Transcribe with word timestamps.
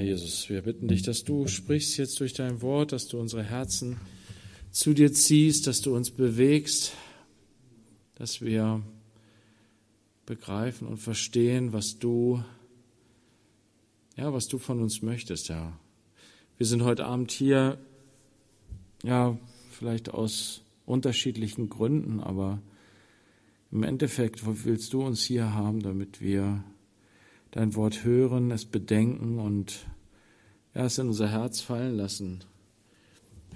Herr 0.00 0.06
Jesus, 0.06 0.48
wir 0.48 0.62
bitten 0.62 0.88
dich, 0.88 1.02
dass 1.02 1.24
du 1.24 1.46
sprichst 1.46 1.98
jetzt 1.98 2.20
durch 2.20 2.32
dein 2.32 2.62
Wort, 2.62 2.92
dass 2.92 3.06
du 3.06 3.20
unsere 3.20 3.42
Herzen 3.42 3.98
zu 4.70 4.94
dir 4.94 5.12
ziehst, 5.12 5.66
dass 5.66 5.82
du 5.82 5.94
uns 5.94 6.10
bewegst, 6.10 6.94
dass 8.14 8.40
wir 8.40 8.82
begreifen 10.24 10.88
und 10.88 10.96
verstehen, 10.96 11.74
was 11.74 11.98
du, 11.98 12.42
ja, 14.16 14.32
was 14.32 14.48
du 14.48 14.56
von 14.56 14.80
uns 14.80 15.02
möchtest, 15.02 15.50
ja. 15.50 15.78
Wir 16.56 16.64
sind 16.64 16.82
heute 16.82 17.04
Abend 17.04 17.30
hier, 17.30 17.76
ja, 19.02 19.36
vielleicht 19.70 20.08
aus 20.08 20.62
unterschiedlichen 20.86 21.68
Gründen, 21.68 22.20
aber 22.20 22.62
im 23.70 23.82
Endeffekt 23.82 24.40
willst 24.64 24.94
du 24.94 25.02
uns 25.02 25.22
hier 25.22 25.52
haben, 25.52 25.82
damit 25.82 26.22
wir 26.22 26.64
dein 27.50 27.74
Wort 27.74 28.04
hören, 28.04 28.50
es 28.50 28.64
bedenken 28.64 29.38
und 29.38 29.86
es 30.72 30.98
in 30.98 31.08
unser 31.08 31.28
Herz 31.28 31.60
fallen 31.60 31.96
lassen. 31.96 32.44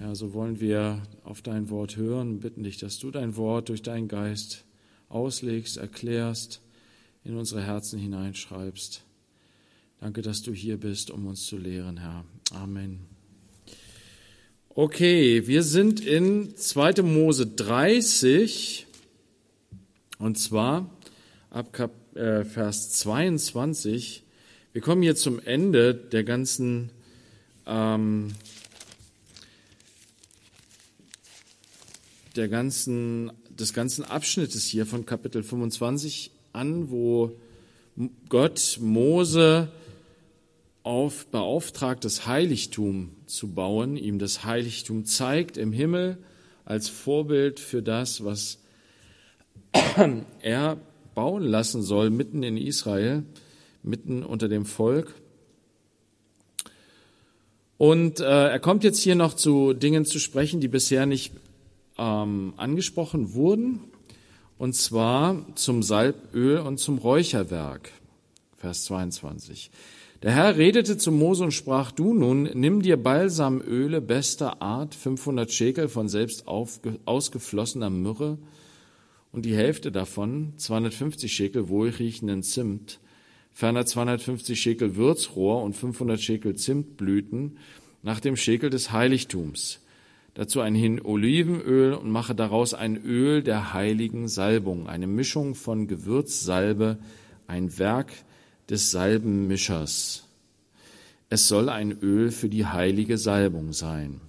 Ja, 0.00 0.14
so 0.14 0.34
wollen 0.34 0.60
wir 0.60 1.02
auf 1.22 1.42
dein 1.42 1.70
Wort 1.70 1.96
hören 1.96 2.30
und 2.30 2.40
bitten 2.40 2.64
dich, 2.64 2.78
dass 2.78 2.98
du 2.98 3.10
dein 3.10 3.36
Wort 3.36 3.68
durch 3.68 3.82
deinen 3.82 4.08
Geist 4.08 4.64
auslegst, 5.08 5.76
erklärst, 5.76 6.60
in 7.22 7.36
unsere 7.36 7.62
Herzen 7.62 7.98
hineinschreibst. 7.98 9.02
Danke, 10.00 10.20
dass 10.20 10.42
du 10.42 10.52
hier 10.52 10.76
bist, 10.76 11.10
um 11.10 11.26
uns 11.26 11.46
zu 11.46 11.56
lehren, 11.56 11.98
Herr. 11.98 12.24
Amen. 12.52 13.00
Okay, 14.68 15.46
wir 15.46 15.62
sind 15.62 16.00
in 16.00 16.56
2. 16.56 17.02
Mose 17.02 17.46
30 17.46 18.86
und 20.18 20.36
zwar 20.36 20.90
ab 21.50 21.72
Kap 21.72 21.92
äh, 22.14 22.44
Vers 22.44 22.90
22. 22.90 24.22
Wir 24.72 24.82
kommen 24.82 25.02
hier 25.02 25.16
zum 25.16 25.40
Ende 25.40 25.94
der 25.94 26.24
ganzen 26.24 26.90
ähm, 27.66 28.34
der 32.36 32.48
ganzen, 32.48 33.32
des 33.48 33.72
ganzen 33.72 34.04
Abschnittes 34.04 34.64
hier 34.64 34.86
von 34.86 35.06
Kapitel 35.06 35.42
25 35.42 36.32
an, 36.52 36.90
wo 36.90 37.32
Gott 38.28 38.78
Mose 38.80 39.68
auf 40.82 41.26
beauftragt, 41.26 42.04
das 42.04 42.26
Heiligtum 42.26 43.14
zu 43.26 43.48
bauen, 43.48 43.96
ihm 43.96 44.18
das 44.18 44.44
Heiligtum 44.44 45.06
zeigt 45.06 45.56
im 45.56 45.72
Himmel 45.72 46.18
als 46.64 46.88
Vorbild 46.88 47.60
für 47.60 47.82
das, 47.82 48.24
was 48.24 48.58
er 50.42 50.78
bauen 51.14 51.42
lassen 51.42 51.82
soll, 51.82 52.10
mitten 52.10 52.42
in 52.42 52.56
Israel, 52.56 53.24
mitten 53.82 54.22
unter 54.22 54.48
dem 54.48 54.66
Volk. 54.66 55.14
Und 57.76 58.20
äh, 58.20 58.48
er 58.48 58.60
kommt 58.60 58.84
jetzt 58.84 59.00
hier 59.00 59.14
noch 59.14 59.34
zu 59.34 59.72
Dingen 59.72 60.04
zu 60.04 60.18
sprechen, 60.18 60.60
die 60.60 60.68
bisher 60.68 61.06
nicht 61.06 61.32
ähm, 61.98 62.54
angesprochen 62.56 63.34
wurden, 63.34 63.80
und 64.58 64.74
zwar 64.74 65.44
zum 65.56 65.82
Salböl 65.82 66.58
und 66.58 66.78
zum 66.78 66.98
Räucherwerk. 66.98 67.90
Vers 68.56 68.84
22. 68.84 69.70
Der 70.22 70.32
Herr 70.32 70.56
redete 70.56 70.96
zu 70.96 71.12
Mose 71.12 71.44
und 71.44 71.52
sprach, 71.52 71.92
du 71.92 72.14
nun, 72.14 72.44
nimm 72.54 72.80
dir 72.80 72.96
Balsamöle 72.96 74.00
bester 74.00 74.62
Art, 74.62 74.94
500 74.94 75.52
Schekel 75.52 75.88
von 75.88 76.08
selbst 76.08 76.46
ausgeflossener 76.46 77.90
Myrrhe 77.90 78.38
und 79.34 79.44
die 79.44 79.56
Hälfte 79.56 79.90
davon, 79.90 80.52
250 80.58 81.32
Schekel 81.32 81.68
wohlriechenden 81.68 82.44
Zimt, 82.44 83.00
ferner 83.52 83.84
250 83.84 84.60
Schekel 84.60 84.94
Würzrohr 84.94 85.64
und 85.64 85.74
500 85.74 86.20
Schekel 86.20 86.54
Zimtblüten 86.54 87.58
nach 88.02 88.20
dem 88.20 88.36
Schekel 88.36 88.70
des 88.70 88.92
Heiligtums. 88.92 89.80
Dazu 90.34 90.60
ein 90.60 90.76
Hin 90.76 91.00
Olivenöl 91.02 91.94
und 91.94 92.10
mache 92.10 92.36
daraus 92.36 92.74
ein 92.74 92.96
Öl 93.04 93.42
der 93.42 93.74
heiligen 93.74 94.28
Salbung, 94.28 94.86
eine 94.86 95.08
Mischung 95.08 95.56
von 95.56 95.88
Gewürzsalbe, 95.88 96.98
ein 97.48 97.76
Werk 97.76 98.12
des 98.70 98.92
Salbenmischers. 98.92 100.28
Es 101.28 101.48
soll 101.48 101.70
ein 101.70 101.90
Öl 101.90 102.30
für 102.30 102.48
die 102.48 102.66
heilige 102.66 103.18
Salbung 103.18 103.72
sein. 103.72 104.20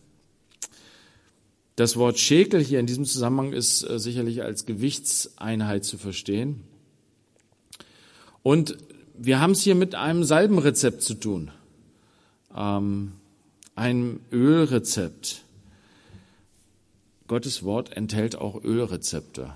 Das 1.75 1.97
Wort 1.97 2.19
Schekel 2.19 2.63
hier 2.63 2.79
in 2.79 2.85
diesem 2.85 3.05
Zusammenhang 3.05 3.51
ist 3.51 3.83
äh, 3.83 3.99
sicherlich 3.99 4.43
als 4.43 4.65
Gewichtseinheit 4.65 5.83
zu 5.83 5.97
verstehen. 5.97 6.63
Und 8.43 8.77
wir 9.17 9.41
haben 9.41 9.51
es 9.51 9.61
hier 9.61 9.75
mit 9.75 9.95
einem 9.95 10.23
Salbenrezept 10.23 11.01
zu 11.01 11.15
tun, 11.15 11.51
ähm, 12.55 13.13
einem 13.75 14.21
Ölrezept. 14.31 15.43
Gottes 17.27 17.63
Wort 17.63 17.91
enthält 17.91 18.35
auch 18.35 18.63
Ölrezepte. 18.63 19.53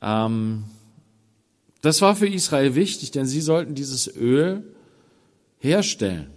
Ähm, 0.00 0.64
das 1.82 2.00
war 2.00 2.16
für 2.16 2.28
Israel 2.28 2.74
wichtig, 2.74 3.10
denn 3.10 3.26
sie 3.26 3.40
sollten 3.40 3.74
dieses 3.74 4.14
Öl 4.14 4.62
herstellen. 5.58 6.30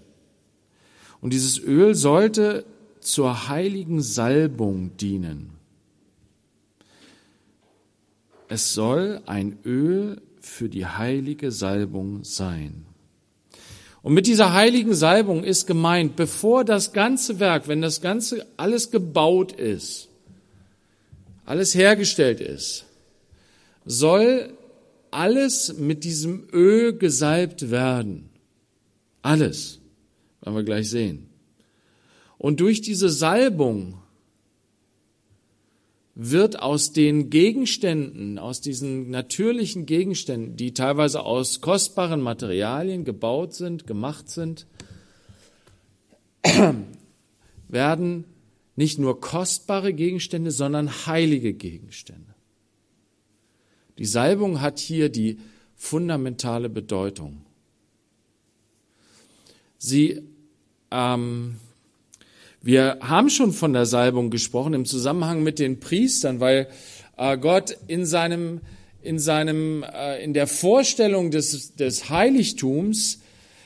Und 1.22 1.32
dieses 1.32 1.60
Öl 1.60 1.96
sollte 1.96 2.66
zur 3.06 3.50
heiligen 3.50 4.02
Salbung 4.02 4.96
dienen. 4.98 5.52
Es 8.48 8.74
soll 8.74 9.22
ein 9.26 9.58
Öl 9.66 10.22
für 10.40 10.70
die 10.70 10.86
heilige 10.86 11.52
Salbung 11.52 12.24
sein. 12.24 12.86
Und 14.02 14.14
mit 14.14 14.28
dieser 14.28 14.54
heiligen 14.54 14.94
Salbung 14.94 15.44
ist 15.44 15.66
gemeint, 15.66 16.18
bevor 16.18 16.66
das 16.66 16.92
ganze 16.92 17.40
Werk, 17.40 17.68
wenn 17.68 17.82
das 17.82 18.02
ganze 18.02 18.46
alles 18.58 18.92
gebaut 18.92 19.54
ist, 19.54 20.10
alles 21.46 21.74
hergestellt 21.74 22.42
ist, 22.42 22.86
soll 23.86 24.54
alles 25.10 25.78
mit 25.78 26.04
diesem 26.04 26.48
Öl 26.52 26.98
gesalbt 26.98 27.72
werden. 27.72 28.30
Alles. 29.22 29.80
Werden 30.42 30.56
wir 30.56 30.64
gleich 30.64 30.90
sehen. 30.90 31.30
Und 32.44 32.60
durch 32.60 32.82
diese 32.82 33.08
Salbung 33.08 34.02
wird 36.14 36.60
aus 36.62 36.92
den 36.92 37.30
Gegenständen, 37.30 38.38
aus 38.38 38.60
diesen 38.60 39.10
natürlichen 39.10 39.86
Gegenständen, 39.86 40.58
die 40.58 40.74
teilweise 40.74 41.24
aus 41.24 41.62
kostbaren 41.62 42.20
Materialien 42.20 43.06
gebaut 43.06 43.54
sind, 43.54 43.88
gemacht 43.88 44.28
sind, 44.28 44.68
werden 47.70 48.26
nicht 48.76 49.00
nur 49.00 49.22
kostbare 49.22 49.94
Gegenstände, 49.94 50.52
sondern 50.52 51.08
heilige 51.08 51.54
Gegenstände. 51.54 52.36
Die 53.98 54.06
Salbung 54.06 54.60
hat 54.60 54.80
hier 54.80 55.08
die 55.08 55.40
fundamentale 55.78 56.68
Bedeutung. 56.68 57.46
Sie 59.78 60.24
ähm, 60.92 61.56
wir 62.66 63.00
haben 63.02 63.30
schon 63.30 63.52
von 63.52 63.74
der 63.74 63.86
Salbung 63.86 64.30
gesprochen 64.30 64.74
im 64.74 64.86
Zusammenhang 64.86 65.44
mit 65.44 65.60
den 65.60 65.82
Priestern, 65.82 66.40
weil 66.40 66.70
äh, 67.18 67.38
Gott 67.38 67.76
in 67.88 68.06
seinem, 68.06 68.62
in 69.02 69.20
seinem, 69.20 69.84
äh, 69.84 70.24
in 70.24 70.34
der 70.34 70.48
Vorstellung 70.48 71.30
des, 71.30 71.76
des 71.76 72.10
Heiligtums 72.10 73.20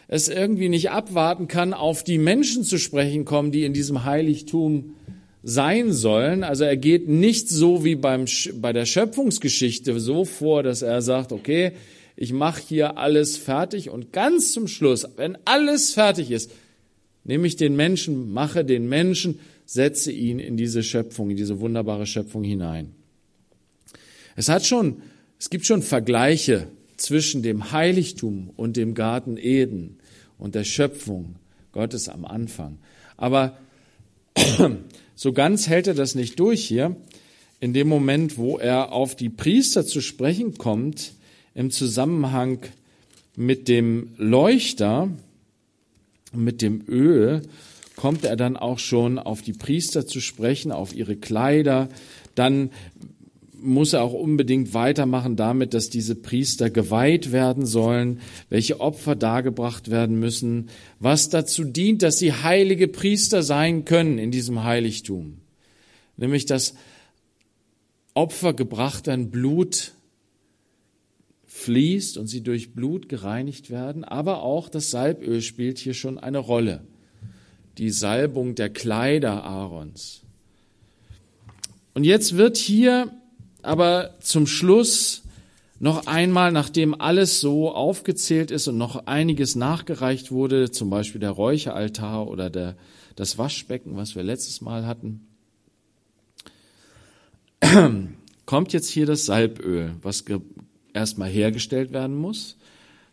es 0.07 0.29
irgendwie 0.29 0.67
nicht 0.67 0.89
abwarten 0.89 1.47
kann, 1.47 1.75
auf 1.75 2.03
die 2.03 2.17
Menschen 2.17 2.63
zu 2.63 2.79
sprechen 2.79 3.23
kommen, 3.23 3.51
die 3.51 3.65
in 3.65 3.73
diesem 3.73 4.03
Heiligtum 4.03 4.95
sein 5.43 5.93
sollen. 5.93 6.43
Also 6.43 6.63
er 6.63 6.77
geht 6.77 7.07
nicht 7.07 7.49
so 7.49 7.85
wie 7.85 7.95
beim, 7.95 8.25
bei 8.55 8.73
der 8.73 8.87
Schöpfungsgeschichte 8.87 9.99
so 9.99 10.25
vor, 10.25 10.63
dass 10.63 10.81
er 10.81 11.03
sagt, 11.03 11.31
okay, 11.31 11.73
ich 12.15 12.33
mache 12.33 12.63
hier 12.67 12.97
alles 12.97 13.37
fertig 13.37 13.91
und 13.91 14.11
ganz 14.11 14.53
zum 14.53 14.67
Schluss, 14.67 15.07
wenn 15.17 15.37
alles 15.45 15.93
fertig 15.93 16.31
ist, 16.31 16.49
Nehme 17.27 17.45
ich 17.45 17.57
den 17.57 17.75
Menschen, 17.75 18.31
mache 18.31 18.65
den 18.65 18.87
Menschen, 18.87 19.39
setze 19.65 20.11
ihn 20.13 20.39
in 20.39 20.55
diese 20.55 20.81
Schöpfung, 20.81 21.29
in 21.29 21.37
diese 21.37 21.59
wunderbare 21.59 22.07
Schöpfung 22.07 22.43
hinein. 22.43 22.93
Es 24.37 24.47
hat 24.47 24.65
schon, 24.65 25.01
es 25.37 25.49
gibt 25.49 25.65
schon 25.65 25.81
Vergleiche 25.81 26.67
zwischen 26.95 27.43
dem 27.43 27.73
Heiligtum 27.73 28.49
und 28.55 28.77
dem 28.77 28.93
Garten 28.93 29.37
Eden 29.37 29.97
und 30.37 30.55
der 30.55 30.63
Schöpfung 30.63 31.35
Gottes 31.73 32.07
am 32.07 32.23
Anfang. 32.23 32.79
Aber 33.17 33.57
so 35.15 35.33
ganz 35.33 35.67
hält 35.67 35.87
er 35.87 35.95
das 35.95 36.15
nicht 36.15 36.39
durch 36.39 36.65
hier. 36.65 36.95
In 37.59 37.73
dem 37.73 37.89
Moment, 37.89 38.37
wo 38.37 38.57
er 38.57 38.93
auf 38.93 39.15
die 39.15 39.29
Priester 39.29 39.85
zu 39.85 39.99
sprechen 39.99 40.57
kommt, 40.57 41.13
im 41.53 41.71
Zusammenhang 41.71 42.59
mit 43.35 43.67
dem 43.67 44.11
Leuchter, 44.17 45.09
mit 46.37 46.61
dem 46.61 46.83
Öl 46.87 47.41
kommt 47.95 48.23
er 48.23 48.35
dann 48.35 48.55
auch 48.55 48.79
schon 48.79 49.19
auf 49.19 49.41
die 49.41 49.53
Priester 49.53 50.05
zu 50.05 50.21
sprechen, 50.21 50.71
auf 50.71 50.95
ihre 50.95 51.15
Kleider. 51.15 51.89
Dann 52.35 52.69
muss 53.59 53.93
er 53.93 54.03
auch 54.03 54.13
unbedingt 54.13 54.73
weitermachen 54.73 55.35
damit, 55.35 55.73
dass 55.73 55.89
diese 55.89 56.15
Priester 56.15 56.69
geweiht 56.69 57.31
werden 57.31 57.65
sollen, 57.65 58.21
welche 58.49 58.79
Opfer 58.79 59.15
dargebracht 59.15 59.89
werden 59.89 60.19
müssen, 60.19 60.69
was 60.99 61.29
dazu 61.29 61.63
dient, 61.63 62.03
dass 62.03 62.19
sie 62.19 62.33
heilige 62.33 62.87
Priester 62.87 63.41
sein 63.41 63.83
können 63.83 64.19
in 64.19 64.31
diesem 64.31 64.63
Heiligtum. 64.63 65.39
Nämlich, 66.17 66.45
dass 66.45 66.75
Opfer 68.13 68.53
gebracht 68.53 69.07
werden, 69.07 69.31
Blut 69.31 69.93
fließt 71.57 72.17
und 72.17 72.27
sie 72.27 72.41
durch 72.41 72.73
Blut 72.73 73.09
gereinigt 73.09 73.69
werden, 73.69 74.03
aber 74.03 74.43
auch 74.43 74.69
das 74.69 74.91
Salböl 74.91 75.41
spielt 75.41 75.79
hier 75.79 75.95
schon 75.95 76.19
eine 76.19 76.37
Rolle. 76.37 76.83
Die 77.77 77.89
Salbung 77.89 78.55
der 78.55 78.69
Kleider 78.69 79.43
Aarons. 79.43 80.21
Und 81.93 82.03
jetzt 82.03 82.37
wird 82.37 82.57
hier 82.57 83.11
aber 83.63 84.15
zum 84.19 84.45
Schluss 84.45 85.23
noch 85.79 86.05
einmal, 86.07 86.51
nachdem 86.51 86.99
alles 86.99 87.39
so 87.39 87.71
aufgezählt 87.71 88.51
ist 88.51 88.67
und 88.67 88.77
noch 88.77 89.07
einiges 89.07 89.55
nachgereicht 89.55 90.31
wurde, 90.31 90.71
zum 90.71 90.89
Beispiel 90.89 91.19
der 91.19 91.31
Räucheraltar 91.31 92.27
oder 92.27 92.49
der, 92.49 92.75
das 93.15 93.37
Waschbecken, 93.37 93.95
was 93.95 94.15
wir 94.15 94.23
letztes 94.23 94.61
Mal 94.61 94.85
hatten, 94.85 95.27
kommt 98.45 98.73
jetzt 98.73 98.89
hier 98.89 99.07
das 99.07 99.25
Salböl, 99.25 99.95
was 100.01 100.23
erstmal 100.97 101.29
hergestellt 101.29 101.93
werden 101.93 102.15
muss 102.15 102.57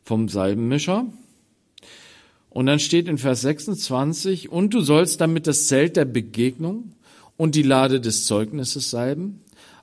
vom 0.03 0.29
Salbenmischer. 0.29 1.07
Und 2.51 2.67
dann 2.67 2.79
steht 2.79 3.09
in 3.09 3.19
Vers 3.19 3.43
26, 3.43 4.49
und 4.49 4.75
du 4.75 4.81
sollst 4.81 5.21
damit 5.21 5.47
das 5.47 5.67
Zelt 5.67 5.97
der 5.97 6.05
Begegnung 6.05 6.93
und 7.37 7.55
die 7.55 7.63
Lade 7.63 8.01
des 8.01 8.27
Zeugnisses 8.27 8.91
salben, 8.91 9.41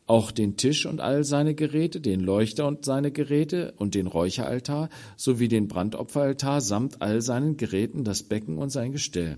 auch 0.07 0.31
den 0.31 0.57
Tisch 0.57 0.86
und 0.86 1.00
all 1.00 1.24
seine 1.24 1.53
Geräte, 1.53 2.01
den 2.01 2.21
Leuchter 2.21 2.68
und 2.68 2.86
seine 2.86 3.12
Geräte 3.12 3.74
und 3.77 3.94
den 3.94 4.07
Räucheraltar 4.07 4.89
sowie 5.15 5.48
den 5.48 5.68
Brandopferaltar 5.68 6.62
samt 6.62 7.01
all 7.01 7.21
seinen 7.21 7.57
Geräten, 7.57 8.03
das 8.03 8.24
Becken 8.24 8.57
und 8.57 8.71
sein 8.71 8.92
Gestell. 8.92 9.38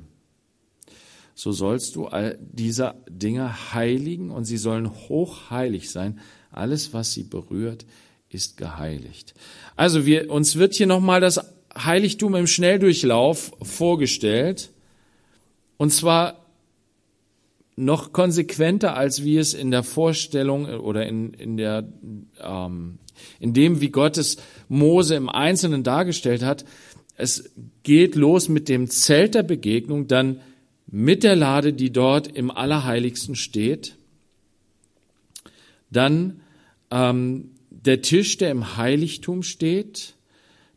So 1.35 1.51
sollst 1.51 1.95
du 1.95 2.05
all 2.05 2.37
diese 2.39 2.95
Dinge 3.09 3.73
heiligen 3.73 4.29
und 4.29 4.45
sie 4.45 4.57
sollen 4.57 4.91
hochheilig 4.91 5.89
sein. 5.89 6.19
Alles, 6.51 6.93
was 6.93 7.13
sie 7.13 7.23
berührt, 7.23 7.85
ist 8.33 8.57
geheiligt. 8.57 9.33
Also 9.75 10.05
wir, 10.05 10.29
uns 10.29 10.55
wird 10.55 10.73
hier 10.73 10.87
nochmal 10.87 11.21
das 11.21 11.39
Heiligtum 11.75 12.35
im 12.35 12.47
Schnelldurchlauf 12.47 13.51
vorgestellt. 13.61 14.69
Und 15.77 15.91
zwar 15.91 16.43
noch 17.75 18.13
konsequenter, 18.13 18.95
als 18.95 19.23
wie 19.23 19.37
es 19.37 19.53
in 19.53 19.71
der 19.71 19.83
Vorstellung 19.83 20.65
oder 20.65 21.07
in, 21.07 21.33
in, 21.33 21.57
der, 21.57 21.87
ähm, 22.39 22.99
in 23.39 23.53
dem, 23.53 23.81
wie 23.81 23.89
Gottes 23.89 24.37
Mose 24.69 25.15
im 25.15 25.29
Einzelnen 25.29 25.83
dargestellt 25.83 26.43
hat. 26.43 26.65
Es 27.15 27.51
geht 27.83 28.15
los 28.15 28.49
mit 28.49 28.69
dem 28.69 28.89
Zelt 28.89 29.35
der 29.35 29.43
Begegnung, 29.43 30.07
dann 30.07 30.39
mit 30.87 31.23
der 31.23 31.35
Lade, 31.35 31.73
die 31.73 31.91
dort 31.91 32.27
im 32.27 32.51
Allerheiligsten 32.51 33.35
steht, 33.35 33.95
dann 35.89 36.41
ähm, 36.91 37.51
der 37.85 38.01
Tisch, 38.01 38.37
der 38.37 38.51
im 38.51 38.77
Heiligtum 38.77 39.43
steht, 39.43 40.15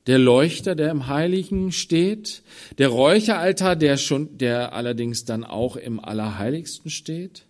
der 0.06 0.19
Leuchter, 0.19 0.75
der 0.75 0.91
im 0.91 1.08
Heiligen 1.08 1.73
steht, 1.73 2.43
der 2.79 2.88
Räucheraltar, 2.88 3.76
der 3.76 3.97
schon, 3.97 4.38
der 4.38 4.73
allerdings 4.73 5.25
dann 5.25 5.44
auch 5.44 5.76
im 5.76 5.99
Allerheiligsten 5.99 6.91
steht, 6.91 7.44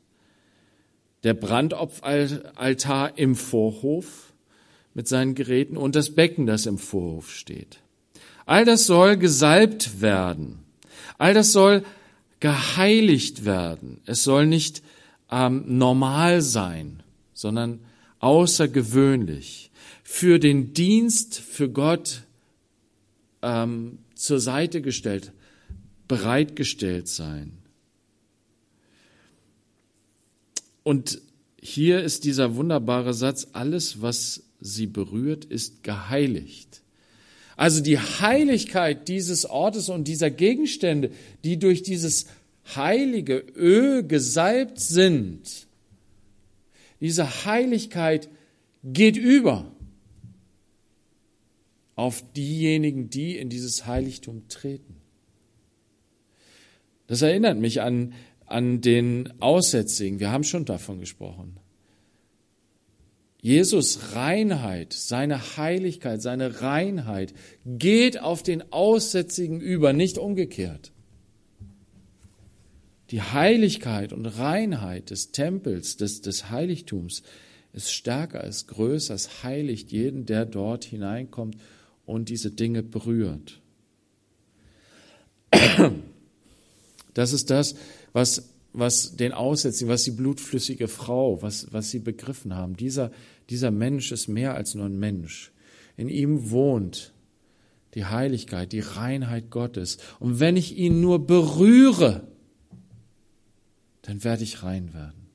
der 1.23 1.35
Brandopferaltar 1.35 3.19
im 3.19 3.35
Vorhof 3.35 4.32
mit 4.94 5.08
seinen 5.08 5.35
Geräten 5.35 5.76
und 5.76 5.97
das 5.97 6.14
Becken, 6.14 6.47
das 6.47 6.67
im 6.67 6.79
Vorhof 6.79 7.31
steht. 7.31 7.81
All 8.47 8.64
das 8.64 8.87
soll 8.87 9.17
gesalbt 9.17 10.00
werden. 10.00 10.61
All 11.19 11.35
das 11.35 11.52
soll 11.52 11.82
geheiligt 12.41 13.44
werden. 13.44 14.00
Es 14.06 14.23
soll 14.23 14.47
nicht 14.47 14.82
ähm, 15.31 15.64
normal 15.67 16.41
sein, 16.41 17.02
sondern 17.35 17.81
außergewöhnlich. 18.20 19.70
Für 20.02 20.38
den 20.38 20.72
Dienst 20.72 21.38
für 21.38 21.68
Gott 21.68 22.22
ähm, 23.42 23.98
zur 24.14 24.40
Seite 24.40 24.80
gestellt, 24.80 25.32
bereitgestellt 26.08 27.08
sein. 27.08 27.52
Und 30.82 31.20
hier 31.60 32.02
ist 32.02 32.24
dieser 32.24 32.54
wunderbare 32.54 33.12
Satz, 33.12 33.48
alles, 33.52 34.00
was 34.00 34.44
sie 34.60 34.86
berührt, 34.86 35.44
ist 35.44 35.82
geheiligt. 35.82 36.82
Also 37.56 37.82
die 37.82 37.98
Heiligkeit 37.98 39.08
dieses 39.08 39.46
Ortes 39.46 39.88
und 39.88 40.04
dieser 40.04 40.30
Gegenstände, 40.30 41.10
die 41.42 41.58
durch 41.58 41.82
dieses 41.82 42.26
heilige 42.74 43.38
Öl 43.56 44.06
gesalbt 44.06 44.78
sind, 44.78 45.65
diese 47.00 47.44
Heiligkeit 47.44 48.28
geht 48.82 49.16
über 49.16 49.72
auf 51.94 52.22
diejenigen, 52.32 53.10
die 53.10 53.37
in 53.37 53.48
dieses 53.48 53.87
Heiligtum 53.87 54.48
treten. 54.48 54.96
Das 57.06 57.22
erinnert 57.22 57.58
mich 57.58 57.81
an, 57.81 58.14
an 58.44 58.81
den 58.81 59.32
Aussätzigen. 59.40 60.20
Wir 60.20 60.31
haben 60.31 60.44
schon 60.44 60.64
davon 60.64 61.00
gesprochen. 61.00 61.56
Jesus 63.40 64.14
Reinheit, 64.14 64.92
seine 64.92 65.56
Heiligkeit, 65.56 66.20
seine 66.20 66.62
Reinheit 66.62 67.32
geht 67.64 68.20
auf 68.20 68.42
den 68.42 68.72
Aussätzigen 68.72 69.60
über, 69.60 69.92
nicht 69.92 70.19
umgekehrt. 70.19 70.92
Die 73.11 73.23
Heiligkeit 73.23 74.12
und 74.12 74.26
Reinheit 74.26 75.11
des 75.11 75.31
Tempels, 75.31 75.97
des, 75.97 76.23
des 76.23 76.50
Heiligtums 76.50 77.23
ist 77.73 77.93
stärker, 77.93 78.43
ist 78.43 78.69
größer, 78.69 79.14
es 79.14 79.44
heiligt 79.44 79.93
jeden, 79.93 80.26
der 80.26 80.47
dort 80.47 80.85
hineinkommt 80.85 81.56
und 82.05 82.29
diese 82.29 82.50
Dinge 82.50 82.82
berührt. 82.82 83.61
Das 87.14 87.32
ist 87.32 87.50
das, 87.50 87.76
was, 88.12 88.50
was 88.73 89.17
den 89.17 89.32
Aussätzigen, 89.32 89.91
was 89.91 90.05
die 90.05 90.11
blutflüssige 90.11 90.88
Frau, 90.88 91.41
was, 91.43 91.73
was 91.73 91.91
sie 91.91 91.99
begriffen 91.99 92.55
haben. 92.55 92.76
Dieser, 92.76 93.11
dieser 93.50 93.70
Mensch 93.70 94.12
ist 94.12 94.29
mehr 94.29 94.55
als 94.55 94.75
nur 94.75 94.87
ein 94.87 94.99
Mensch. 94.99 95.52
In 95.97 96.09
ihm 96.09 96.50
wohnt 96.50 97.12
die 97.94 98.05
Heiligkeit, 98.05 98.73
die 98.73 98.81
Reinheit 98.81 99.50
Gottes. 99.50 99.97
Und 100.19 100.41
wenn 100.41 100.56
ich 100.56 100.76
ihn 100.76 101.00
nur 101.00 101.26
berühre, 101.26 102.28
dann 104.06 104.22
werde 104.22 104.44
ich 104.44 104.62
rein 104.62 104.94
werden. 104.94 105.26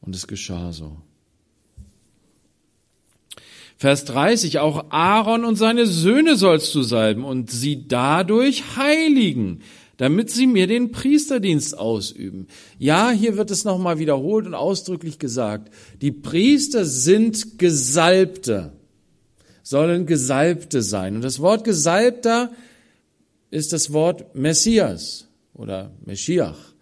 Und 0.00 0.14
es 0.14 0.26
geschah 0.26 0.72
so. 0.72 0.96
Vers 3.76 4.04
30, 4.06 4.58
auch 4.58 4.86
Aaron 4.90 5.44
und 5.44 5.56
seine 5.56 5.86
Söhne 5.86 6.36
sollst 6.36 6.74
du 6.74 6.82
salben 6.82 7.24
und 7.24 7.50
sie 7.50 7.86
dadurch 7.86 8.76
heiligen, 8.76 9.60
damit 9.96 10.30
sie 10.30 10.46
mir 10.46 10.66
den 10.66 10.90
Priesterdienst 10.90 11.76
ausüben. 11.76 12.46
Ja, 12.78 13.10
hier 13.10 13.36
wird 13.36 13.50
es 13.50 13.64
nochmal 13.64 13.98
wiederholt 13.98 14.46
und 14.46 14.54
ausdrücklich 14.54 15.18
gesagt. 15.18 15.72
Die 16.00 16.12
Priester 16.12 16.84
sind 16.84 17.58
Gesalbte, 17.58 18.72
sollen 19.62 20.06
Gesalbte 20.06 20.82
sein. 20.82 21.16
Und 21.16 21.22
das 21.22 21.40
Wort 21.40 21.64
Gesalbter 21.64 22.52
ist 23.50 23.72
das 23.72 23.92
Wort 23.92 24.34
Messias 24.34 25.28
oder 25.54 25.92
Meschiach, 26.04 26.74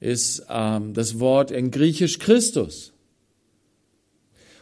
ist 0.00 0.46
ähm, 0.48 0.94
das 0.94 1.18
Wort 1.18 1.50
in 1.50 1.70
Griechisch 1.70 2.18
Christus. 2.18 2.92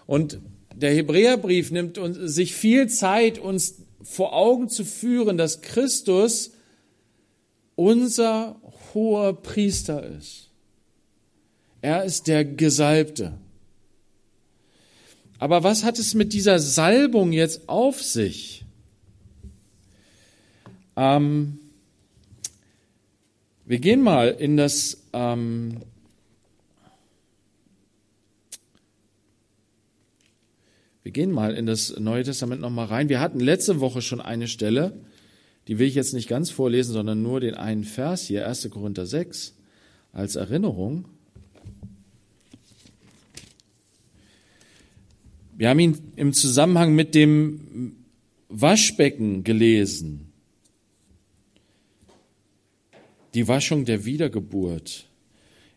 Und 0.06 0.40
der 0.74 0.94
Hebräerbrief 0.94 1.70
nimmt 1.70 1.98
uns, 1.98 2.16
sich 2.16 2.54
viel 2.54 2.88
Zeit, 2.88 3.38
uns 3.38 3.76
vor 4.02 4.34
Augen 4.34 4.68
zu 4.68 4.84
führen, 4.84 5.36
dass 5.36 5.62
Christus 5.62 6.52
unser 7.74 8.60
hoher 8.94 9.34
Priester 9.42 10.06
ist. 10.06 10.50
Er 11.82 12.04
ist 12.04 12.26
der 12.26 12.44
Gesalbte. 12.44 13.34
Aber 15.38 15.62
was 15.62 15.84
hat 15.84 15.98
es 15.98 16.14
mit 16.14 16.32
dieser 16.32 16.58
Salbung 16.58 17.32
jetzt 17.32 17.68
auf 17.68 18.02
sich? 18.02 18.64
Ähm, 20.96 21.58
wir 23.66 23.78
gehen 23.78 24.00
mal 24.00 24.28
in 24.28 24.56
das 24.56 25.05
ähm, 25.16 25.80
Wir 31.06 31.12
gehen 31.12 31.30
mal 31.30 31.54
in 31.54 31.66
das 31.66 32.00
Neue 32.00 32.24
Testament 32.24 32.60
nochmal 32.60 32.86
rein. 32.86 33.08
Wir 33.08 33.20
hatten 33.20 33.38
letzte 33.38 33.78
Woche 33.78 34.02
schon 34.02 34.20
eine 34.20 34.48
Stelle, 34.48 34.92
die 35.68 35.78
will 35.78 35.86
ich 35.86 35.94
jetzt 35.94 36.14
nicht 36.14 36.28
ganz 36.28 36.50
vorlesen, 36.50 36.94
sondern 36.94 37.22
nur 37.22 37.38
den 37.38 37.54
einen 37.54 37.84
Vers 37.84 38.22
hier, 38.22 38.48
1. 38.48 38.68
Korinther 38.70 39.06
6, 39.06 39.54
als 40.12 40.34
Erinnerung. 40.34 41.04
Wir 45.56 45.68
haben 45.68 45.78
ihn 45.78 45.96
im 46.16 46.32
Zusammenhang 46.32 46.96
mit 46.96 47.14
dem 47.14 47.94
Waschbecken 48.48 49.44
gelesen. 49.44 50.32
Die 53.36 53.48
Waschung 53.48 53.84
der 53.84 54.06
Wiedergeburt 54.06 55.04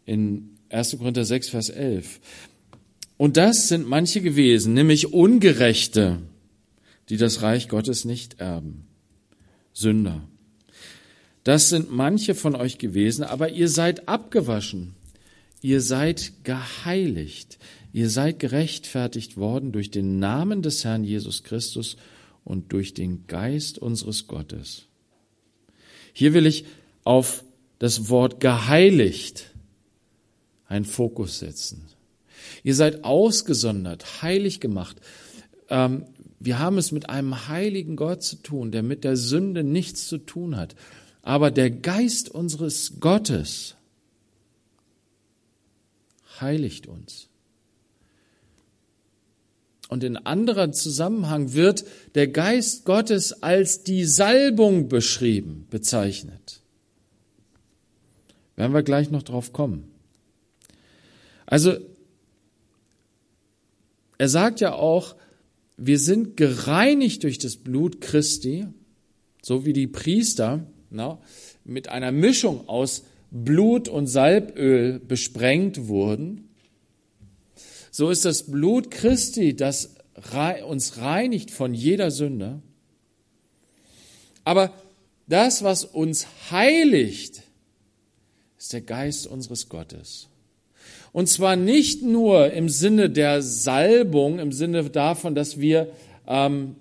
in 0.06 0.52
1. 0.70 0.98
Korinther 0.98 1.26
6, 1.26 1.50
Vers 1.50 1.70
11. 1.70 2.22
Und 3.18 3.36
das 3.36 3.68
sind 3.68 3.86
manche 3.86 4.22
gewesen, 4.22 4.74
nämlich 4.74 5.12
Ungerechte, 5.12 6.22
die 7.10 7.18
das 7.18 7.42
Reich 7.42 7.68
Gottes 7.68 8.06
nicht 8.06 8.40
erben. 8.40 8.88
Sünder. 9.74 10.26
Das 11.44 11.68
sind 11.68 11.92
manche 11.92 12.34
von 12.34 12.56
euch 12.56 12.78
gewesen, 12.78 13.26
aber 13.26 13.50
ihr 13.50 13.68
seid 13.68 14.08
abgewaschen. 14.08 14.96
Ihr 15.62 15.82
seid 15.82 16.32
geheiligt. 16.46 17.60
Ihr 17.92 18.10
seid 18.10 18.40
gerechtfertigt 18.40 19.36
worden 19.36 19.74
durch 19.74 19.92
den 19.92 20.18
Namen 20.18 20.62
des 20.62 20.86
Herrn 20.86 21.04
Jesus 21.04 21.44
Christus 21.44 21.98
und 22.46 22.72
durch 22.72 22.94
den 22.94 23.28
Geist 23.28 23.80
unseres 23.80 24.28
Gottes. 24.28 24.86
Hier 26.14 26.34
will 26.34 26.46
ich 26.46 26.64
auf 27.04 27.44
das 27.80 28.10
Wort 28.10 28.40
geheiligt 28.40 29.56
einen 30.68 30.86
Fokus 30.86 31.40
setzen. 31.40 31.86
Ihr 32.64 32.76
seid 32.76 33.04
ausgesondert, 33.04 34.22
heilig 34.22 34.60
gemacht. 34.60 34.98
Ähm, 35.70 36.06
wir 36.40 36.60
haben 36.60 36.78
es 36.78 36.92
mit 36.92 37.10
einem 37.10 37.48
heiligen 37.48 37.96
Gott 37.96 38.24
zu 38.24 38.38
tun, 38.38 38.72
der 38.72 38.84
mit 38.84 39.04
der 39.04 39.18
Sünde 39.18 39.64
nichts 39.64 40.08
zu 40.08 40.18
tun 40.18 40.56
hat. 40.56 40.76
Aber 41.22 41.52
der 41.52 41.70
Geist 41.70 42.30
unseres 42.30 43.00
Gottes 43.00 43.76
heiligt 46.40 46.88
uns. 46.88 47.28
Und 49.90 50.04
in 50.04 50.18
anderer 50.18 50.72
Zusammenhang 50.72 51.54
wird 51.54 51.84
der 52.14 52.28
Geist 52.28 52.86
Gottes 52.86 53.42
als 53.42 53.84
die 53.84 54.06
Salbung 54.06 54.88
beschrieben, 54.88 55.66
bezeichnet. 55.70 56.59
Werden 58.60 58.74
wir 58.74 58.84
gleich 58.84 59.10
noch 59.10 59.24
drauf 59.24 59.54
kommen. 59.54 59.90
Also, 61.46 61.78
er 64.18 64.28
sagt 64.28 64.60
ja 64.60 64.74
auch, 64.74 65.16
wir 65.78 65.98
sind 65.98 66.36
gereinigt 66.36 67.24
durch 67.24 67.38
das 67.38 67.56
Blut 67.56 68.02
Christi, 68.02 68.68
so 69.42 69.66
wie 69.66 69.72
die 69.72 69.88
Priester 69.88 70.68
na, 70.90 71.22
mit 71.64 71.88
einer 71.88 72.12
Mischung 72.12 72.68
aus 72.68 73.06
Blut 73.32 73.88
und 73.88 74.08
Salböl 74.08 75.00
besprengt 75.00 75.88
wurden. 75.88 76.50
So 77.92 78.10
ist 78.10 78.26
das 78.26 78.52
Blut 78.52 78.92
Christi, 78.92 79.56
das 79.56 79.96
uns 80.66 80.98
reinigt 80.98 81.52
von 81.52 81.74
jeder 81.74 82.12
Sünde. 82.12 82.62
Aber 84.44 84.74
das, 85.28 85.64
was 85.64 85.86
uns 85.86 86.28
heiligt, 86.52 87.44
ist 88.60 88.74
der 88.74 88.82
Geist 88.82 89.26
unseres 89.26 89.70
Gottes. 89.70 90.28
Und 91.14 91.30
zwar 91.30 91.56
nicht 91.56 92.04
nur 92.04 92.52
im 92.52 92.68
Sinne 92.68 93.10
der 93.10 93.42
Salbung, 93.42 94.38
im 94.38 94.52
Sinne 94.52 94.84
davon, 94.84 95.34
dass 95.34 95.60
wir, 95.60 95.88
ähm, 96.28 96.76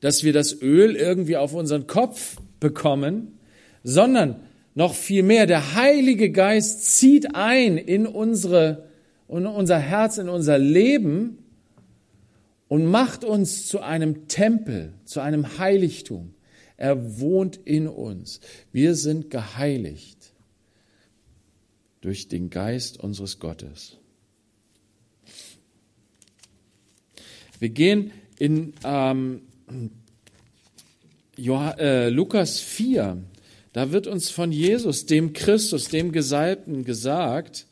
dass 0.00 0.22
wir 0.22 0.34
das 0.34 0.60
Öl 0.60 0.94
irgendwie 0.94 1.38
auf 1.38 1.54
unseren 1.54 1.86
Kopf 1.86 2.36
bekommen, 2.60 3.38
sondern 3.82 4.36
noch 4.74 4.94
viel 4.94 5.22
mehr, 5.22 5.46
der 5.46 5.74
Heilige 5.74 6.30
Geist 6.30 6.98
zieht 6.98 7.34
ein 7.34 7.78
in 7.78 8.06
unsere, 8.06 8.84
in 9.28 9.46
unser 9.46 9.78
Herz, 9.78 10.18
in 10.18 10.28
unser 10.28 10.58
Leben 10.58 11.38
und 12.68 12.84
macht 12.84 13.24
uns 13.24 13.66
zu 13.66 13.80
einem 13.80 14.28
Tempel, 14.28 14.92
zu 15.06 15.20
einem 15.20 15.58
Heiligtum. 15.58 16.34
Er 16.76 17.18
wohnt 17.18 17.58
in 17.64 17.88
uns. 17.88 18.40
Wir 18.72 18.94
sind 18.94 19.30
geheiligt 19.30 20.15
durch 22.06 22.28
den 22.28 22.50
Geist 22.50 23.00
unseres 23.00 23.40
Gottes. 23.40 23.96
Wir 27.58 27.70
gehen 27.70 28.12
in 28.38 28.74
ähm, 28.84 29.40
äh, 31.36 32.08
Lukas 32.10 32.60
4. 32.60 33.24
Da 33.72 33.90
wird 33.90 34.06
uns 34.06 34.30
von 34.30 34.52
Jesus, 34.52 35.06
dem 35.06 35.32
Christus, 35.32 35.88
dem 35.88 36.12
Gesalbten 36.12 36.84
gesagt, 36.84 37.66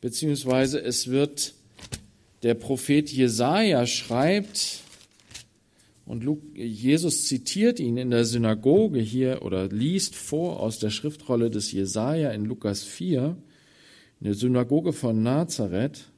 beziehungsweise 0.00 0.80
es 0.80 1.08
wird 1.08 1.52
der 2.44 2.54
Prophet 2.54 3.10
Jesaja 3.10 3.84
schreibt, 3.84 4.82
und 6.04 6.24
Jesus 6.54 7.24
zitiert 7.24 7.80
ihn 7.80 7.96
in 7.96 8.12
der 8.12 8.24
Synagoge 8.24 9.00
hier 9.00 9.42
oder 9.42 9.66
liest 9.66 10.14
vor 10.14 10.60
aus 10.60 10.78
der 10.78 10.90
Schriftrolle 10.90 11.50
des 11.50 11.72
Jesaja 11.72 12.30
in 12.30 12.44
Lukas 12.44 12.84
4 12.84 13.36
in 14.20 14.24
der 14.24 14.34
Synagoge 14.34 14.92
von 14.92 15.22
Nazareth, 15.22 16.10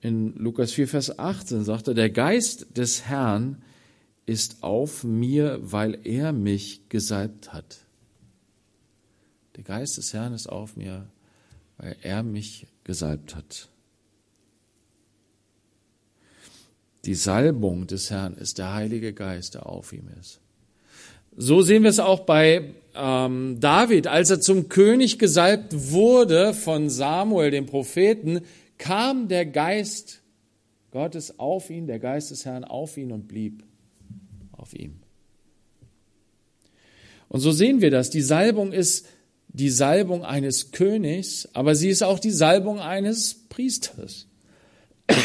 in 0.00 0.34
Lukas 0.34 0.72
4, 0.72 0.88
Vers 0.88 1.18
18 1.18 1.64
sagt 1.64 1.88
er, 1.88 1.94
der 1.94 2.10
Geist 2.10 2.76
des 2.76 3.06
Herrn 3.06 3.62
ist 4.26 4.62
auf 4.62 5.04
mir, 5.04 5.58
weil 5.62 5.98
er 6.04 6.32
mich 6.32 6.88
gesalbt 6.88 7.52
hat. 7.52 7.78
Der 9.56 9.64
Geist 9.64 9.96
des 9.96 10.12
Herrn 10.12 10.34
ist 10.34 10.48
auf 10.48 10.76
mir, 10.76 11.06
weil 11.78 11.96
er 12.02 12.22
mich 12.22 12.66
gesalbt 12.84 13.34
hat. 13.34 13.68
Die 17.04 17.14
Salbung 17.14 17.86
des 17.86 18.10
Herrn 18.10 18.34
ist 18.34 18.58
der 18.58 18.74
Heilige 18.74 19.12
Geist, 19.12 19.54
der 19.54 19.66
auf 19.66 19.92
ihm 19.92 20.08
ist. 20.20 20.40
So 21.36 21.62
sehen 21.62 21.84
wir 21.84 21.90
es 21.90 22.00
auch 22.00 22.20
bei 22.20 22.74
ähm, 22.96 23.58
David, 23.60 24.06
als 24.06 24.30
er 24.30 24.40
zum 24.40 24.68
König 24.68 25.18
gesalbt 25.18 25.90
wurde 25.90 26.54
von 26.54 26.90
Samuel, 26.90 27.50
dem 27.50 27.66
Propheten, 27.66 28.40
kam 28.78 29.28
der 29.28 29.46
Geist 29.46 30.22
Gottes 30.90 31.38
auf 31.38 31.70
ihn, 31.70 31.86
der 31.86 31.98
Geist 31.98 32.30
des 32.30 32.44
Herrn 32.44 32.64
auf 32.64 32.96
ihn 32.96 33.12
und 33.12 33.28
blieb 33.28 33.62
auf 34.52 34.74
ihm. 34.74 34.96
Und 37.28 37.40
so 37.40 37.52
sehen 37.52 37.80
wir 37.80 37.90
das. 37.90 38.10
Die 38.10 38.22
Salbung 38.22 38.72
ist 38.72 39.06
die 39.48 39.70
Salbung 39.70 40.24
eines 40.24 40.72
Königs, 40.72 41.48
aber 41.52 41.74
sie 41.74 41.88
ist 41.88 42.02
auch 42.02 42.18
die 42.18 42.30
Salbung 42.30 42.78
eines 42.78 43.34
Priesters. 43.48 44.26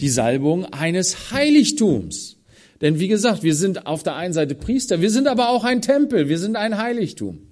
Die 0.00 0.08
Salbung 0.08 0.64
eines 0.64 1.30
Heiligtums. 1.30 2.36
Denn 2.82 2.98
wie 2.98 3.06
gesagt, 3.06 3.44
wir 3.44 3.54
sind 3.54 3.86
auf 3.86 4.02
der 4.02 4.16
einen 4.16 4.34
Seite 4.34 4.56
Priester, 4.56 5.00
wir 5.00 5.10
sind 5.10 5.28
aber 5.28 5.50
auch 5.50 5.62
ein 5.62 5.80
Tempel, 5.82 6.28
wir 6.28 6.38
sind 6.38 6.56
ein 6.56 6.76
Heiligtum. 6.76 7.46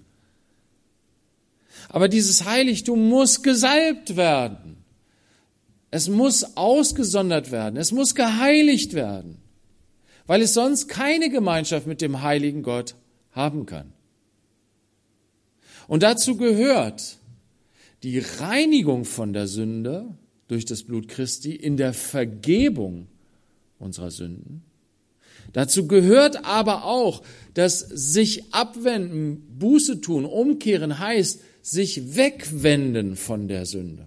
Aber 1.88 2.08
dieses 2.08 2.44
Heiligtum 2.44 3.08
muss 3.08 3.42
gesalbt 3.42 4.16
werden. 4.16 4.78
Es 5.92 6.08
muss 6.08 6.56
ausgesondert 6.56 7.52
werden. 7.52 7.76
Es 7.76 7.92
muss 7.92 8.16
geheiligt 8.16 8.94
werden, 8.94 9.38
weil 10.26 10.42
es 10.42 10.52
sonst 10.54 10.88
keine 10.88 11.30
Gemeinschaft 11.30 11.86
mit 11.86 12.00
dem 12.00 12.22
heiligen 12.22 12.62
Gott 12.64 12.96
haben 13.30 13.66
kann. 13.66 13.92
Und 15.86 16.02
dazu 16.02 16.36
gehört 16.36 17.18
die 18.02 18.18
Reinigung 18.18 19.04
von 19.04 19.32
der 19.32 19.46
Sünde 19.46 20.06
durch 20.48 20.64
das 20.64 20.82
Blut 20.82 21.06
Christi 21.06 21.54
in 21.54 21.76
der 21.76 21.92
Vergebung 21.92 23.06
unserer 23.78 24.10
Sünden 24.10 24.64
Dazu 25.52 25.88
gehört 25.88 26.44
aber 26.44 26.84
auch, 26.84 27.22
dass 27.54 27.80
sich 27.80 28.52
abwenden, 28.54 29.42
Buße 29.58 30.00
tun, 30.00 30.24
umkehren 30.24 30.98
heißt, 30.98 31.40
sich 31.62 32.16
wegwenden 32.16 33.16
von 33.16 33.48
der 33.48 33.66
Sünde. 33.66 34.06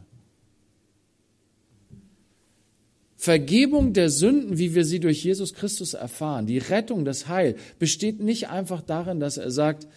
Vergebung 3.16 3.94
der 3.94 4.10
Sünden, 4.10 4.58
wie 4.58 4.76
wir 4.76 4.84
sie 4.84 5.00
durch 5.00 5.24
Jesus 5.24 5.54
Christus 5.54 5.94
erfahren, 5.94 6.46
die 6.46 6.58
Rettung, 6.58 7.06
das 7.06 7.28
Heil, 7.28 7.56
besteht 7.80 8.20
nicht 8.20 8.50
einfach 8.50 8.82
darin, 8.82 9.20
dass 9.22 9.38
er 9.38 9.50
sagt, 9.50 9.88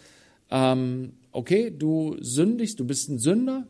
ähm, 0.51 1.13
okay, 1.33 1.73
du 1.77 2.17
sündigst, 2.21 2.79
du 2.79 2.85
bist 2.85 3.09
ein 3.09 3.19
Sünder 3.19 3.67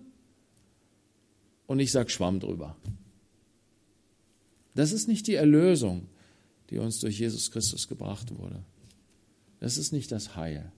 und 1.67 1.81
ich 1.81 1.91
sag 1.91 2.11
Schwamm 2.11 2.39
drüber. 2.39 2.77
Das 4.75 4.93
ist 4.93 5.09
nicht 5.09 5.27
die 5.27 5.37
Erlösung 5.37 6.09
die 6.71 6.79
uns 6.79 7.01
durch 7.01 7.19
Jesus 7.19 7.51
Christus 7.51 7.89
gebracht 7.89 8.37
wurde. 8.39 8.63
Das 9.61 9.79
ist 9.79 9.93
nicht 9.93 10.13
das 10.13 10.37
Heil. 10.37 10.71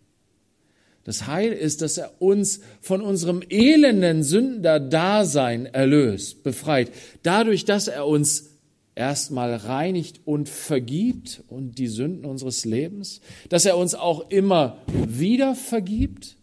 Das 1.04 1.26
Heil 1.26 1.52
ist, 1.52 1.80
dass 1.80 1.96
er 1.96 2.20
uns 2.20 2.60
von 2.80 3.00
unserem 3.00 3.42
elenden 3.48 4.22
Sünder-Dasein 4.22 5.66
erlöst, 5.66 6.42
befreit. 6.42 6.92
Dadurch, 7.22 7.64
dass 7.64 7.88
er 7.88 8.06
uns 8.06 8.50
erstmal 8.94 9.54
reinigt 9.54 10.20
und 10.26 10.48
vergibt 10.48 11.42
und 11.48 11.78
die 11.78 11.86
Sünden 11.86 12.26
unseres 12.26 12.64
Lebens, 12.64 13.20
dass 13.48 13.64
er 13.64 13.78
uns 13.78 13.94
auch 13.94 14.30
immer 14.30 14.82
wieder 14.86 15.54
vergibt, 15.54 16.36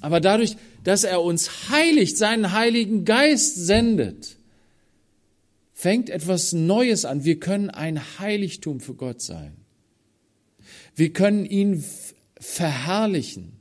aber 0.00 0.18
dadurch, 0.20 0.56
dass 0.82 1.04
er 1.04 1.22
uns 1.22 1.70
heiligt, 1.70 2.16
seinen 2.16 2.52
Heiligen 2.52 3.04
Geist 3.04 3.54
sendet, 3.54 4.36
fängt 5.82 6.10
etwas 6.10 6.52
Neues 6.52 7.04
an. 7.04 7.24
Wir 7.24 7.40
können 7.40 7.68
ein 7.68 8.20
Heiligtum 8.20 8.78
für 8.78 8.94
Gott 8.94 9.20
sein. 9.20 9.56
Wir 10.94 11.12
können 11.12 11.44
ihn 11.44 11.84
verherrlichen. 12.38 13.54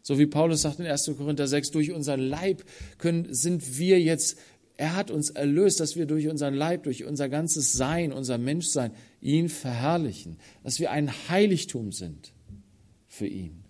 So 0.00 0.18
wie 0.18 0.24
Paulus 0.24 0.62
sagt 0.62 0.80
in 0.80 0.86
1. 0.86 1.10
Korinther 1.18 1.46
6, 1.46 1.72
durch 1.72 1.92
unseren 1.92 2.20
Leib 2.20 2.64
können, 2.96 3.34
sind 3.34 3.76
wir 3.76 4.00
jetzt, 4.00 4.38
er 4.78 4.96
hat 4.96 5.10
uns 5.10 5.28
erlöst, 5.28 5.78
dass 5.78 5.94
wir 5.94 6.06
durch 6.06 6.26
unseren 6.26 6.54
Leib, 6.54 6.84
durch 6.84 7.04
unser 7.04 7.28
ganzes 7.28 7.74
Sein, 7.74 8.14
unser 8.14 8.38
Menschsein, 8.38 8.92
ihn 9.20 9.50
verherrlichen, 9.50 10.38
dass 10.64 10.80
wir 10.80 10.90
ein 10.90 11.12
Heiligtum 11.28 11.92
sind 11.92 12.32
für 13.08 13.26
ihn. 13.26 13.62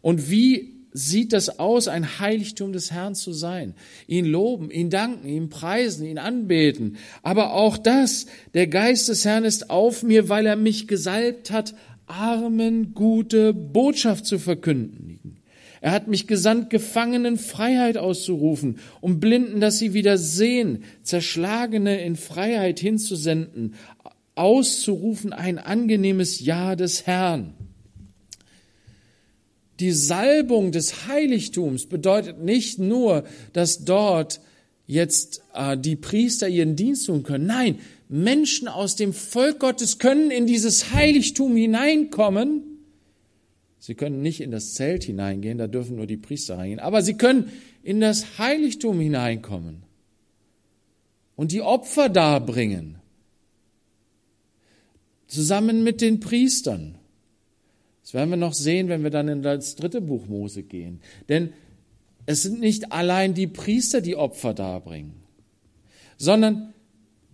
Und 0.00 0.28
wie 0.28 0.81
sieht 0.92 1.32
das 1.32 1.58
aus, 1.58 1.88
ein 1.88 2.18
Heiligtum 2.18 2.72
des 2.72 2.90
Herrn 2.90 3.14
zu 3.14 3.32
sein? 3.32 3.74
Ihn 4.06 4.26
loben, 4.26 4.70
ihn 4.70 4.90
danken, 4.90 5.26
ihn 5.26 5.48
preisen, 5.48 6.06
ihn 6.06 6.18
anbeten. 6.18 6.96
Aber 7.22 7.54
auch 7.54 7.78
das, 7.78 8.26
der 8.54 8.66
Geist 8.66 9.08
des 9.08 9.24
Herrn 9.24 9.44
ist 9.44 9.70
auf 9.70 10.02
mir, 10.02 10.28
weil 10.28 10.46
er 10.46 10.56
mich 10.56 10.88
gesalbt 10.88 11.50
hat, 11.50 11.74
Armen 12.06 12.94
gute 12.94 13.54
Botschaft 13.54 14.26
zu 14.26 14.38
verkünden. 14.38 15.38
Er 15.80 15.90
hat 15.90 16.06
mich 16.06 16.28
gesandt, 16.28 16.70
Gefangenen 16.70 17.38
Freiheit 17.38 17.96
auszurufen, 17.96 18.78
um 19.00 19.18
Blinden, 19.18 19.60
dass 19.60 19.78
sie 19.78 19.94
wieder 19.94 20.16
sehen, 20.16 20.84
Zerschlagene 21.02 22.00
in 22.02 22.14
Freiheit 22.14 22.78
hinzusenden, 22.78 23.74
auszurufen 24.36 25.32
ein 25.32 25.58
angenehmes 25.58 26.40
Ja 26.40 26.76
des 26.76 27.06
Herrn. 27.06 27.54
Die 29.80 29.92
Salbung 29.92 30.72
des 30.72 31.06
Heiligtums 31.08 31.86
bedeutet 31.86 32.40
nicht 32.42 32.78
nur, 32.78 33.24
dass 33.52 33.84
dort 33.84 34.40
jetzt 34.86 35.42
äh, 35.54 35.76
die 35.76 35.96
Priester 35.96 36.48
ihren 36.48 36.76
Dienst 36.76 37.06
tun 37.06 37.22
können. 37.22 37.46
Nein, 37.46 37.78
Menschen 38.08 38.68
aus 38.68 38.94
dem 38.96 39.12
Volk 39.12 39.60
Gottes 39.60 39.98
können 39.98 40.30
in 40.30 40.46
dieses 40.46 40.92
Heiligtum 40.92 41.56
hineinkommen. 41.56 42.62
Sie 43.78 43.94
können 43.94 44.22
nicht 44.22 44.40
in 44.40 44.50
das 44.50 44.74
Zelt 44.74 45.02
hineingehen, 45.04 45.58
da 45.58 45.66
dürfen 45.66 45.96
nur 45.96 46.06
die 46.06 46.16
Priester 46.16 46.58
reingehen, 46.58 46.78
aber 46.78 47.02
sie 47.02 47.14
können 47.14 47.50
in 47.82 48.00
das 48.00 48.38
Heiligtum 48.38 49.00
hineinkommen 49.00 49.82
und 51.34 51.50
die 51.50 51.62
Opfer 51.62 52.08
darbringen, 52.08 52.98
zusammen 55.26 55.82
mit 55.82 56.00
den 56.00 56.20
Priestern. 56.20 56.96
Das 58.02 58.14
werden 58.14 58.30
wir 58.30 58.36
noch 58.36 58.54
sehen, 58.54 58.88
wenn 58.88 59.02
wir 59.02 59.10
dann 59.10 59.28
in 59.28 59.42
das 59.42 59.76
dritte 59.76 60.00
Buch 60.00 60.26
Mose 60.26 60.62
gehen. 60.62 61.00
Denn 61.28 61.52
es 62.26 62.42
sind 62.42 62.60
nicht 62.60 62.92
allein 62.92 63.34
die 63.34 63.46
Priester, 63.46 64.00
die 64.00 64.16
Opfer 64.16 64.54
darbringen, 64.54 65.14
sondern 66.16 66.74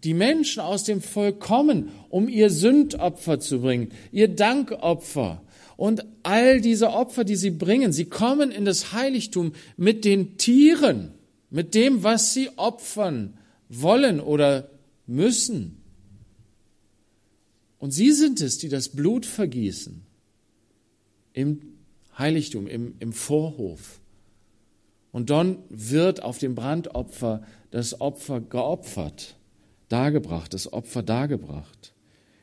die 0.04 0.14
Menschen 0.14 0.60
aus 0.60 0.84
dem 0.84 1.00
Volk 1.00 1.40
kommen, 1.40 1.90
um 2.08 2.28
ihr 2.28 2.50
Sündopfer 2.50 3.40
zu 3.40 3.60
bringen, 3.60 3.90
ihr 4.12 4.28
Dankopfer 4.28 5.42
und 5.76 6.04
all 6.22 6.60
diese 6.60 6.90
Opfer, 6.90 7.24
die 7.24 7.36
sie 7.36 7.50
bringen. 7.50 7.92
Sie 7.92 8.04
kommen 8.04 8.50
in 8.50 8.64
das 8.64 8.92
Heiligtum 8.92 9.52
mit 9.76 10.04
den 10.04 10.36
Tieren, 10.36 11.12
mit 11.50 11.74
dem, 11.74 12.02
was 12.02 12.34
sie 12.34 12.50
opfern 12.56 13.38
wollen 13.68 14.20
oder 14.20 14.70
müssen. 15.06 15.82
Und 17.78 17.90
sie 17.92 18.12
sind 18.12 18.40
es, 18.40 18.58
die 18.58 18.68
das 18.68 18.90
Blut 18.90 19.26
vergießen 19.26 20.07
im 21.38 21.60
Heiligtum, 22.18 22.66
im, 22.66 22.96
im 22.98 23.12
Vorhof. 23.12 24.00
Und 25.12 25.30
dann 25.30 25.58
wird 25.68 26.20
auf 26.20 26.38
dem 26.38 26.56
Brandopfer 26.56 27.42
das 27.70 28.00
Opfer 28.00 28.40
geopfert, 28.40 29.36
dargebracht, 29.88 30.52
das 30.52 30.72
Opfer 30.72 31.04
dargebracht. 31.04 31.94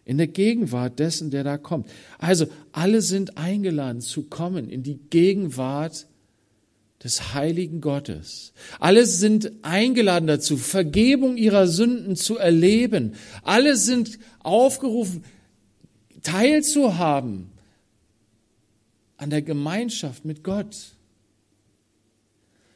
In 0.06 0.18
der 0.18 0.28
Gegenwart 0.28 1.00
dessen, 1.00 1.30
der 1.30 1.44
da 1.44 1.58
kommt. 1.58 1.90
Also 2.20 2.48
alle 2.72 3.02
sind 3.02 3.38
eingeladen 3.38 4.00
zu 4.00 4.24
kommen 4.24 4.70
in 4.70 4.82
die 4.82 5.00
Gegenwart 5.10 6.08
des 7.04 7.34
heiligen 7.34 7.82
Gottes. 7.82 8.54
Alle 8.80 9.06
sind 9.06 9.52
eingeladen 9.62 10.28
dazu, 10.28 10.56
Vergebung 10.56 11.36
ihrer 11.36 11.68
Sünden 11.68 12.16
zu 12.16 12.38
erleben. 12.38 13.16
Alle 13.44 13.76
sind 13.76 14.20
aufgerufen, 14.40 15.26
teilzuhaben 16.24 17.52
an 19.18 19.30
der 19.30 19.42
Gemeinschaft 19.42 20.26
mit 20.26 20.44
Gott. 20.44 20.96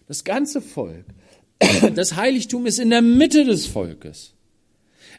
Das 0.08 0.23
ganze 0.23 0.62
Volk, 0.62 1.06
das 1.95 2.15
Heiligtum 2.15 2.65
ist 2.65 2.80
in 2.80 2.89
der 2.89 3.02
Mitte 3.02 3.45
des 3.45 3.65
Volkes. 3.65 4.34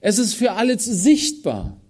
Es 0.00 0.18
ist 0.18 0.34
für 0.34 0.52
alle 0.52 0.78
sichtbar. 0.78 1.80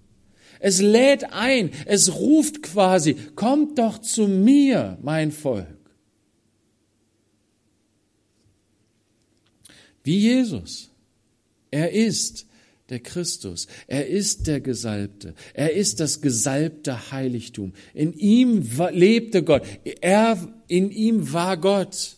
Es 0.59 0.81
lädt 0.81 1.33
ein, 1.33 1.71
es 1.87 2.15
ruft 2.15 2.63
quasi, 2.63 3.15
kommt 3.35 3.79
doch 3.79 3.99
zu 3.99 4.29
mir, 4.29 4.99
mein 5.01 5.33
Volk. 5.33 5.67
Wie 10.05 10.19
Jesus. 10.19 10.91
Er 11.71 11.93
ist 11.93 12.47
der 12.91 13.01
Christus. 13.01 13.67
Er 13.87 14.07
ist 14.07 14.47
der 14.47 14.61
Gesalbte. 14.61 15.35
Er 15.55 15.73
ist 15.73 16.01
das 16.01 16.21
gesalbte 16.21 17.11
Heiligtum. 17.13 17.73
In 17.95 18.13
ihm 18.13 18.69
lebte 18.93 19.43
Gott. 19.43 19.63
Er, 20.01 20.53
in 20.69 20.91
ihm 20.91 21.33
war 21.33 21.57
Gott. 21.57 22.17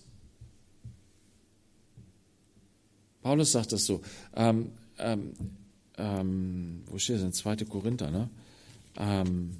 Paulus 3.22 3.52
sagt 3.52 3.72
das 3.72 3.86
so. 3.86 4.02
Ähm, 4.34 4.72
ähm, 4.98 5.32
ähm, 5.96 6.82
wo 6.86 6.98
steht 6.98 7.16
das 7.16 7.22
in 7.22 7.32
2. 7.32 7.56
Korinther, 7.64 8.10
ne? 8.10 8.28
Ähm, 8.96 9.56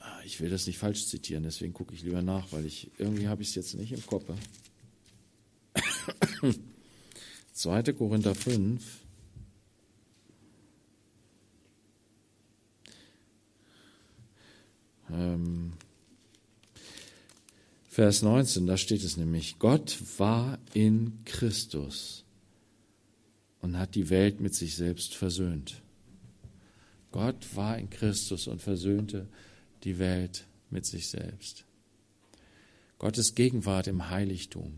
ah, 0.00 0.20
ich 0.24 0.40
will 0.40 0.50
das 0.50 0.66
nicht 0.66 0.78
falsch 0.78 1.06
zitieren, 1.06 1.42
deswegen 1.42 1.72
gucke 1.72 1.94
ich 1.94 2.02
lieber 2.02 2.22
nach, 2.22 2.52
weil 2.52 2.66
ich 2.66 2.90
irgendwie 2.98 3.28
habe 3.28 3.42
ich 3.42 3.48
es 3.48 3.54
jetzt 3.54 3.74
nicht 3.74 3.92
im 3.92 4.04
Kopf. 4.06 4.24
2. 7.54 7.92
Korinther 7.92 8.34
5. 8.34 8.82
Ähm, 15.10 15.72
Vers 17.88 18.22
19, 18.22 18.66
da 18.66 18.76
steht 18.76 19.04
es 19.04 19.16
nämlich, 19.16 19.60
Gott 19.60 19.98
war 20.18 20.58
in 20.72 21.24
Christus 21.24 22.24
und 23.60 23.78
hat 23.78 23.94
die 23.94 24.10
Welt 24.10 24.40
mit 24.40 24.52
sich 24.52 24.74
selbst 24.74 25.14
versöhnt. 25.14 25.80
Gott 27.12 27.54
war 27.54 27.78
in 27.78 27.88
Christus 27.88 28.48
und 28.48 28.60
versöhnte 28.60 29.28
die 29.84 30.00
Welt 30.00 30.44
mit 30.70 30.86
sich 30.86 31.06
selbst. 31.06 31.64
Gottes 32.98 33.36
Gegenwart 33.36 33.86
im 33.86 34.10
Heiligtum. 34.10 34.74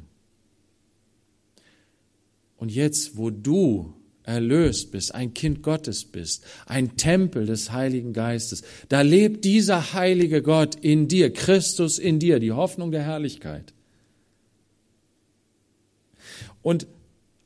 Und 2.57 2.73
jetzt, 2.73 3.16
wo 3.16 3.31
du 3.31 3.95
erlöst 4.23 4.90
bist, 4.90 5.14
ein 5.14 5.35
Kind 5.35 5.62
Gottes 5.62 6.05
bist, 6.05 6.45
ein 6.66 6.97
Tempel 6.97 7.47
des 7.47 7.73
Heiligen 7.73 8.12
Geistes, 8.12 8.62
da 8.88 9.03
lebt 9.03 9.45
dieser 9.45 9.92
heilige 9.92 10.42
Gott 10.42 10.75
in 10.75 11.09
dir, 11.09 11.33
Christus 11.33 11.99
in 11.99 12.19
dir, 12.19 12.40
die 12.40 12.53
Hoffnung 12.53 12.90
der 12.90 13.03
Herrlichkeit. 13.03 13.73
Und 16.62 16.88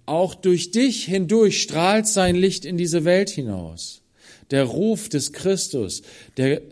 auch 0.07 0.35
durch 0.35 0.71
dich 0.71 1.05
hindurch 1.05 1.61
strahlt 1.61 2.07
sein 2.07 2.35
Licht 2.35 2.65
in 2.65 2.79
diese 2.79 3.05
Welt 3.05 3.29
hinaus. 3.29 4.03
Der 4.51 4.65
Ruf 4.65 5.09
des 5.09 5.33
Christus, 5.33 6.03
der 6.37 6.63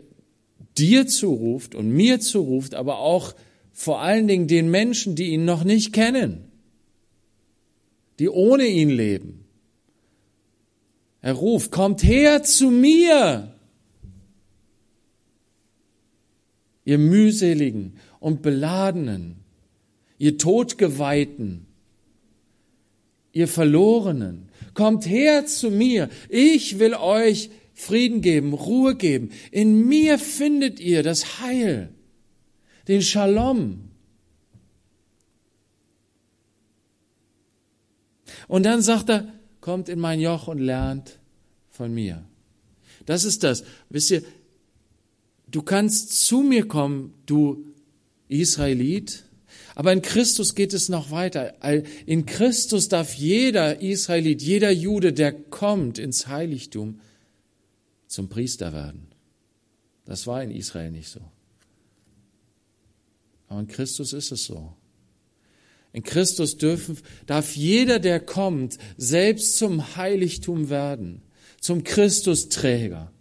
dir 0.77 1.07
zuruft 1.07 1.75
und 1.75 1.91
mir 1.91 2.19
zuruft, 2.19 2.73
aber 2.73 2.99
auch 2.99 3.35
vor 3.71 4.01
allen 4.01 4.27
Dingen 4.27 4.47
den 4.47 4.71
Menschen, 4.71 5.15
die 5.15 5.27
ihn 5.29 5.45
noch 5.45 5.63
nicht 5.63 5.93
kennen 5.93 6.48
die 8.19 8.29
ohne 8.29 8.67
ihn 8.67 8.89
leben. 8.89 9.45
Er 11.21 11.33
ruft, 11.33 11.71
kommt 11.71 12.03
her 12.03 12.43
zu 12.43 12.69
mir, 12.69 13.53
ihr 16.85 16.97
mühseligen 16.97 17.93
und 18.19 18.41
beladenen, 18.41 19.37
ihr 20.17 20.37
Todgeweihten, 20.37 21.65
ihr 23.31 23.47
Verlorenen, 23.47 24.49
kommt 24.73 25.07
her 25.07 25.45
zu 25.45 25.71
mir, 25.71 26.09
ich 26.29 26.79
will 26.79 26.93
euch 26.93 27.49
Frieden 27.73 28.21
geben, 28.21 28.53
Ruhe 28.53 28.95
geben. 28.95 29.31
In 29.51 29.87
mir 29.87 30.19
findet 30.19 30.81
ihr 30.81 31.01
das 31.03 31.39
Heil, 31.39 31.89
den 32.89 33.01
Shalom, 33.01 33.88
Und 38.49 38.63
dann 38.63 38.81
sagt 38.81 39.09
er, 39.09 39.31
kommt 39.61 39.87
in 39.87 39.99
mein 39.99 40.19
Joch 40.19 40.49
und 40.49 40.57
lernt 40.57 41.19
von 41.69 41.93
mir. 41.93 42.25
Das 43.05 43.23
ist 43.23 43.43
das. 43.43 43.63
Wisst 43.89 44.11
ihr, 44.11 44.23
du 45.47 45.61
kannst 45.61 46.25
zu 46.25 46.41
mir 46.41 46.67
kommen, 46.67 47.13
du 47.25 47.65
Israelit, 48.27 49.23
Aber 49.75 49.93
in 49.93 50.01
Christus 50.01 50.55
geht 50.55 50.73
es 50.73 50.89
noch 50.89 51.09
weiter. 51.09 51.53
In 52.05 52.25
Christus 52.25 52.89
darf 52.89 53.13
jeder 53.13 53.81
Israelit, 53.81 54.41
jeder 54.41 54.71
Jude, 54.71 55.13
der 55.13 55.31
kommt 55.31 55.99
ins 55.99 56.27
Heiligtum, 56.27 56.99
zum 58.07 58.27
Priester 58.27 58.73
werden. 58.73 59.07
Das 60.03 60.27
war 60.27 60.43
in 60.43 60.51
Israel 60.51 60.91
nicht 60.91 61.07
so. 61.07 61.21
Aber 63.47 63.61
in 63.61 63.67
Christus 63.67 64.11
ist 64.11 64.31
es 64.33 64.43
so. 64.43 64.73
In 65.91 66.03
Christus 66.03 66.57
dürfen, 66.57 66.97
darf 67.25 67.55
jeder, 67.55 67.99
der 67.99 68.19
kommt, 68.19 68.77
selbst 68.97 69.57
zum 69.57 69.95
Heiligtum 69.95 70.69
werden, 70.69 71.21
zum 71.59 71.83
Christusträger, 71.83 73.11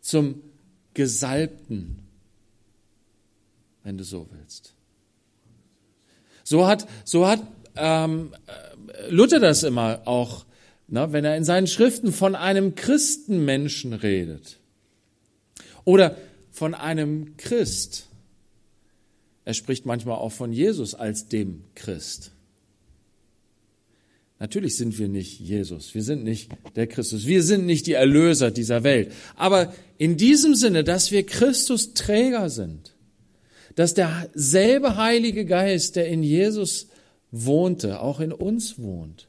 zum 0.00 0.42
Gesalbten, 0.94 2.02
wenn 3.84 3.96
du 3.96 4.04
so 4.04 4.28
willst. 4.32 4.74
So 6.42 6.66
hat, 6.66 6.88
so 7.04 7.26
hat 7.26 7.40
ähm, 7.76 8.32
Luther 9.08 9.40
das 9.40 9.62
immer 9.62 10.02
auch, 10.06 10.44
na, 10.88 11.12
wenn 11.12 11.24
er 11.24 11.36
in 11.36 11.44
seinen 11.44 11.66
Schriften 11.66 12.12
von 12.12 12.34
einem 12.34 12.74
Christenmenschen 12.74 13.92
redet 13.92 14.58
oder 15.84 16.16
von 16.50 16.74
einem 16.74 17.36
Christ. 17.36 18.06
Er 19.46 19.54
spricht 19.54 19.86
manchmal 19.86 20.16
auch 20.16 20.32
von 20.32 20.52
Jesus 20.52 20.94
als 20.94 21.28
dem 21.28 21.62
Christ. 21.76 22.32
Natürlich 24.40 24.76
sind 24.76 24.98
wir 24.98 25.08
nicht 25.08 25.40
Jesus, 25.40 25.94
wir 25.94 26.02
sind 26.02 26.24
nicht 26.24 26.50
der 26.74 26.88
Christus, 26.88 27.26
wir 27.26 27.42
sind 27.42 27.64
nicht 27.64 27.86
die 27.86 27.94
Erlöser 27.94 28.50
dieser 28.50 28.82
Welt. 28.82 29.12
Aber 29.36 29.72
in 29.96 30.18
diesem 30.18 30.54
Sinne, 30.54 30.84
dass 30.84 31.10
wir 31.10 31.24
Christus 31.24 31.94
Träger 31.94 32.50
sind, 32.50 32.92
dass 33.76 33.94
derselbe 33.94 34.96
Heilige 34.96 35.46
Geist, 35.46 35.94
der 35.96 36.08
in 36.08 36.22
Jesus 36.22 36.88
wohnte, 37.30 38.00
auch 38.00 38.18
in 38.18 38.32
uns 38.32 38.78
wohnt. 38.78 39.28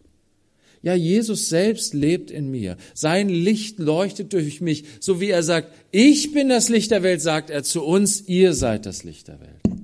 Ja, 0.82 0.96
Jesus 0.96 1.48
selbst 1.48 1.94
lebt 1.94 2.32
in 2.32 2.50
mir. 2.50 2.76
Sein 2.96 3.30
Licht 3.30 3.78
leuchtet 3.78 4.34
durch 4.34 4.62
mich, 4.62 4.84
so 5.00 5.22
wie 5.22 5.30
er 5.30 5.44
sagt, 5.44 5.74
ich 5.92 6.34
bin 6.34 6.50
das 6.50 6.70
Licht 6.70 6.90
der 6.90 7.04
Welt, 7.04 7.22
sagt 7.22 7.50
er 7.50 7.64
zu 7.64 7.84
uns, 7.84 8.28
ihr 8.28 8.54
seid 8.54 8.86
das 8.88 9.04
Licht 9.04 9.28
der 9.28 9.40
Welt. 9.40 9.77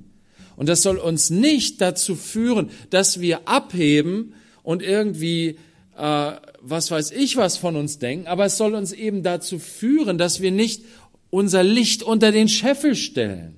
Und 0.56 0.68
das 0.68 0.82
soll 0.82 0.98
uns 0.98 1.30
nicht 1.30 1.80
dazu 1.80 2.14
führen, 2.14 2.70
dass 2.90 3.20
wir 3.20 3.48
abheben 3.48 4.34
und 4.62 4.82
irgendwie, 4.82 5.58
äh, 5.96 6.32
was 6.60 6.90
weiß 6.90 7.10
ich, 7.12 7.36
was 7.36 7.56
von 7.56 7.76
uns 7.76 7.98
denken, 7.98 8.26
aber 8.26 8.46
es 8.46 8.56
soll 8.56 8.74
uns 8.74 8.92
eben 8.92 9.22
dazu 9.22 9.58
führen, 9.58 10.18
dass 10.18 10.40
wir 10.40 10.50
nicht 10.50 10.84
unser 11.30 11.62
Licht 11.62 12.02
unter 12.02 12.32
den 12.32 12.48
Scheffel 12.48 12.94
stellen. 12.94 13.56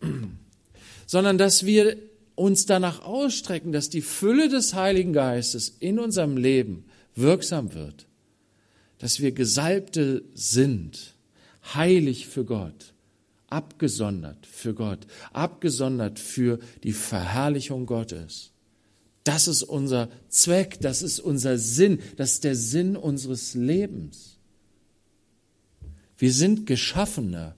sondern 1.06 1.38
dass 1.38 1.66
wir 1.66 1.96
uns 2.34 2.66
danach 2.66 3.02
ausstrecken, 3.02 3.72
dass 3.72 3.90
die 3.90 4.02
Fülle 4.02 4.48
des 4.48 4.74
Heiligen 4.74 5.12
Geistes 5.12 5.76
in 5.80 5.98
unserem 5.98 6.36
Leben 6.36 6.84
wirksam 7.16 7.74
wird, 7.74 8.06
dass 8.98 9.20
wir 9.20 9.32
Gesalbte 9.32 10.22
sind, 10.34 11.14
heilig 11.74 12.28
für 12.28 12.44
Gott, 12.44 12.94
abgesondert 13.48 14.46
für 14.46 14.74
Gott, 14.74 15.06
abgesondert 15.32 16.18
für 16.18 16.58
die 16.82 16.92
Verherrlichung 16.92 17.86
Gottes. 17.86 18.52
Das 19.24 19.48
ist 19.48 19.62
unser 19.62 20.08
Zweck, 20.28 20.78
das 20.80 21.02
ist 21.02 21.20
unser 21.20 21.58
Sinn, 21.58 22.00
das 22.16 22.34
ist 22.34 22.44
der 22.44 22.54
Sinn 22.54 22.96
unseres 22.96 23.54
Lebens. 23.54 24.38
Wir 26.16 26.32
sind 26.32 26.66
Geschaffene 26.66 27.54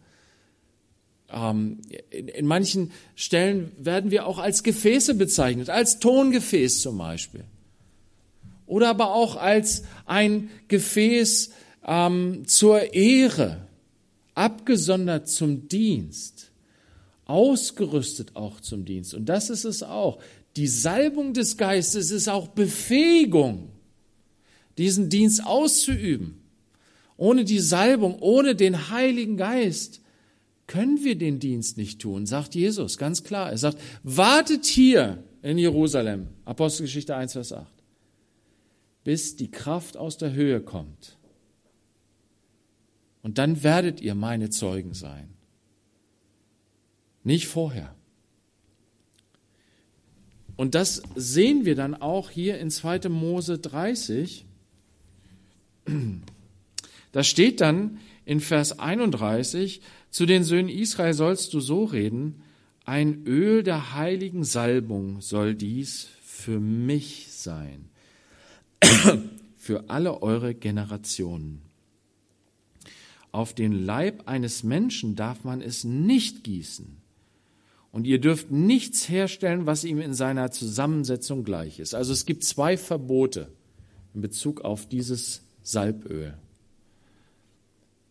ähm, 1.33 1.79
in 2.11 2.46
manchen 2.46 2.92
Stellen 3.14 3.72
werden 3.79 4.11
wir 4.11 4.26
auch 4.26 4.38
als 4.38 4.62
Gefäße 4.62 5.14
bezeichnet, 5.14 5.70
als 5.70 5.98
Tongefäß 5.98 6.81
zum 6.81 6.98
Beispiel. 6.98 7.44
Oder 8.66 8.90
aber 8.90 9.12
auch 9.12 9.37
als 9.37 9.85
ein 10.07 10.50
Gefäß 10.68 11.50
ähm, 11.87 12.46
zur 12.46 12.94
Ehre, 12.94 13.66
abgesondert 14.35 15.29
zum 15.29 15.69
Dienst, 15.69 16.51
ausgerüstet 17.27 18.37
auch 18.37 18.61
zum 18.61 18.85
Dienst. 18.85 19.14
Und 19.14 19.27
das 19.27 19.51
ist 19.51 19.64
es 19.64 19.83
auch. 19.83 20.21
Die 20.57 20.66
Salbung 20.66 21.33
des 21.33 21.57
Geistes 21.57 22.11
ist 22.11 22.29
auch 22.29 22.49
Befähigung, 22.49 23.71
diesen 24.79 25.09
Dienst 25.09 25.45
auszuüben. 25.45 26.40
Ohne 27.16 27.45
die 27.45 27.61
Salbung, 27.61 28.19
ohne 28.21 28.55
den 28.55 28.90
Heiligen 28.90 29.37
Geist 29.37 30.01
können 30.66 31.05
wir 31.05 31.19
den 31.19 31.38
Dienst 31.38 31.77
nicht 31.77 32.01
tun, 32.01 32.27
sagt 32.27 32.55
Jesus 32.55 32.97
ganz 32.97 33.25
klar. 33.25 33.51
Er 33.51 33.59
sagt, 33.59 33.79
wartet 34.03 34.66
hier 34.66 35.23
in 35.43 35.59
Jerusalem, 35.59 36.29
Apostelgeschichte 36.45 37.14
1, 37.14 37.33
Vers 37.33 37.53
8, 37.53 37.66
bis 39.05 39.37
die 39.37 39.51
Kraft 39.51 39.97
aus 39.97 40.16
der 40.16 40.33
Höhe 40.33 40.61
kommt. 40.61 41.19
Und 43.22 43.38
dann 43.38 43.62
werdet 43.62 44.00
ihr 44.00 44.14
meine 44.14 44.50
Zeugen 44.50 44.94
sein. 44.94 45.28
Nicht 47.22 47.46
vorher. 47.46 47.94
Und 50.56 50.74
das 50.74 51.02
sehen 51.14 51.64
wir 51.64 51.74
dann 51.74 51.94
auch 51.94 52.30
hier 52.30 52.59
in 52.59 52.70
2. 52.70 53.09
Mose 53.09 53.59
30. 53.59 54.44
Da 57.12 57.24
steht 57.24 57.61
dann 57.61 57.98
in 58.24 58.40
Vers 58.40 58.78
31, 58.78 59.80
zu 60.11 60.26
den 60.26 60.44
Söhnen 60.44 60.68
Israel 60.68 61.14
sollst 61.14 61.54
du 61.54 61.61
so 61.61 61.85
reden, 61.85 62.42
ein 62.85 63.24
Öl 63.26 63.62
der 63.62 63.94
heiligen 63.94 64.44
Salbung 64.44 65.20
soll 65.20 65.54
dies 65.54 66.09
für 66.22 66.61
mich 66.61 67.28
sein, 67.30 67.88
für 69.56 69.88
alle 69.88 70.22
eure 70.22 70.54
Generationen. 70.54 71.69
Auf 73.33 73.55
den 73.55 73.73
Leib 73.73 74.29
eines 74.29 74.62
Menschen 74.62 75.14
darf 75.16 75.45
man 75.45 75.61
es 75.61 75.85
nicht 75.85 76.45
gießen. 76.45 76.97
Und 77.93 78.07
ihr 78.07 78.21
dürft 78.21 78.51
nichts 78.51 79.09
herstellen, 79.09 79.66
was 79.66 79.85
ihm 79.85 80.01
in 80.01 80.14
seiner 80.14 80.51
Zusammensetzung 80.51 81.45
gleich 81.45 81.81
ist. 81.81 81.95
Also 81.95 82.12
es 82.12 82.27
gibt 82.27 82.45
zwei 82.45 82.77
Verbote 82.77 83.49
in 84.14 84.21
Bezug 84.21 84.61
auf 84.62 84.88
dieses 84.88 85.43
Salböl. 85.62 86.35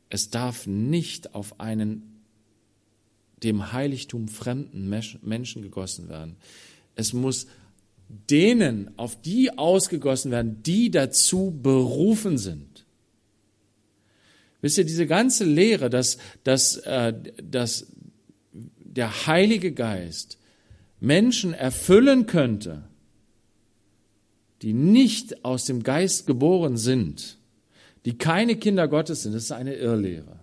Es 0.09 0.29
darf 0.29 0.67
nicht 0.67 1.35
auf 1.35 1.59
einen 1.59 2.19
dem 3.43 3.71
Heiligtum 3.71 4.27
fremden 4.27 4.89
Menschen 5.21 5.61
gegossen 5.61 6.09
werden. 6.09 6.35
Es 6.95 7.13
muss 7.13 7.47
denen, 8.29 8.97
auf 8.97 9.21
die 9.21 9.57
ausgegossen 9.57 10.31
werden, 10.31 10.61
die 10.63 10.91
dazu 10.91 11.57
berufen 11.61 12.37
sind. 12.37 12.85
Wisst 14.61 14.77
ihr, 14.77 14.85
diese 14.85 15.07
ganze 15.07 15.45
Lehre, 15.45 15.89
dass, 15.89 16.17
dass, 16.43 16.77
äh, 16.77 17.13
dass 17.41 17.87
der 18.51 19.27
Heilige 19.27 19.71
Geist 19.71 20.37
Menschen 20.99 21.53
erfüllen 21.53 22.25
könnte, 22.25 22.83
die 24.61 24.73
nicht 24.73 25.45
aus 25.45 25.65
dem 25.65 25.83
Geist 25.83 26.27
geboren 26.27 26.75
sind, 26.75 27.37
die 28.05 28.17
keine 28.17 28.57
Kinder 28.57 28.87
Gottes 28.87 29.23
sind, 29.23 29.33
das 29.33 29.43
ist 29.43 29.51
eine 29.51 29.75
Irrlehre. 29.75 30.39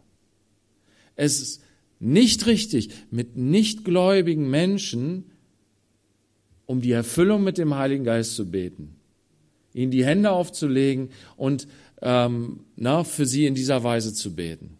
Es 1.14 1.40
ist 1.40 1.62
nicht 1.98 2.46
richtig, 2.46 2.90
mit 3.11 3.37
nichtgläubigen 3.37 4.48
Menschen 4.48 5.31
um 6.66 6.81
die 6.81 6.92
Erfüllung 6.92 7.44
mit 7.44 7.59
dem 7.59 7.74
Heiligen 7.74 8.05
Geist 8.05 8.35
zu 8.35 8.50
beten, 8.50 8.96
ihnen 9.72 9.92
die 9.92 10.05
Hände 10.05 10.31
aufzulegen 10.31 11.11
und 11.37 11.68
ähm, 12.02 12.61
na, 12.76 13.04
für 13.04 13.26
sie 13.26 13.46
in 13.46 13.54
dieser 13.54 13.82
Weise 13.82 14.12
zu 14.12 14.35
beten. 14.35 14.78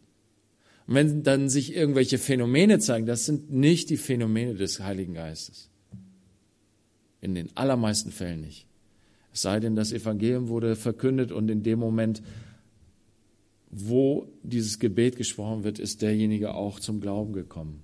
Und 0.87 0.95
wenn 0.95 1.23
dann 1.23 1.49
sich 1.49 1.75
irgendwelche 1.75 2.19
Phänomene 2.19 2.79
zeigen, 2.79 3.07
das 3.07 3.27
sind 3.27 3.51
nicht 3.51 3.91
die 3.91 3.97
Phänomene 3.97 4.55
des 4.55 4.81
Heiligen 4.81 5.15
Geistes. 5.15 5.69
In 7.21 7.35
den 7.35 7.57
allermeisten 7.57 8.13
Fällen 8.13 8.41
nicht. 8.41 8.67
Es 9.33 9.43
sei 9.43 9.61
denn, 9.61 9.75
das 9.75 9.93
Evangelium 9.93 10.49
wurde 10.49 10.77
verkündet 10.77 11.33
und 11.33 11.51
in 11.51 11.63
dem 11.63 11.79
Moment 11.79 12.23
wo 13.79 14.29
dieses 14.43 14.79
Gebet 14.79 15.17
gesprochen 15.17 15.65
wird, 15.65 15.79
ist 15.79 16.03
derjenige 16.03 16.55
auch 16.55 16.81
zum 16.81 17.01
Glauben 17.01 17.33
gekommen. 17.33 17.83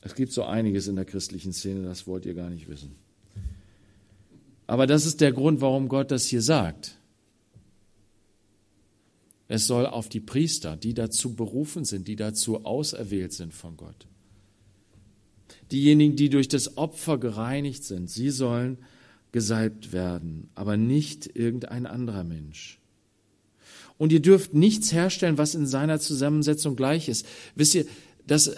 Es 0.00 0.14
gibt 0.14 0.32
so 0.32 0.44
einiges 0.44 0.88
in 0.88 0.96
der 0.96 1.04
christlichen 1.04 1.52
Szene, 1.52 1.84
das 1.84 2.06
wollt 2.06 2.26
ihr 2.26 2.34
gar 2.34 2.50
nicht 2.50 2.68
wissen. 2.68 2.96
Aber 4.66 4.86
das 4.86 5.06
ist 5.06 5.20
der 5.20 5.32
Grund, 5.32 5.60
warum 5.60 5.88
Gott 5.88 6.10
das 6.10 6.26
hier 6.26 6.42
sagt. 6.42 6.98
Es 9.54 9.66
soll 9.66 9.84
auf 9.84 10.08
die 10.08 10.20
Priester, 10.20 10.76
die 10.76 10.94
dazu 10.94 11.34
berufen 11.34 11.84
sind, 11.84 12.08
die 12.08 12.16
dazu 12.16 12.64
auserwählt 12.64 13.34
sind 13.34 13.52
von 13.52 13.76
Gott. 13.76 14.06
Diejenigen, 15.70 16.16
die 16.16 16.30
durch 16.30 16.48
das 16.48 16.78
Opfer 16.78 17.18
gereinigt 17.18 17.84
sind, 17.84 18.08
sie 18.08 18.30
sollen 18.30 18.78
gesalbt 19.30 19.92
werden, 19.92 20.48
aber 20.54 20.78
nicht 20.78 21.36
irgendein 21.36 21.84
anderer 21.84 22.24
Mensch. 22.24 22.78
und 23.98 24.10
ihr 24.10 24.20
dürft 24.20 24.54
nichts 24.54 24.90
herstellen, 24.90 25.36
was 25.36 25.54
in 25.54 25.66
seiner 25.66 26.00
Zusammensetzung 26.00 26.74
gleich 26.74 27.10
ist. 27.10 27.26
Wisst 27.54 27.74
ihr, 27.74 27.84
das, 28.26 28.50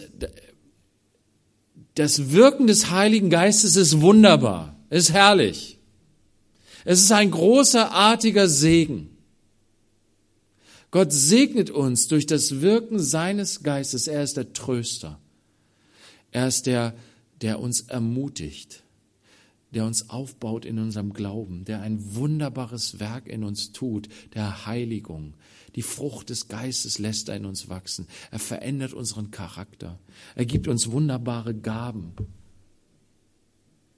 das 1.97 2.31
Wirken 2.31 2.69
des 2.69 2.93
Heiligen 2.93 3.31
Geistes 3.31 3.75
ist 3.75 4.01
wunderbar, 4.01 4.79
ist 4.91 5.13
herrlich. 5.13 5.81
Es 6.85 7.01
ist 7.01 7.11
ein 7.11 7.33
großartiger 7.33 8.49
Segen. 8.49 9.14
Gott 10.95 11.13
segnet 11.13 11.71
uns 11.71 12.07
durch 12.07 12.25
das 12.25 12.61
Wirken 12.61 13.01
seines 13.01 13.65
Geistes. 13.65 14.07
Er 14.07 14.23
ist 14.23 14.37
der 14.37 14.53
Tröster. 14.53 15.19
Er 16.31 16.47
ist 16.47 16.67
der, 16.67 16.95
der 17.43 17.59
uns 17.59 17.81
ermutigt, 17.81 18.85
der 19.73 19.87
uns 19.87 20.09
aufbaut 20.09 20.65
in 20.65 20.79
unserem 20.79 21.13
Glauben, 21.13 21.65
der 21.65 21.81
ein 21.81 22.15
wunderbares 22.15 23.01
Werk 23.01 23.27
in 23.27 23.43
uns 23.43 23.73
tut, 23.73 24.09
der 24.35 24.67
Heiligung. 24.67 25.35
Die 25.75 25.83
Frucht 25.83 26.31
des 26.31 26.47
Geistes 26.47 27.01
lässt 27.01 27.29
er 27.29 27.35
in 27.39 27.47
uns 27.47 27.69
wachsen. 27.69 28.07
Er 28.31 28.39
verändert 28.39 28.93
unseren 28.93 29.33
Charakter. 29.33 29.99
Er 30.37 30.47
gibt 30.47 30.69
uns 30.69 30.93
wunderbare 30.93 31.57
Gaben 31.57 32.13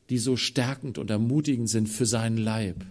die 0.08 0.18
so 0.18 0.36
stärkend 0.36 0.98
und 0.98 1.10
ermutigend 1.10 1.68
sind 1.68 1.88
für 1.88 2.06
seinen 2.06 2.38
Leib. 2.38 2.84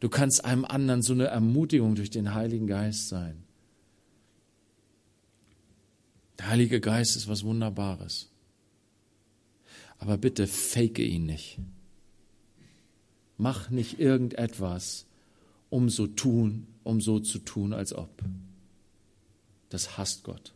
Du 0.00 0.08
kannst 0.08 0.44
einem 0.44 0.64
anderen 0.64 1.02
so 1.02 1.12
eine 1.12 1.26
Ermutigung 1.26 1.94
durch 1.94 2.10
den 2.10 2.34
Heiligen 2.34 2.66
Geist 2.66 3.08
sein. 3.08 3.44
Der 6.38 6.48
Heilige 6.48 6.80
Geist 6.80 7.16
ist 7.16 7.28
was 7.28 7.44
Wunderbares. 7.44 8.28
Aber 9.98 10.18
bitte 10.18 10.46
fake 10.46 10.98
ihn 10.98 11.26
nicht. 11.26 11.58
Mach 13.38 13.70
nicht 13.70 13.98
irgendetwas, 13.98 15.06
um 15.70 15.88
so 15.88 16.06
tun, 16.06 16.66
um 16.82 17.00
so 17.00 17.20
zu 17.20 17.38
tun, 17.38 17.72
als 17.72 17.92
ob. 17.92 18.10
Das 19.70 19.96
hasst 19.96 20.24
Gott. 20.24 20.52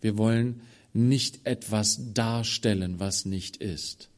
Wir 0.00 0.18
wollen 0.18 0.60
nicht 0.92 1.46
etwas 1.46 2.12
darstellen, 2.12 3.00
was 3.00 3.24
nicht 3.24 3.56
ist. 3.56 4.10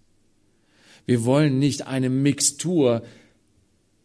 Wir 1.07 1.25
wollen 1.25 1.59
nicht 1.59 1.87
eine 1.87 2.11
Mixtur 2.11 3.03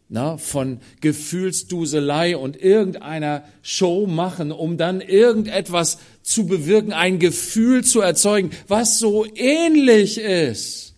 na, 0.08 0.36
von 0.36 0.80
Gefühlsduselei 1.00 2.36
und 2.36 2.60
irgendeiner 2.60 3.44
Show 3.62 4.06
machen, 4.06 4.52
um 4.52 4.76
dann 4.76 5.00
irgendetwas 5.00 5.98
zu 6.22 6.46
bewirken, 6.46 6.92
ein 6.92 7.18
Gefühl 7.18 7.82
zu 7.82 8.02
erzeugen, 8.02 8.50
was 8.68 8.98
so 8.98 9.24
ähnlich 9.34 10.18
ist, 10.18 10.94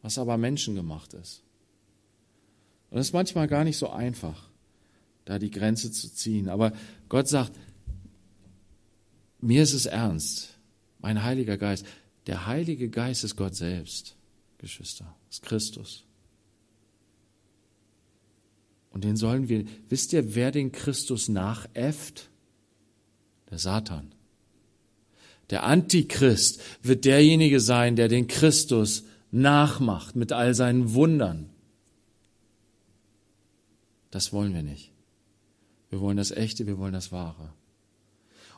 was 0.00 0.16
aber 0.16 0.38
menschengemacht 0.38 1.12
ist. 1.12 1.42
Und 2.90 2.98
es 2.98 3.08
ist 3.08 3.12
manchmal 3.12 3.48
gar 3.48 3.64
nicht 3.64 3.76
so 3.76 3.90
einfach, 3.90 4.48
da 5.26 5.38
die 5.38 5.50
Grenze 5.50 5.92
zu 5.92 6.12
ziehen. 6.12 6.48
Aber 6.48 6.72
Gott 7.10 7.28
sagt, 7.28 7.52
mir 9.40 9.62
ist 9.62 9.74
es 9.74 9.84
ernst. 9.84 10.54
Mein 11.00 11.22
Heiliger 11.22 11.58
Geist. 11.58 11.84
Der 12.28 12.46
Heilige 12.46 12.90
Geist 12.90 13.24
ist 13.24 13.36
Gott 13.36 13.56
selbst, 13.56 14.14
Geschwister, 14.58 15.16
ist 15.30 15.42
Christus. 15.42 16.04
Und 18.90 19.02
den 19.02 19.16
sollen 19.16 19.48
wir, 19.48 19.64
wisst 19.88 20.12
ihr, 20.12 20.34
wer 20.34 20.50
den 20.50 20.70
Christus 20.70 21.28
nachäfft? 21.28 22.28
Der 23.50 23.58
Satan. 23.58 24.12
Der 25.48 25.64
Antichrist 25.64 26.60
wird 26.82 27.06
derjenige 27.06 27.60
sein, 27.60 27.96
der 27.96 28.08
den 28.08 28.26
Christus 28.26 29.04
nachmacht 29.30 30.14
mit 30.14 30.30
all 30.30 30.54
seinen 30.54 30.92
Wundern. 30.92 31.48
Das 34.10 34.34
wollen 34.34 34.52
wir 34.52 34.62
nicht. 34.62 34.92
Wir 35.88 36.00
wollen 36.00 36.18
das 36.18 36.30
Echte, 36.30 36.66
wir 36.66 36.76
wollen 36.76 36.92
das 36.92 37.10
Wahre. 37.10 37.54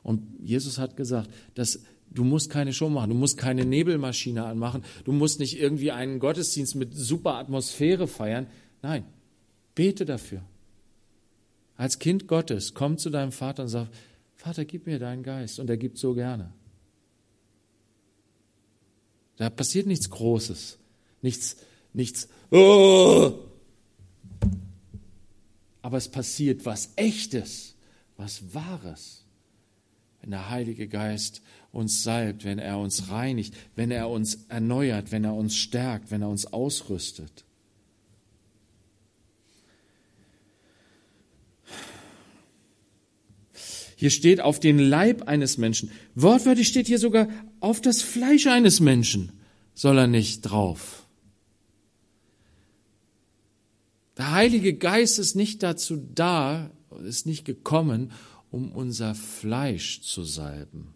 Und 0.02 0.26
Jesus 0.40 0.78
hat 0.78 0.96
gesagt, 0.96 1.30
dass 1.54 1.80
du 2.11 2.25
musst 2.25 2.51
keine 2.51 2.73
Show 2.73 2.88
machen, 2.88 3.11
du 3.11 3.16
musst 3.16 3.37
keine 3.37 3.64
Nebelmaschine 3.64 4.44
anmachen, 4.44 4.85
du 5.05 5.12
musst 5.12 5.38
nicht 5.38 5.59
irgendwie 5.59 5.92
einen 5.92 6.18
Gottesdienst 6.18 6.75
mit 6.75 6.94
super 6.94 7.35
Atmosphäre 7.35 8.07
feiern. 8.07 8.46
Nein, 8.83 9.05
bete 9.75 10.05
dafür. 10.05 10.42
Als 11.77 11.99
Kind 11.99 12.27
Gottes, 12.27 12.75
komm 12.75 12.99
zu 12.99 13.11
deinem 13.11 13.33
Vater 13.33 13.62
und 13.62 13.68
sag, 13.68 13.88
Vater, 14.35 14.64
gib 14.64 14.87
mir 14.87 14.99
deinen 14.99 15.23
Geist. 15.23 15.59
Und 15.61 15.70
er 15.70 15.77
gibt 15.77 15.99
so 15.99 16.14
gerne. 16.14 16.53
Da 19.37 19.49
passiert 19.49 19.87
nichts 19.87 20.11
Großes, 20.11 20.79
nichts, 21.23 21.57
nichts, 21.94 22.29
oh! 22.51 23.33
aber 25.81 25.96
es 25.96 26.09
passiert 26.09 26.66
was 26.66 26.90
Echtes, 26.96 27.75
was 28.18 28.55
Wahres 28.55 29.20
wenn 30.20 30.31
der 30.31 30.51
Heilige 30.51 30.88
Geist 30.88 31.42
uns 31.72 32.02
salbt, 32.02 32.44
wenn 32.44 32.59
er 32.59 32.78
uns 32.78 33.11
reinigt, 33.11 33.54
wenn 33.76 33.90
er 33.90 34.09
uns 34.09 34.46
erneuert, 34.48 35.12
wenn 35.12 35.24
er 35.24 35.35
uns 35.35 35.56
stärkt, 35.56 36.11
wenn 36.11 36.22
er 36.22 36.28
uns 36.28 36.52
ausrüstet. 36.52 37.44
Hier 43.96 44.11
steht 44.11 44.40
auf 44.40 44.59
den 44.59 44.78
Leib 44.78 45.28
eines 45.28 45.59
Menschen. 45.59 45.90
Wortwörtlich 46.14 46.68
steht 46.68 46.87
hier 46.87 46.98
sogar 46.98 47.28
auf 47.61 47.83
das 47.83 48.00
Fleisch 48.00 48.46
eines 48.46 48.80
Menschen 48.80 49.33
soll 49.80 49.96
er 49.96 50.06
nicht 50.06 50.42
drauf. 50.42 51.06
Der 54.18 54.33
Heilige 54.33 54.74
Geist 54.74 55.18
ist 55.18 55.35
nicht 55.35 55.62
dazu 55.62 55.96
da, 55.96 56.70
ist 57.04 57.24
nicht 57.24 57.46
gekommen, 57.46 58.12
um 58.50 58.72
unser 58.72 59.14
Fleisch 59.14 60.02
zu 60.02 60.22
salben. 60.22 60.92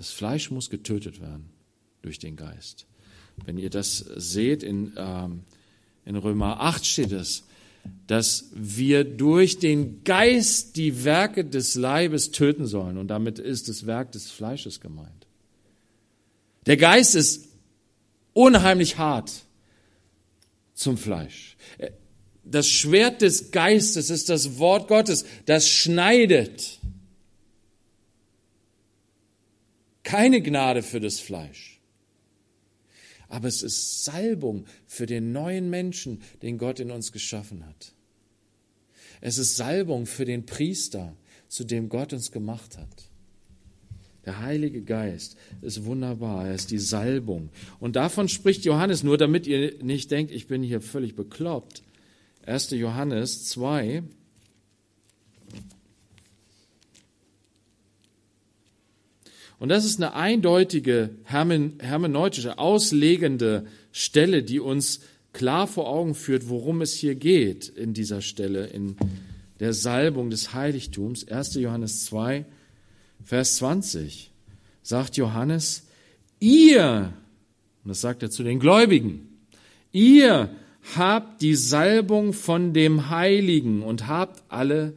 Das 0.00 0.10
Fleisch 0.10 0.50
muss 0.50 0.70
getötet 0.70 1.20
werden 1.20 1.50
durch 2.00 2.18
den 2.18 2.34
Geist. 2.34 2.86
Wenn 3.44 3.58
ihr 3.58 3.68
das 3.68 3.98
seht, 3.98 4.62
in, 4.62 4.94
ähm, 4.96 5.42
in 6.06 6.16
Römer 6.16 6.60
8 6.60 6.86
steht 6.86 7.12
es, 7.12 7.44
dass 8.06 8.46
wir 8.54 9.04
durch 9.04 9.58
den 9.58 10.02
Geist 10.02 10.76
die 10.76 11.04
Werke 11.04 11.44
des 11.44 11.74
Leibes 11.74 12.30
töten 12.30 12.66
sollen. 12.66 12.96
Und 12.96 13.08
damit 13.08 13.38
ist 13.38 13.68
das 13.68 13.84
Werk 13.84 14.12
des 14.12 14.30
Fleisches 14.30 14.80
gemeint. 14.80 15.26
Der 16.64 16.78
Geist 16.78 17.14
ist 17.14 17.48
unheimlich 18.32 18.96
hart 18.96 19.30
zum 20.72 20.96
Fleisch 20.96 21.58
das 22.50 22.68
Schwert 22.68 23.22
des 23.22 23.50
Geistes 23.50 24.10
ist 24.10 24.28
das 24.28 24.58
Wort 24.58 24.88
Gottes, 24.88 25.24
das 25.46 25.68
schneidet. 25.68 26.78
Keine 30.02 30.40
Gnade 30.42 30.82
für 30.82 31.00
das 31.00 31.20
Fleisch. 31.20 31.80
Aber 33.28 33.46
es 33.46 33.62
ist 33.62 34.04
Salbung 34.04 34.66
für 34.86 35.06
den 35.06 35.32
neuen 35.32 35.70
Menschen, 35.70 36.22
den 36.42 36.58
Gott 36.58 36.80
in 36.80 36.90
uns 36.90 37.12
geschaffen 37.12 37.64
hat. 37.66 37.92
Es 39.20 39.38
ist 39.38 39.56
Salbung 39.56 40.06
für 40.06 40.24
den 40.24 40.46
Priester, 40.46 41.14
zu 41.48 41.64
dem 41.64 41.88
Gott 41.88 42.12
uns 42.12 42.32
gemacht 42.32 42.78
hat. 42.78 43.10
Der 44.24 44.40
Heilige 44.40 44.82
Geist 44.82 45.36
ist 45.62 45.84
wunderbar, 45.84 46.48
er 46.48 46.54
ist 46.54 46.70
die 46.70 46.78
Salbung. 46.78 47.50
Und 47.78 47.96
davon 47.96 48.28
spricht 48.28 48.64
Johannes, 48.64 49.02
nur 49.02 49.16
damit 49.16 49.46
ihr 49.46 49.82
nicht 49.82 50.10
denkt, 50.10 50.30
ich 50.32 50.46
bin 50.46 50.62
hier 50.62 50.80
völlig 50.80 51.16
bekloppt. 51.16 51.82
1. 52.46 52.70
Johannes 52.70 53.46
2. 53.48 54.02
Und 59.60 59.68
das 59.68 59.84
ist 59.84 59.98
eine 60.02 60.14
eindeutige 60.14 61.10
hermeneutische, 61.24 62.58
auslegende 62.58 63.66
Stelle, 63.92 64.42
die 64.42 64.58
uns 64.58 65.00
klar 65.34 65.66
vor 65.66 65.86
Augen 65.86 66.14
führt, 66.14 66.48
worum 66.48 66.80
es 66.80 66.94
hier 66.94 67.14
geht 67.14 67.68
in 67.68 67.92
dieser 67.92 68.22
Stelle, 68.22 68.66
in 68.66 68.96
der 69.60 69.74
Salbung 69.74 70.30
des 70.30 70.54
Heiligtums. 70.54 71.28
1. 71.28 71.56
Johannes 71.56 72.06
2, 72.06 72.46
Vers 73.22 73.56
20 73.56 74.30
sagt 74.82 75.18
Johannes, 75.18 75.82
ihr, 76.40 77.12
und 77.84 77.90
das 77.90 78.00
sagt 78.00 78.22
er 78.22 78.30
zu 78.30 78.42
den 78.42 78.60
Gläubigen, 78.60 79.28
ihr 79.92 80.48
habt 80.96 81.42
die 81.42 81.54
Salbung 81.54 82.32
von 82.32 82.72
dem 82.72 83.10
Heiligen 83.10 83.82
und 83.82 84.06
habt 84.06 84.42
alle 84.48 84.94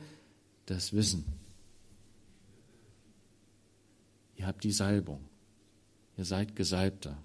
das 0.67 0.93
Wissen. 0.93 1.25
Ihr 4.43 4.47
habt 4.47 4.65
die 4.65 4.73
Salbung. 4.73 5.21
Ihr 6.17 6.25
seid 6.25 6.57
Gesalbter. 6.57 7.17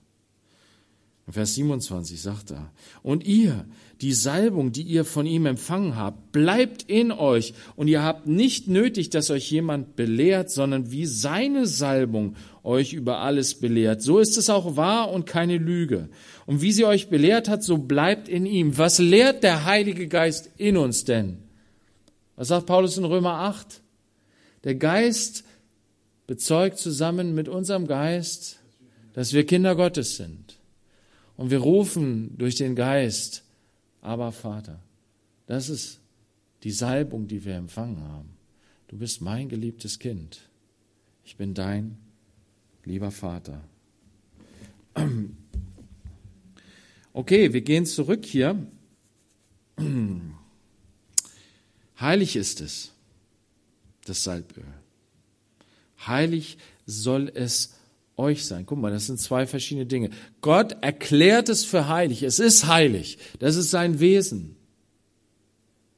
Vers 1.29 1.57
27 1.57 2.23
sagt 2.23 2.53
er, 2.53 2.71
und 3.03 3.27
ihr, 3.27 3.67
die 4.01 4.13
Salbung, 4.13 4.71
die 4.71 4.83
ihr 4.83 5.05
von 5.05 5.27
ihm 5.27 5.45
empfangen 5.45 5.97
habt, 5.97 6.31
bleibt 6.31 6.85
in 6.85 7.11
euch 7.11 7.55
und 7.75 7.89
ihr 7.89 8.05
habt 8.05 8.29
nicht 8.29 8.69
nötig, 8.69 9.11
dass 9.11 9.31
euch 9.31 9.51
jemand 9.51 9.97
belehrt, 9.97 10.53
sondern 10.53 10.93
wie 10.93 11.07
seine 11.07 11.67
Salbung 11.67 12.37
euch 12.63 12.93
über 12.93 13.19
alles 13.19 13.57
belehrt. 13.57 14.01
So 14.01 14.21
ist 14.21 14.39
es 14.39 14.49
auch 14.49 14.77
wahr 14.77 15.11
und 15.11 15.27
keine 15.27 15.59
Lüge. 15.59 16.11
Und 16.47 16.63
wie 16.63 16.71
sie 16.71 16.85
euch 16.85 17.09
belehrt 17.09 17.49
hat, 17.49 17.65
so 17.65 17.79
bleibt 17.79 18.29
in 18.29 18.47
ihm. 18.47 18.79
Was 18.79 19.01
lehrt 19.01 19.43
der 19.43 19.65
Heilige 19.65 20.07
Geist 20.07 20.51
in 20.57 20.77
uns 20.77 21.05
denn? 21.05 21.39
Was 22.37 22.47
sagt 22.47 22.67
Paulus 22.67 22.97
in 22.97 23.05
Römer 23.05 23.41
8? 23.41 23.83
Der 24.63 24.77
Geist 24.77 25.43
bezeugt 26.29 26.79
zusammen 26.79 27.35
mit 27.35 27.49
unserem 27.49 27.89
Geist, 27.89 28.61
dass 29.15 29.33
wir 29.33 29.47
Kinder 29.47 29.75
Gottes 29.75 30.17
sind. 30.17 30.59
Und 31.37 31.51
wir 31.51 31.59
rufen 31.59 32.37
durch 32.37 32.55
den 32.55 32.77
Geist, 32.77 33.43
aber 34.03 34.31
Vater, 34.31 34.79
das 35.47 35.71
ist 35.71 36.01
die 36.63 36.71
Salbung, 36.71 37.27
die 37.27 37.45
wir 37.45 37.57
empfangen 37.57 38.01
haben. 38.03 38.29
Du 38.89 38.99
bist 38.99 39.23
mein 39.23 39.49
geliebtes 39.49 39.99
Kind. 39.99 40.43
Ich 41.25 41.37
bin 41.37 41.55
dein 41.55 41.97
lieber 42.85 43.11
Vater. 43.11 43.65
Okay, 47.15 47.53
wir 47.53 47.63
gehen 47.63 47.87
zurück 47.87 48.27
hier. 48.27 48.67
Heilig 51.99 52.37
ist 52.37 52.61
es, 52.61 52.93
das 54.05 54.23
Salböl. 54.25 54.78
Heilig 56.09 56.59
soll 56.87 57.31
es 57.33 57.75
euch 58.17 58.45
sein. 58.45 58.67
Guck 58.67 58.79
mal, 58.79 58.91
das 58.91 59.07
sind 59.07 59.21
zwei 59.21 59.47
verschiedene 59.47 59.87
Dinge. 59.87 60.11
Gott 60.41 60.77
erklärt 60.83 61.49
es 61.49 61.65
für 61.65 61.89
heilig. 61.89 62.23
Es 62.23 62.39
ist 62.39 62.67
heilig. 62.67 63.19
Das 63.39 63.57
ist 63.57 63.71
sein 63.71 64.01
Wesen. 64.01 64.57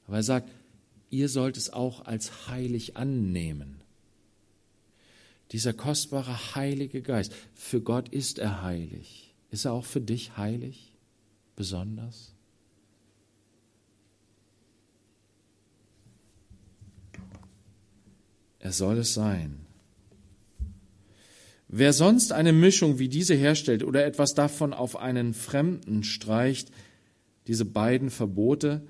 Aber 0.07 0.17
er 0.17 0.23
sagt, 0.23 0.51
ihr 1.09 1.29
sollt 1.29 1.57
es 1.57 1.73
auch 1.73 2.05
als 2.05 2.49
heilig 2.49 2.97
annehmen. 2.97 3.81
Dieser 5.53 5.73
kostbare 5.73 6.55
Heilige 6.55 7.03
Geist, 7.03 7.33
für 7.55 7.81
Gott 7.81 8.09
ist 8.11 8.39
er 8.39 8.63
heilig. 8.63 9.35
Ist 9.51 9.65
er 9.65 9.73
auch 9.73 9.85
für 9.85 10.01
dich 10.01 10.37
heilig? 10.37 10.93
Besonders? 11.57 12.35
Er 18.61 18.73
soll 18.73 18.99
es 18.99 19.15
sein. 19.15 19.67
Wer 21.73 21.93
sonst 21.93 22.33
eine 22.33 22.53
Mischung 22.53 22.99
wie 22.99 23.09
diese 23.09 23.35
herstellt 23.35 23.85
oder 23.85 24.05
etwas 24.05 24.35
davon 24.35 24.73
auf 24.73 24.97
einen 24.97 25.35
Fremden 25.35 26.03
streicht, 26.03 26.73
diese 27.47 27.65
beiden 27.65 28.11
Verbote, 28.11 28.85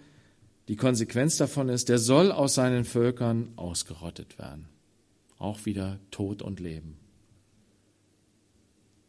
die 0.67 0.77
Konsequenz 0.77 1.37
davon 1.37 1.69
ist, 1.69 1.91
der 1.91 1.99
soll 1.99 2.33
aus 2.33 2.55
seinen 2.55 2.87
Völkern 2.87 3.53
ausgerottet 3.57 4.39
werden. 4.39 4.67
Auch 5.39 5.67
wieder 5.67 6.01
Tod 6.11 6.41
und 6.41 6.59
Leben. 6.59 6.97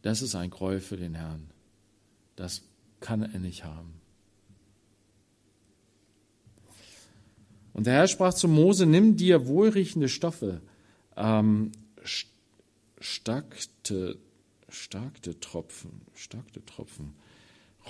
Das 0.02 0.20
ist 0.20 0.34
ein 0.34 0.50
Gräuel 0.50 0.80
für 0.80 0.98
den 0.98 1.14
Herrn. 1.14 1.48
Das 2.36 2.64
kann 3.00 3.22
er 3.22 3.38
nicht 3.38 3.64
haben. 3.64 3.94
Und 7.72 7.86
der 7.86 7.94
Herr 7.94 8.08
sprach 8.08 8.34
zu 8.34 8.48
Mose, 8.48 8.84
nimm 8.84 9.16
dir 9.16 9.46
wohlriechende 9.46 10.10
Stoffe, 10.10 10.60
ähm, 11.16 11.72
starkte, 13.02 14.18
starkte 14.68 15.38
Tropfen, 15.40 16.02
starkte 16.14 16.64
Tropfen, 16.64 17.14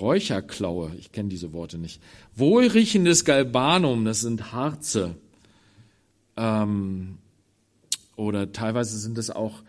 Räucherklaue, 0.01 0.93
ich 0.99 1.13
kenne 1.13 1.29
diese 1.29 1.53
Worte 1.53 1.79
nicht, 1.79 2.03
wohlriechendes 2.35 3.25
Galbanum, 3.25 4.05
das 4.05 4.21
sind 4.21 4.53
Harze, 4.53 5.17
ähm, 6.37 7.19
oder 8.17 8.53
teilweise 8.53 8.99
sind 8.99 9.19
es 9.19 9.31
auch, 9.31 9.63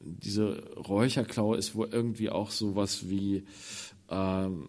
diese 0.00 0.74
Räucherklaue 0.76 1.56
ist 1.56 1.74
wohl 1.74 1.88
irgendwie 1.90 2.28
auch 2.28 2.50
sowas 2.50 3.08
wie 3.08 3.44
ähm, 4.10 4.68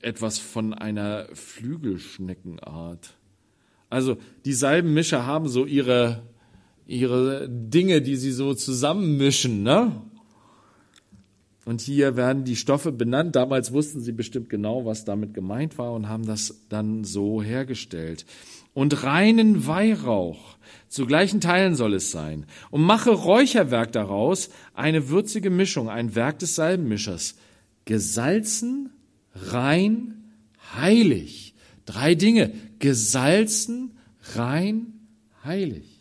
etwas 0.00 0.38
von 0.38 0.74
einer 0.74 1.28
Flügelschneckenart. 1.32 3.14
Also 3.88 4.16
die 4.44 4.52
Salbenmischer 4.52 5.26
haben 5.26 5.48
so 5.48 5.64
ihre 5.64 6.22
ihre 6.92 7.48
Dinge, 7.48 8.02
die 8.02 8.16
sie 8.16 8.32
so 8.32 8.54
zusammenmischen, 8.54 9.62
ne? 9.62 10.02
Und 11.64 11.80
hier 11.80 12.16
werden 12.16 12.44
die 12.44 12.56
Stoffe 12.56 12.90
benannt. 12.90 13.36
Damals 13.36 13.72
wussten 13.72 14.00
sie 14.00 14.12
bestimmt 14.12 14.50
genau, 14.50 14.84
was 14.84 15.04
damit 15.04 15.32
gemeint 15.32 15.78
war 15.78 15.92
und 15.92 16.08
haben 16.08 16.26
das 16.26 16.66
dann 16.68 17.04
so 17.04 17.40
hergestellt. 17.42 18.26
Und 18.74 19.04
reinen 19.04 19.66
Weihrauch, 19.66 20.56
zu 20.88 21.06
gleichen 21.06 21.40
Teilen 21.40 21.76
soll 21.76 21.94
es 21.94 22.10
sein. 22.10 22.46
Und 22.70 22.82
mache 22.82 23.10
Räucherwerk 23.10 23.92
daraus, 23.92 24.50
eine 24.74 25.08
würzige 25.08 25.50
Mischung, 25.50 25.88
ein 25.88 26.14
Werk 26.14 26.40
des 26.40 26.56
Salbenmischers. 26.56 27.36
Gesalzen, 27.84 28.90
rein, 29.34 30.24
heilig. 30.74 31.54
Drei 31.86 32.16
Dinge. 32.16 32.52
Gesalzen, 32.80 33.92
rein, 34.34 34.94
heilig. 35.44 35.91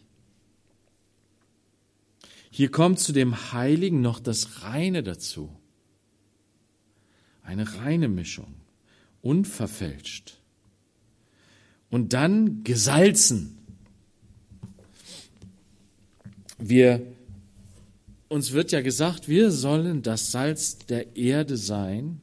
Hier 2.54 2.70
kommt 2.70 3.00
zu 3.00 3.14
dem 3.14 3.54
Heiligen 3.54 4.02
noch 4.02 4.20
das 4.20 4.64
Reine 4.64 5.04
dazu. 5.04 5.50
Eine 7.44 7.78
reine 7.78 8.10
Mischung, 8.10 8.54
unverfälscht. 9.22 10.38
Und 11.90 12.12
dann 12.12 12.64
gesalzen. 12.66 13.58
Wir, 16.60 17.02
uns 18.28 18.52
wird 18.52 18.74
ja 18.74 18.82
gesagt, 18.82 19.30
wir 19.30 19.50
sollen 19.50 20.02
das 20.04 20.32
Salz 20.32 20.78
der 20.78 21.16
Erde 21.16 21.56
sein. 21.56 22.20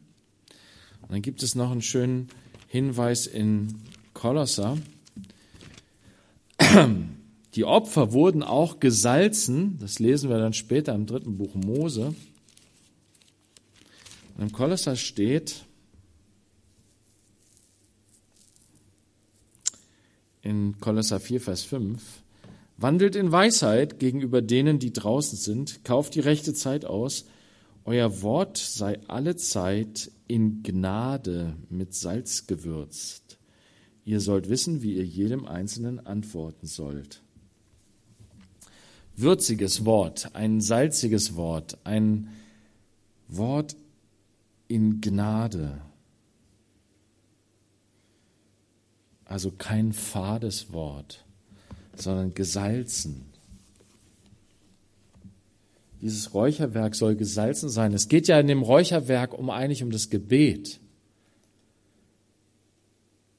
Und 1.03 1.11
dann 1.11 1.23
gibt 1.23 1.43
es 1.43 1.55
noch 1.55 1.71
einen 1.71 1.83
schönen 1.83 2.29
Hinweis 2.69 3.27
in 3.27 3.81
Kolosser. 4.13 4.77
Die 7.55 7.65
Opfer 7.65 8.13
wurden 8.13 8.43
auch 8.43 8.79
gesalzen, 8.79 9.79
das 9.81 9.99
lesen 9.99 10.29
wir 10.29 10.39
dann 10.39 10.53
später 10.53 10.95
im 10.95 11.07
dritten 11.07 11.39
Buch 11.39 11.55
Mose. 11.55 12.15
Und 14.37 14.43
im 14.43 14.53
Kolosser 14.53 14.97
steht, 14.97 15.65
in 20.43 20.79
Kolosser 20.79 21.21
4, 21.21 21.41
Vers 21.41 21.63
5, 21.65 22.03
wandelt 22.77 23.17
in 23.17 23.33
Weisheit 23.33 23.99
gegenüber 23.99 24.43
denen, 24.43 24.79
die 24.79 24.93
draußen 24.93 25.39
sind, 25.39 25.85
kauft 25.85 26.15
die 26.15 26.21
rechte 26.21 26.53
Zeit 26.53 26.85
aus, 26.85 27.25
euer 27.85 28.21
Wort 28.21 28.59
sei 28.59 29.01
alle 29.09 29.37
Zeit 29.37 30.13
in 30.27 30.63
Gnade 30.63 31.57
mit 31.71 31.95
Salz 31.95 32.47
gewürzt. 32.47 33.39
Ihr 34.05 34.21
sollt 34.21 34.51
wissen, 34.51 34.83
wie 34.83 34.95
ihr 34.95 35.05
jedem 35.05 35.47
Einzelnen 35.47 35.99
antworten 36.07 36.67
sollt 36.67 37.23
würziges 39.21 39.85
Wort, 39.85 40.35
ein 40.35 40.61
salziges 40.61 41.37
Wort, 41.37 41.79
ein 41.85 42.29
Wort 43.29 43.77
in 44.69 45.01
Gnade. 45.01 45.81
Also 49.25 49.51
kein 49.51 49.93
fades 49.93 50.73
Wort, 50.73 51.25
sondern 51.97 52.35
gesalzen. 52.35 53.27
Dieses 56.01 56.33
Räucherwerk 56.33 56.95
soll 56.95 57.17
gesalzen 57.17 57.69
sein. 57.69 57.93
Es 57.93 58.09
geht 58.09 58.29
ja 58.29 58.39
in 58.39 58.47
dem 58.47 58.63
Räucherwerk 58.63 59.35
um 59.35 59.51
eigentlich 59.51 59.83
um 59.83 59.91
das 59.91 60.11
Gebet. 60.11 60.81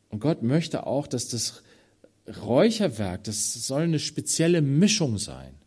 Und 0.09 0.19
Gott 0.19 0.43
möchte 0.43 0.85
auch, 0.85 1.07
dass 1.07 1.29
das 1.29 1.63
Räucherwerk, 2.41 3.23
das 3.23 3.53
soll 3.53 3.83
eine 3.83 3.99
spezielle 3.99 4.61
Mischung 4.61 5.17
sein. 5.17 5.58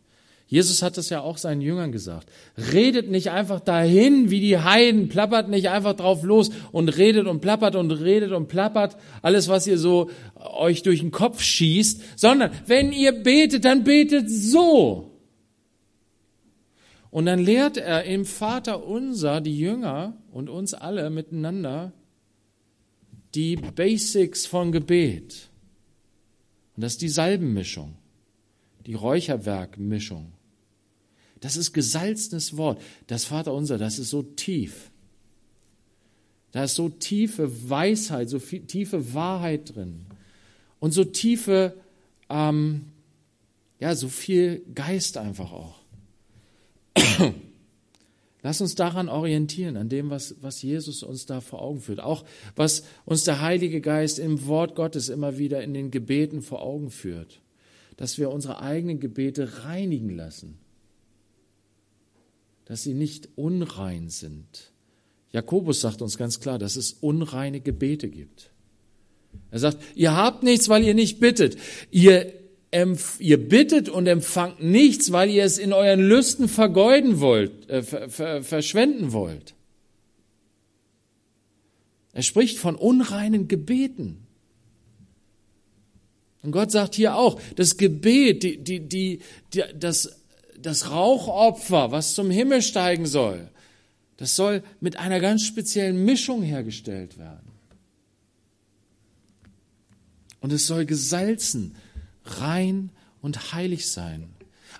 Jesus 0.53 0.83
hat 0.83 0.99
es 0.99 1.09
ja 1.09 1.21
auch 1.21 1.39
seinen 1.39 1.61
Jüngern 1.61 1.91
gesagt. 1.91 2.29
Redet 2.71 3.09
nicht 3.09 3.31
einfach 3.31 3.59
dahin 3.59 4.29
wie 4.29 4.39
die 4.39 4.59
Heiden, 4.59 5.09
plappert 5.09 5.49
nicht 5.49 5.69
einfach 5.69 5.95
drauf 5.95 6.21
los 6.21 6.51
und 6.71 6.89
redet 6.89 7.25
und 7.25 7.39
plappert 7.39 7.75
und 7.75 7.89
redet 7.89 8.33
und 8.33 8.49
plappert, 8.49 8.95
alles, 9.23 9.47
was 9.47 9.65
ihr 9.65 9.79
so 9.79 10.11
euch 10.35 10.83
durch 10.83 10.99
den 10.99 11.09
Kopf 11.09 11.41
schießt, 11.41 12.19
sondern 12.19 12.51
wenn 12.67 12.91
ihr 12.91 13.13
betet, 13.13 13.65
dann 13.65 13.83
betet 13.83 14.29
so. 14.29 15.09
Und 17.09 17.25
dann 17.25 17.39
lehrt 17.39 17.77
er 17.77 18.03
im 18.03 18.23
Vater 18.23 18.85
unser, 18.85 19.41
die 19.41 19.57
Jünger 19.57 20.15
und 20.31 20.51
uns 20.51 20.75
alle 20.75 21.09
miteinander, 21.09 21.93
die 23.33 23.55
Basics 23.55 24.45
von 24.45 24.71
Gebet. 24.71 25.49
Und 26.75 26.83
das 26.83 26.91
ist 26.91 27.01
die 27.01 27.09
Salbenmischung, 27.09 27.95
die 28.85 28.93
Räucherwerkmischung. 28.93 30.31
Das 31.43 31.57
ist 31.57 31.73
gesalzenes 31.73 32.55
Wort. 32.55 32.81
Das 33.07 33.25
Vaterunser, 33.25 33.77
das 33.77 33.99
ist 33.99 34.11
so 34.11 34.23
tief. 34.23 34.91
Da 36.53 36.63
ist 36.63 36.75
so 36.75 36.87
tiefe 36.87 37.69
Weisheit, 37.69 38.29
so 38.29 38.39
viel, 38.39 38.61
tiefe 38.61 39.13
Wahrheit 39.13 39.75
drin 39.75 40.05
und 40.79 40.93
so 40.93 41.03
tiefe, 41.03 41.75
ähm, 42.29 42.85
ja, 43.77 43.93
so 43.93 44.07
viel 44.07 44.63
Geist 44.73 45.17
einfach 45.17 45.51
auch. 45.51 45.75
Lass 48.41 48.61
uns 48.61 48.75
daran 48.75 49.09
orientieren, 49.09 49.75
an 49.75 49.89
dem, 49.89 50.09
was, 50.09 50.35
was 50.39 50.61
Jesus 50.61 51.03
uns 51.03 51.25
da 51.25 51.41
vor 51.41 51.61
Augen 51.61 51.81
führt. 51.81 51.99
Auch 51.99 52.23
was 52.55 52.85
uns 53.03 53.25
der 53.25 53.41
Heilige 53.41 53.81
Geist 53.81 54.17
im 54.17 54.45
Wort 54.45 54.75
Gottes 54.75 55.09
immer 55.09 55.37
wieder 55.37 55.61
in 55.61 55.73
den 55.73 55.91
Gebeten 55.91 56.41
vor 56.41 56.61
Augen 56.61 56.89
führt. 56.89 57.41
Dass 57.97 58.17
wir 58.17 58.31
unsere 58.31 58.61
eigenen 58.61 59.01
Gebete 59.01 59.65
reinigen 59.65 60.15
lassen. 60.15 60.62
Dass 62.65 62.83
sie 62.83 62.93
nicht 62.93 63.29
unrein 63.35 64.09
sind. 64.09 64.71
Jakobus 65.31 65.81
sagt 65.81 66.01
uns 66.01 66.17
ganz 66.17 66.39
klar, 66.39 66.59
dass 66.59 66.75
es 66.75 66.93
unreine 66.93 67.59
Gebete 67.59 68.09
gibt. 68.09 68.51
Er 69.51 69.59
sagt, 69.59 69.77
ihr 69.95 70.15
habt 70.15 70.43
nichts, 70.43 70.69
weil 70.69 70.83
ihr 70.83 70.93
nicht 70.93 71.19
bittet. 71.19 71.57
Ihr 71.91 72.33
ihr 73.19 73.49
bittet 73.49 73.87
und 73.87 74.07
empfangt 74.07 74.63
nichts, 74.63 75.11
weil 75.11 75.29
ihr 75.29 75.43
es 75.43 75.59
in 75.59 75.73
euren 75.73 75.99
Lüsten 75.99 76.47
vergeuden 76.47 77.19
wollt, 77.19 77.69
äh, 77.69 77.83
ver, 77.83 78.09
ver, 78.09 78.43
verschwenden 78.43 79.13
wollt. 79.13 79.53
Er 82.13 82.23
spricht 82.23 82.57
von 82.57 82.75
unreinen 82.75 83.47
Gebeten. 83.47 84.25
Und 86.41 86.51
Gott 86.51 86.71
sagt 86.71 86.95
hier 86.95 87.15
auch, 87.15 87.39
das 87.55 87.77
Gebet, 87.77 88.43
die, 88.43 88.57
die, 88.57 88.79
die, 88.81 89.19
die, 89.53 89.63
das, 89.79 90.22
das 90.65 90.89
Rauchopfer, 90.89 91.91
was 91.91 92.15
zum 92.15 92.29
Himmel 92.29 92.61
steigen 92.61 93.05
soll, 93.05 93.49
das 94.17 94.35
soll 94.35 94.63
mit 94.79 94.97
einer 94.97 95.19
ganz 95.19 95.45
speziellen 95.45 96.05
Mischung 96.05 96.43
hergestellt 96.43 97.17
werden. 97.17 97.51
Und 100.39 100.51
es 100.51 100.67
soll 100.67 100.85
gesalzen 100.85 101.75
rein 102.25 102.89
und 103.21 103.53
heilig 103.53 103.87
sein. 103.87 104.29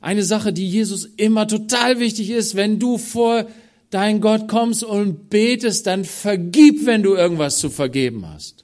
Eine 0.01 0.23
Sache, 0.23 0.51
die 0.51 0.67
Jesus 0.67 1.05
immer 1.05 1.47
total 1.47 1.99
wichtig 1.99 2.29
ist, 2.29 2.55
wenn 2.55 2.79
du 2.79 2.97
vor 2.97 3.47
dein 3.89 4.21
Gott 4.21 4.47
kommst 4.47 4.84
und 4.84 5.29
betest, 5.29 5.88
dann 5.88 6.03
vergib, 6.03 6.86
wenn 6.86 7.03
du 7.03 7.15
irgendwas 7.15 7.59
zu 7.59 7.69
vergeben 7.69 8.27
hast. 8.27 8.62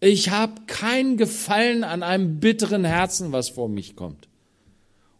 Ich 0.00 0.30
habe 0.30 0.62
keinen 0.66 1.16
Gefallen 1.16 1.82
an 1.84 2.02
einem 2.02 2.40
bitteren 2.40 2.84
Herzen, 2.84 3.32
was 3.32 3.48
vor 3.48 3.68
mich 3.68 3.96
kommt. 3.96 4.28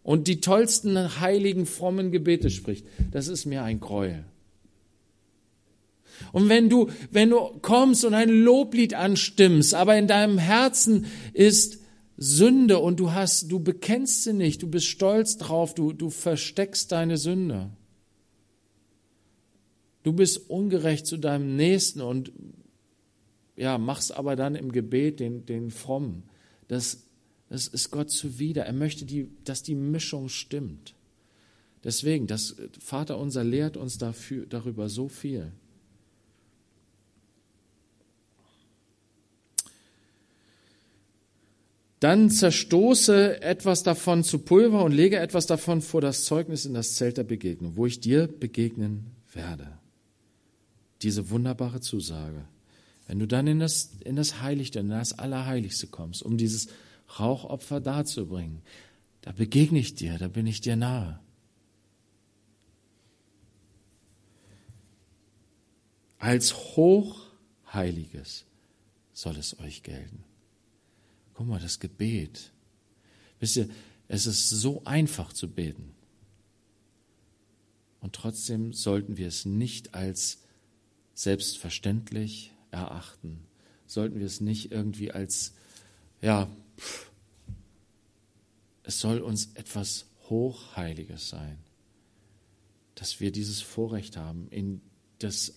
Und 0.03 0.29
die 0.29 0.41
tollsten 0.41 1.21
heiligen, 1.21 1.67
frommen 1.67 2.13
Gebete 2.13 2.51
spricht. 2.51 2.87
Das 3.11 3.29
ist 3.29 3.45
mir 3.45 3.63
ein 3.63 3.81
Gräuel. 3.81 4.25
Und 6.33 6.49
wenn 6.49 6.69
du, 6.69 6.89
wenn 7.11 7.31
du 7.31 7.39
kommst 7.63 8.05
und 8.05 8.15
ein 8.15 8.31
Loblied 8.31 8.95
anstimmst, 8.95 9.75
aber 9.75 9.97
in 9.97 10.07
deinem 10.07 10.39
Herzen 10.39 11.07
ist 11.33 11.79
Sünde 12.17 12.79
und 12.79 12.99
du 12.99 13.13
hast, 13.13 13.51
du 13.51 13.61
bekennst 13.61 14.25
sie 14.25 14.33
nicht, 14.33 14.63
du 14.63 14.69
bist 14.69 14.87
stolz 14.87 15.37
drauf, 15.37 15.75
du, 15.75 15.93
du 15.93 16.11
versteckst 16.11 16.91
deine 16.91 17.17
Sünde. 17.17 17.71
Du 20.03 20.13
bist 20.13 20.51
ungerecht 20.51 21.07
zu 21.07 21.17
deinem 21.17 21.57
Nächsten 21.57 22.01
und 22.01 22.33
ja, 23.59 23.77
machst 23.77 24.17
aber 24.17 24.37
dann 24.37 24.55
im 24.55 24.71
Gebet 24.71 25.19
den, 25.19 25.45
den 25.45 25.71
Frommen. 25.71 26.23
Das, 26.69 27.05
das 27.51 27.67
ist 27.67 27.91
Gott 27.91 28.11
zuwider. 28.11 28.65
Er 28.65 28.73
möchte, 28.73 29.05
die, 29.05 29.31
dass 29.45 29.65
die 29.65 29.75
Mischung 29.75 30.29
stimmt. 30.29 30.95
Deswegen, 31.83 32.29
das 32.29 32.57
Vater 32.79 33.19
unser 33.19 33.43
lehrt 33.43 33.77
uns 33.77 33.99
dafür, 33.99 34.47
darüber 34.47 34.89
so 34.89 35.09
viel. 35.09 35.53
Dann 41.99 42.31
zerstoße 42.31 43.43
etwas 43.43 43.83
davon 43.83 44.23
zu 44.23 44.39
Pulver 44.39 44.85
und 44.85 44.93
lege 44.93 45.19
etwas 45.19 45.47
davon 45.47 45.83
vor 45.83 46.01
das 46.01 46.25
Zeugnis 46.27 46.65
in 46.65 46.75
das 46.75 46.95
Zelt 46.95 47.17
der 47.17 47.25
Begegnung, 47.25 47.77
wo 47.77 47.87
ich 47.87 47.99
dir 47.99 48.29
begegnen 48.29 49.17
werde. 49.33 49.79
Diese 51.03 51.31
wunderbare 51.31 51.81
Zusage. 51.81 52.45
Wenn 53.09 53.19
du 53.19 53.27
dann 53.27 53.47
in 53.47 53.59
das, 53.59 53.91
in 54.05 54.17
das 54.17 54.43
Heiligste, 54.43 54.81
in 54.81 54.91
das 54.91 55.19
Allerheiligste 55.19 55.87
kommst, 55.87 56.23
um 56.23 56.37
dieses 56.37 56.69
Rauchopfer 57.19 57.81
darzubringen, 57.81 58.61
da 59.23 59.33
begegne 59.33 59.79
ich 59.79 59.95
dir, 59.95 60.19
da 60.19 60.29
bin 60.29 60.47
ich 60.47 60.61
dir 60.61 60.77
nahe. 60.77 61.19
Als 66.19 66.55
Hochheiliges 66.55 68.45
soll 69.15 69.37
es 69.37 69.59
euch 69.59 69.83
gelten. 69.83 70.23
Guck 71.33 71.47
mal, 71.47 71.61
das 71.61 71.81
Gebet. 71.81 72.53
Wisst 73.41 73.57
ihr, 73.57 73.71
es 74.09 74.27
ist 74.27 74.51
so 74.51 74.83
einfach 74.85 75.33
zu 75.33 75.49
beten. 75.49 75.95
Und 78.01 78.15
trotzdem 78.15 78.75
sollten 78.75 79.17
wir 79.17 79.29
es 79.29 79.47
nicht 79.47 79.95
als 79.95 80.43
selbstverständlich 81.15 82.53
erachten. 82.71 83.47
Sollten 83.87 84.19
wir 84.19 84.27
es 84.27 84.41
nicht 84.41 84.73
irgendwie 84.73 85.13
als, 85.13 85.55
ja, 86.21 86.49
es 88.83 89.01
soll 89.01 89.21
uns 89.21 89.51
etwas 89.55 90.07
Hochheiliges 90.29 91.29
sein, 91.29 91.59
dass 92.95 93.21
wir 93.21 93.33
dieses 93.33 93.61
Vorrecht 93.61 94.17
haben, 94.17 94.49
in 94.51 94.81
das 95.19 95.55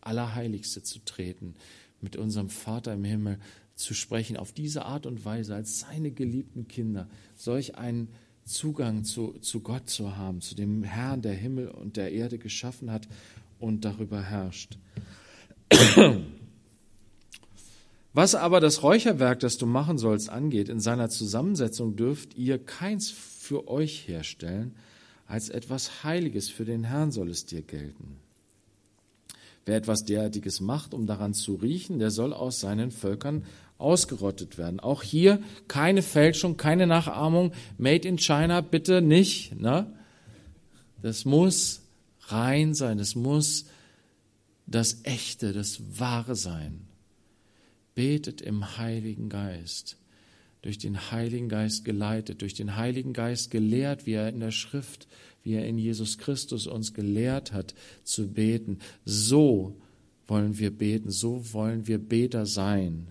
Allerheiligste 0.00 0.82
zu 0.82 0.98
treten, 1.00 1.54
mit 2.00 2.16
unserem 2.16 2.48
Vater 2.48 2.92
im 2.92 3.04
Himmel 3.04 3.38
zu 3.74 3.94
sprechen, 3.94 4.36
auf 4.36 4.52
diese 4.52 4.84
Art 4.84 5.06
und 5.06 5.24
Weise 5.24 5.54
als 5.54 5.80
seine 5.80 6.10
geliebten 6.10 6.68
Kinder, 6.68 7.08
solch 7.36 7.76
einen 7.76 8.08
Zugang 8.44 9.04
zu, 9.04 9.38
zu 9.40 9.60
Gott 9.60 9.88
zu 9.88 10.16
haben, 10.16 10.40
zu 10.40 10.54
dem 10.54 10.82
Herrn, 10.82 11.22
der 11.22 11.34
Himmel 11.34 11.68
und 11.68 11.96
der 11.96 12.12
Erde 12.12 12.38
geschaffen 12.38 12.90
hat 12.90 13.08
und 13.58 13.84
darüber 13.84 14.22
herrscht. 14.22 14.78
Was 18.14 18.34
aber 18.34 18.60
das 18.60 18.82
Räucherwerk, 18.82 19.40
das 19.40 19.56
du 19.56 19.66
machen 19.66 19.96
sollst, 19.96 20.28
angeht, 20.28 20.68
in 20.68 20.80
seiner 20.80 21.08
Zusammensetzung 21.08 21.96
dürft 21.96 22.36
ihr 22.36 22.58
keins 22.58 23.10
für 23.10 23.68
euch 23.68 24.06
herstellen, 24.06 24.74
als 25.26 25.48
etwas 25.48 26.04
Heiliges 26.04 26.50
für 26.50 26.66
den 26.66 26.84
Herrn 26.84 27.10
soll 27.10 27.30
es 27.30 27.46
dir 27.46 27.62
gelten. 27.62 28.18
Wer 29.64 29.76
etwas 29.76 30.04
derartiges 30.04 30.60
macht, 30.60 30.92
um 30.92 31.06
daran 31.06 31.32
zu 31.32 31.54
riechen, 31.54 31.98
der 31.98 32.10
soll 32.10 32.34
aus 32.34 32.60
seinen 32.60 32.90
Völkern 32.90 33.44
ausgerottet 33.78 34.58
werden. 34.58 34.80
Auch 34.80 35.02
hier 35.02 35.40
keine 35.68 36.02
Fälschung, 36.02 36.56
keine 36.56 36.86
Nachahmung. 36.86 37.52
Made 37.78 38.06
in 38.06 38.18
China 38.18 38.60
bitte 38.60 39.00
nicht. 39.00 39.58
Ne? 39.58 39.92
Das 41.00 41.24
muss 41.24 41.82
rein 42.26 42.74
sein. 42.74 42.98
Das 42.98 43.14
muss 43.14 43.66
das 44.66 45.04
Echte, 45.04 45.52
das 45.52 45.80
Wahre 45.98 46.34
sein. 46.34 46.88
Betet 47.94 48.40
im 48.40 48.78
Heiligen 48.78 49.28
Geist. 49.28 49.98
Durch 50.62 50.78
den 50.78 51.10
Heiligen 51.10 51.48
Geist 51.48 51.84
geleitet, 51.84 52.40
durch 52.40 52.54
den 52.54 52.76
Heiligen 52.76 53.12
Geist 53.12 53.50
gelehrt, 53.50 54.06
wie 54.06 54.12
er 54.12 54.28
in 54.28 54.40
der 54.40 54.52
Schrift 54.52 55.08
wie 55.42 55.54
er 55.54 55.66
in 55.66 55.78
Jesus 55.78 56.18
Christus 56.18 56.66
uns 56.66 56.94
gelehrt 56.94 57.52
hat 57.52 57.74
zu 58.04 58.28
beten. 58.28 58.78
So 59.04 59.76
wollen 60.26 60.58
wir 60.58 60.70
beten, 60.70 61.10
so 61.10 61.52
wollen 61.52 61.86
wir 61.86 61.98
Beter 61.98 62.46
sein. 62.46 63.08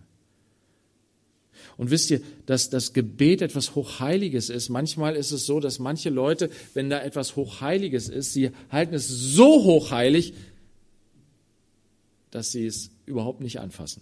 Und 1.77 1.91
wisst 1.91 2.09
ihr, 2.09 2.21
dass 2.47 2.69
das 2.69 2.93
Gebet 2.93 3.41
etwas 3.41 3.75
Hochheiliges 3.75 4.49
ist. 4.49 4.69
Manchmal 4.69 5.15
ist 5.15 5.31
es 5.31 5.45
so, 5.45 5.59
dass 5.59 5.77
manche 5.77 6.09
Leute, 6.09 6.49
wenn 6.73 6.89
da 6.89 7.01
etwas 7.01 7.35
Hochheiliges 7.35 8.09
ist, 8.09 8.33
sie 8.33 8.51
halten 8.69 8.95
es 8.95 9.07
so 9.07 9.63
hochheilig, 9.63 10.33
dass 12.31 12.51
sie 12.51 12.65
es 12.65 12.89
überhaupt 13.05 13.41
nicht 13.41 13.59
anfassen. 13.59 14.01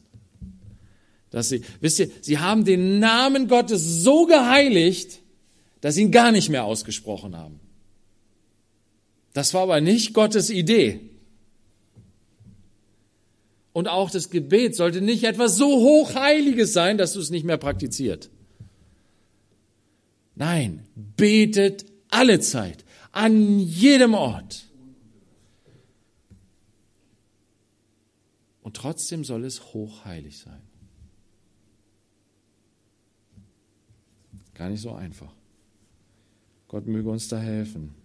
Dass 1.32 1.50
sie, 1.50 1.62
wisst 1.80 2.00
ihr, 2.00 2.10
sie 2.22 2.40
haben 2.40 2.66
den 2.66 3.00
Namen 3.00 3.48
Gottes 3.48 3.84
so 4.04 4.26
geheiligt, 4.26 5.20
dass 5.82 5.96
sie 5.96 6.04
ihn 6.04 6.12
gar 6.12 6.32
nicht 6.32 6.50
mehr 6.50 6.66
ausgesprochen 6.66 7.38
haben. 7.38 7.60
Das 9.34 9.54
war 9.54 9.62
aber 9.62 9.80
nicht 9.80 10.14
Gottes 10.14 10.50
Idee. 10.50 11.00
Und 13.72 13.88
auch 13.88 14.10
das 14.10 14.30
Gebet 14.30 14.76
sollte 14.76 15.02
nicht 15.02 15.24
etwas 15.24 15.56
so 15.56 15.68
Hochheiliges 15.68 16.74
sein, 16.74 16.98
dass 16.98 17.14
du 17.14 17.20
es 17.20 17.30
nicht 17.30 17.46
mehr 17.46 17.58
praktiziert. 17.58 18.30
Nein, 20.36 20.86
betet 20.96 21.86
alle 22.10 22.40
Zeit, 22.40 22.84
an 23.12 23.60
jedem 23.60 24.16
Ort. 24.16 24.66
Und 28.62 28.76
trotzdem 28.76 29.24
soll 29.24 29.46
es 29.46 29.74
hochheilig 29.74 30.40
sein. 30.40 30.62
Gar 34.60 34.72
nicht 34.72 34.82
so 34.82 34.92
einfach. 34.92 35.32
Gott 36.68 36.86
möge 36.86 37.10
uns 37.10 37.30
da 37.30 37.40
helfen. 37.40 37.96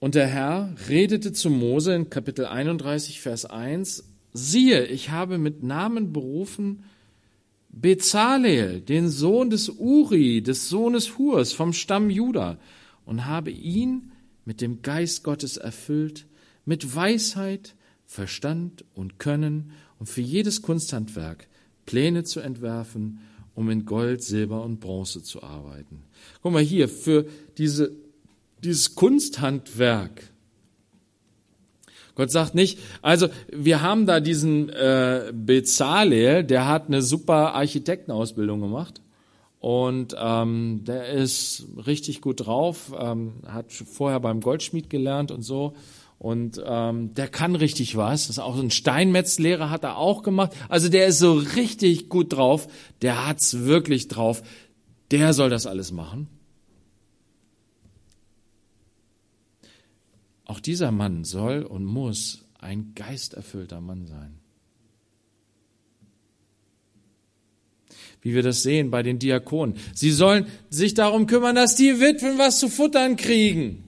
Und 0.00 0.16
der 0.16 0.26
Herr 0.26 0.74
redete 0.88 1.32
zu 1.32 1.50
Mose 1.50 1.94
in 1.94 2.10
Kapitel 2.10 2.46
31, 2.46 3.20
Vers 3.20 3.44
1, 3.44 4.08
siehe, 4.32 4.86
ich 4.86 5.10
habe 5.10 5.38
mit 5.38 5.62
Namen 5.62 6.12
berufen 6.12 6.82
Bezalel, 7.68 8.80
den 8.80 9.08
Sohn 9.08 9.48
des 9.48 9.68
Uri, 9.68 10.42
des 10.42 10.68
Sohnes 10.68 11.18
Hurs 11.18 11.52
vom 11.52 11.72
Stamm 11.72 12.10
Juda, 12.10 12.58
und 13.04 13.26
habe 13.26 13.52
ihn 13.52 14.10
mit 14.44 14.60
dem 14.60 14.82
Geist 14.82 15.22
Gottes 15.22 15.58
erfüllt, 15.58 16.26
mit 16.64 16.96
Weisheit, 16.96 17.76
Verstand 18.04 18.84
und 18.94 19.20
Können 19.20 19.70
und 20.00 20.08
für 20.08 20.22
jedes 20.22 20.60
Kunsthandwerk 20.60 21.46
Pläne 21.86 22.24
zu 22.24 22.40
entwerfen, 22.40 23.20
um 23.54 23.70
in 23.70 23.86
Gold, 23.86 24.22
Silber 24.22 24.62
und 24.62 24.80
Bronze 24.80 25.22
zu 25.22 25.42
arbeiten. 25.42 26.02
Guck 26.42 26.52
mal 26.52 26.62
hier, 26.62 26.88
für 26.88 27.26
diese, 27.56 27.92
dieses 28.62 28.94
Kunsthandwerk. 28.94 30.30
Gott 32.16 32.30
sagt 32.30 32.54
nicht, 32.54 32.78
also 33.02 33.28
wir 33.52 33.82
haben 33.82 34.06
da 34.06 34.20
diesen 34.20 34.70
äh, 34.70 35.32
Bezalel, 35.34 36.44
der 36.44 36.66
hat 36.66 36.86
eine 36.86 37.02
super 37.02 37.54
Architektenausbildung 37.54 38.60
gemacht 38.60 39.02
und 39.60 40.16
ähm, 40.18 40.82
der 40.84 41.08
ist 41.08 41.66
richtig 41.86 42.22
gut 42.22 42.46
drauf, 42.46 42.92
ähm, 42.98 43.34
hat 43.46 43.72
vorher 43.72 44.20
beim 44.20 44.40
Goldschmied 44.40 44.88
gelernt 44.88 45.30
und 45.30 45.42
so. 45.42 45.74
Und 46.18 46.60
ähm, 46.64 47.14
der 47.14 47.28
kann 47.28 47.54
richtig 47.54 47.96
was. 47.96 48.26
Das 48.26 48.36
ist 48.36 48.42
auch 48.42 48.58
ein 48.58 48.70
Steinmetzlehrer 48.70 49.70
hat 49.70 49.84
er 49.84 49.98
auch 49.98 50.22
gemacht. 50.22 50.52
Also 50.68 50.88
der 50.88 51.06
ist 51.06 51.18
so 51.18 51.34
richtig 51.34 52.08
gut 52.08 52.32
drauf. 52.32 52.68
Der 53.02 53.26
hat's 53.26 53.60
wirklich 53.60 54.08
drauf. 54.08 54.42
Der 55.10 55.34
soll 55.34 55.50
das 55.50 55.66
alles 55.66 55.92
machen. 55.92 56.28
Auch 60.46 60.60
dieser 60.60 60.90
Mann 60.90 61.24
soll 61.24 61.62
und 61.62 61.84
muss 61.84 62.46
ein 62.58 62.92
geisterfüllter 62.94 63.80
Mann 63.80 64.06
sein. 64.06 64.38
wie 68.26 68.34
wir 68.34 68.42
das 68.42 68.64
sehen 68.64 68.90
bei 68.90 69.04
den 69.04 69.20
Diakonen. 69.20 69.76
Sie 69.94 70.10
sollen 70.10 70.46
sich 70.68 70.94
darum 70.94 71.28
kümmern, 71.28 71.54
dass 71.54 71.76
die 71.76 72.00
Witwen 72.00 72.38
was 72.38 72.58
zu 72.58 72.68
futtern 72.68 73.14
kriegen. 73.14 73.84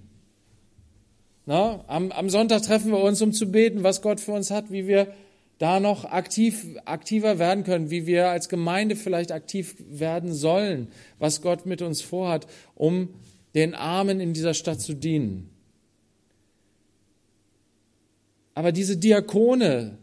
Na, 1.49 1.83
am, 1.87 2.13
am 2.13 2.29
Sonntag 2.29 2.61
treffen 2.61 2.91
wir 2.91 2.99
uns, 2.99 3.23
um 3.23 3.33
zu 3.33 3.51
beten, 3.51 3.83
was 3.83 4.03
Gott 4.03 4.21
für 4.21 4.33
uns 4.33 4.51
hat, 4.51 4.71
wie 4.71 4.87
wir 4.87 5.15
da 5.57 5.81
noch 5.81 6.05
aktiv, 6.05 6.77
aktiver 6.85 7.39
werden 7.39 7.65
können, 7.65 7.91
wie 7.91 8.07
wir 8.07 8.29
als 8.29 8.51
Gemeinde 8.51 8.97
vielleicht 8.97 9.33
aktiv 9.33 9.75
werden 9.89 10.35
sollen, 10.35 10.89
was 11.19 11.41
Gott 11.41 11.65
mit 11.65 11.81
uns 11.81 12.03
vorhat, 12.03 12.47
um 12.75 13.09
den 13.55 13.75
Armen 13.75 14.21
in 14.21 14.35
dieser 14.35 14.53
Stadt 14.53 14.83
zu 14.83 14.93
dienen. 14.93 15.49
Aber 18.55 18.71
diese 18.71 18.99
Diakone, 18.99 19.97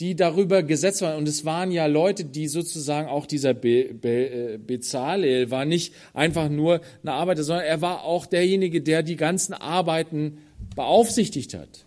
die 0.00 0.16
darüber 0.16 0.62
gesetzt 0.62 1.02
waren. 1.02 1.18
Und 1.18 1.28
es 1.28 1.44
waren 1.44 1.70
ja 1.70 1.86
Leute, 1.86 2.24
die 2.24 2.48
sozusagen 2.48 3.08
auch 3.08 3.26
dieser 3.26 3.52
Be 3.52 3.92
Be 3.92 4.54
äh, 4.54 4.58
Bezalel 4.58 5.50
war 5.50 5.66
nicht 5.66 5.94
einfach 6.14 6.48
nur 6.48 6.80
eine 7.02 7.12
Arbeiter, 7.12 7.44
sondern 7.44 7.66
er 7.66 7.82
war 7.82 8.04
auch 8.04 8.26
derjenige, 8.26 8.80
der 8.80 9.02
die 9.02 9.16
ganzen 9.16 9.52
Arbeiten 9.52 10.38
beaufsichtigt 10.74 11.54
hat. 11.54 11.84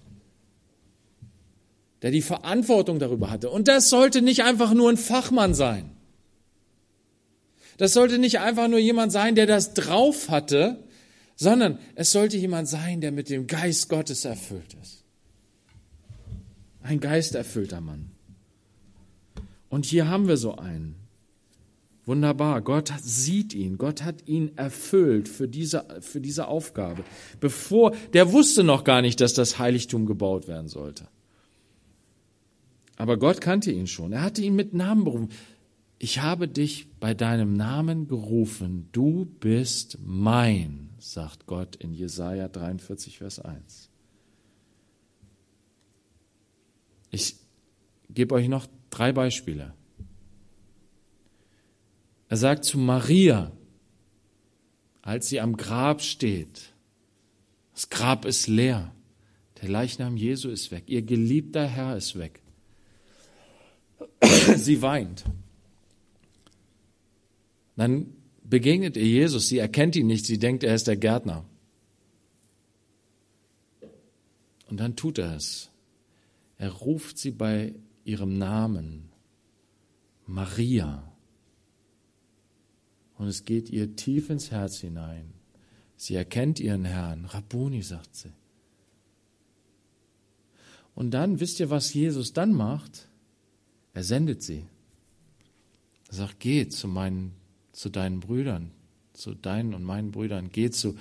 Der 2.04 2.12
die 2.12 2.22
Verantwortung 2.22 3.00
darüber 3.00 3.32
hatte. 3.32 3.50
Und 3.50 3.68
das 3.68 3.90
sollte 3.90 4.22
nicht 4.22 4.44
einfach 4.44 4.74
nur 4.74 4.90
ein 4.90 4.98
Fachmann 4.98 5.56
sein. 5.56 5.90
Das 7.78 7.94
sollte 7.94 8.20
nicht 8.20 8.40
einfach 8.40 8.68
nur 8.68 8.80
jemand 8.80 9.12
sein, 9.12 9.34
der 9.34 9.48
das 9.48 9.74
drauf 9.74 10.30
hatte, 10.30 10.84
sondern 11.36 11.80
es 11.96 12.12
sollte 12.12 12.38
jemand 12.38 12.68
sein, 12.68 13.02
der 13.02 13.12
mit 13.12 13.30
dem 13.30 13.48
Geist 13.48 13.90
Gottes 13.90 14.26
erfüllt 14.26 14.76
ist. 14.82 15.03
Ein 16.84 17.00
geisterfüllter 17.00 17.82
Mann. 17.82 18.12
Und 19.70 19.86
hier 19.86 20.08
haben 20.08 20.28
wir 20.28 20.38
so 20.38 20.56
einen. 20.56 20.96
Wunderbar. 22.06 22.62
Gott 22.62 22.92
sieht 23.02 23.54
ihn. 23.54 23.78
Gott 23.78 24.04
hat 24.04 24.28
ihn 24.28 24.52
erfüllt 24.58 25.30
für 25.30 25.48
diese, 25.48 25.86
für 26.02 26.20
diese 26.20 26.48
Aufgabe. 26.48 27.04
Bevor, 27.40 27.96
der 28.12 28.34
wusste 28.34 28.64
noch 28.64 28.84
gar 28.84 29.02
nicht, 29.02 29.22
dass 29.22 29.34
das 29.34 29.58
Heiligtum 29.58 30.06
gebaut 30.06 30.48
werden 30.50 30.68
sollte. 30.68 31.08
Aber 32.98 33.18
Gott 33.18 33.40
kannte 33.40 33.72
ihn 33.72 33.88
schon. 33.88 34.12
Er 34.12 34.22
hatte 34.22 34.42
ihn 34.42 34.56
mit 34.56 34.74
Namen 34.74 35.06
berufen. 35.06 35.30
Ich 35.98 36.20
habe 36.20 36.50
dich 36.50 36.90
bei 37.00 37.14
deinem 37.14 37.54
Namen 37.54 38.10
gerufen. 38.10 38.90
Du 38.92 39.26
bist 39.40 39.98
mein, 40.06 40.90
sagt 41.00 41.46
Gott 41.46 41.78
in 41.78 41.94
Jesaja 41.94 42.50
43, 42.50 43.20
Vers 43.20 43.40
1. 43.40 43.93
Ich 47.14 47.36
gebe 48.10 48.34
euch 48.34 48.48
noch 48.48 48.66
drei 48.90 49.12
Beispiele. 49.12 49.76
Er 52.28 52.38
sagt 52.38 52.66
zu 52.66 52.80
Maria, 52.80 53.52
als 55.04 55.30
sie 55.30 55.40
am 55.40 55.56
Grab 55.56 56.02
steht, 56.02 56.74
das 57.76 57.90
Grab 57.90 58.26
ist 58.26 58.48
leer, 58.48 58.96
der 59.62 59.70
Leichnam 59.70 60.18
Jesu 60.18 60.50
ist 60.50 60.72
weg, 60.72 60.86
ihr 60.88 61.04
geliebter 61.04 61.68
Herr 61.68 61.96
ist 61.96 62.18
weg. 62.18 62.42
Sie 64.56 64.82
weint. 64.82 65.24
Dann 67.76 68.08
begegnet 68.44 68.98
ihr 68.98 69.06
Jesus, 69.06 69.50
sie 69.50 69.60
erkennt 69.60 69.96
ihn 69.96 70.08
nicht, 70.08 70.26
sie 70.26 70.40
denkt, 70.40 70.64
er 70.64 70.74
ist 70.74 70.88
der 70.88 70.98
Gärtner. 70.98 71.46
Und 74.68 74.80
dann 74.80 74.96
tut 74.96 75.20
er 75.20 75.36
es. 75.36 75.70
Er 76.64 76.72
ruft 76.72 77.18
sie 77.18 77.32
bei 77.32 77.76
ihrem 78.06 78.38
Namen, 78.38 79.10
Maria. 80.26 81.12
Und 83.18 83.28
es 83.28 83.44
geht 83.44 83.70
ihr 83.70 83.98
tief 83.98 84.30
ins 84.30 84.50
Herz 84.50 84.78
hinein. 84.78 85.34
Sie 85.98 86.16
erkennt 86.16 86.62
ihren 86.62 86.86
Herrn. 86.86 87.26
Rabboni, 87.26 87.82
sagt 87.82 88.16
sie. 88.16 88.32
Und 90.96 91.12
dann, 91.12 91.42
wisst 91.42 91.60
ihr, 91.60 91.70
was 91.70 91.94
Jesus 91.94 92.32
dann 92.32 92.54
macht? 92.54 93.10
Er 93.94 94.06
sendet 94.06 94.42
sie. 94.42 94.66
Er 96.08 96.16
sagt, 96.16 96.40
geh 96.40 96.70
zu 96.70 96.88
meinen, 96.88 97.34
zu 97.74 97.90
deinen 97.90 98.22
Brüdern, 98.22 98.72
zu 99.12 99.34
deinen 99.34 99.74
und 99.74 99.84
meinen 99.84 100.12
Brüdern, 100.12 100.50
geh 100.50 100.70
zu 100.70 100.96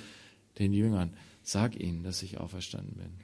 den 0.59 0.73
Jüngern, 0.73 1.15
sag 1.45 1.79
ihnen, 1.79 2.03
dass 2.03 2.25
ich 2.25 2.39
auferstanden 2.39 2.97
bin. 2.97 3.22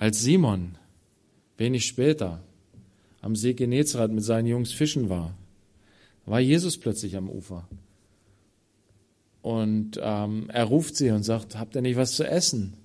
Als 0.00 0.22
Simon 0.22 0.78
wenig 1.58 1.84
später 1.84 2.42
am 3.20 3.36
See 3.36 3.52
Genezareth 3.52 4.10
mit 4.10 4.24
seinen 4.24 4.46
Jungs 4.46 4.72
fischen 4.72 5.10
war, 5.10 5.36
war 6.24 6.40
Jesus 6.40 6.78
plötzlich 6.78 7.18
am 7.18 7.28
Ufer. 7.28 7.68
Und 9.42 10.00
ähm, 10.02 10.48
er 10.48 10.64
ruft 10.64 10.96
sie 10.96 11.10
und 11.10 11.22
sagt, 11.22 11.58
habt 11.58 11.74
ihr 11.74 11.82
nicht 11.82 11.98
was 11.98 12.16
zu 12.16 12.26
essen? 12.26 12.78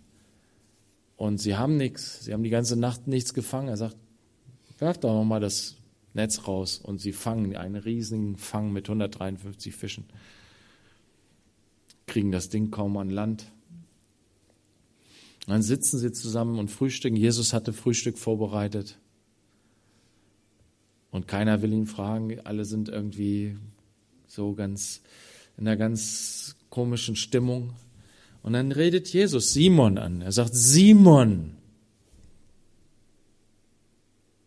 Und 1.16 1.38
sie 1.38 1.56
haben 1.56 1.78
nichts. 1.78 2.26
Sie 2.26 2.34
haben 2.34 2.44
die 2.44 2.50
ganze 2.50 2.76
Nacht 2.76 3.08
nichts 3.08 3.34
gefangen. 3.34 3.70
Er 3.70 3.78
sagt, 3.78 3.96
werft 4.80 5.06
doch 5.06 5.14
nochmal 5.14 5.40
das 5.40 5.78
Netz 6.14 6.50
raus. 6.50 6.80
Und 6.80 7.00
sie 7.00 7.14
fangen 7.14 7.56
einen 7.56 7.78
riesigen 7.78 8.36
Fang 8.36 8.74
mit 8.74 8.90
153 8.90 9.74
Fischen. 9.74 10.04
Kriegen 12.08 12.34
das 12.34 12.50
Ding 12.50 12.72
kaum 12.72 12.98
an 12.98 13.10
Land. 13.10 13.54
Und 15.46 15.52
dann 15.52 15.62
sitzen 15.62 16.00
sie 16.00 16.12
zusammen 16.12 16.58
und 16.58 16.72
frühstücken. 16.72 17.16
Jesus 17.16 17.54
hatte 17.54 17.72
Frühstück 17.72 18.18
vorbereitet. 18.18 18.98
Und 21.12 21.28
keiner 21.28 21.62
will 21.62 21.72
ihn 21.72 21.86
fragen. 21.86 22.40
Alle 22.44 22.66
sind 22.66 22.90
irgendwie 22.90 23.56
so 24.28 24.54
ganz 24.56 25.02
in 25.58 25.68
einer 25.68 25.78
ganz 25.78 26.56
komischen 26.70 27.16
Stimmung. 27.16 27.74
Und 28.42 28.54
dann 28.54 28.72
redet 28.72 29.08
Jesus 29.14 29.54
Simon 29.54 30.00
an. 30.00 30.22
Er 30.22 30.32
sagt, 30.32 30.56
Simon. 30.56 31.56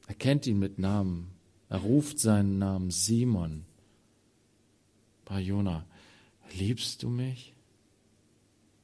Er 0.08 0.14
kennt 0.14 0.46
ihn 0.48 0.58
mit 0.58 0.80
Namen. 0.80 1.28
Er 1.68 1.78
ruft 1.78 2.18
seinen 2.18 2.58
Namen 2.58 2.90
Simon. 2.90 3.64
Bei 5.24 5.40
Jona, 5.40 5.86
liebst 6.54 7.02
du 7.04 7.08
mich? 7.08 7.54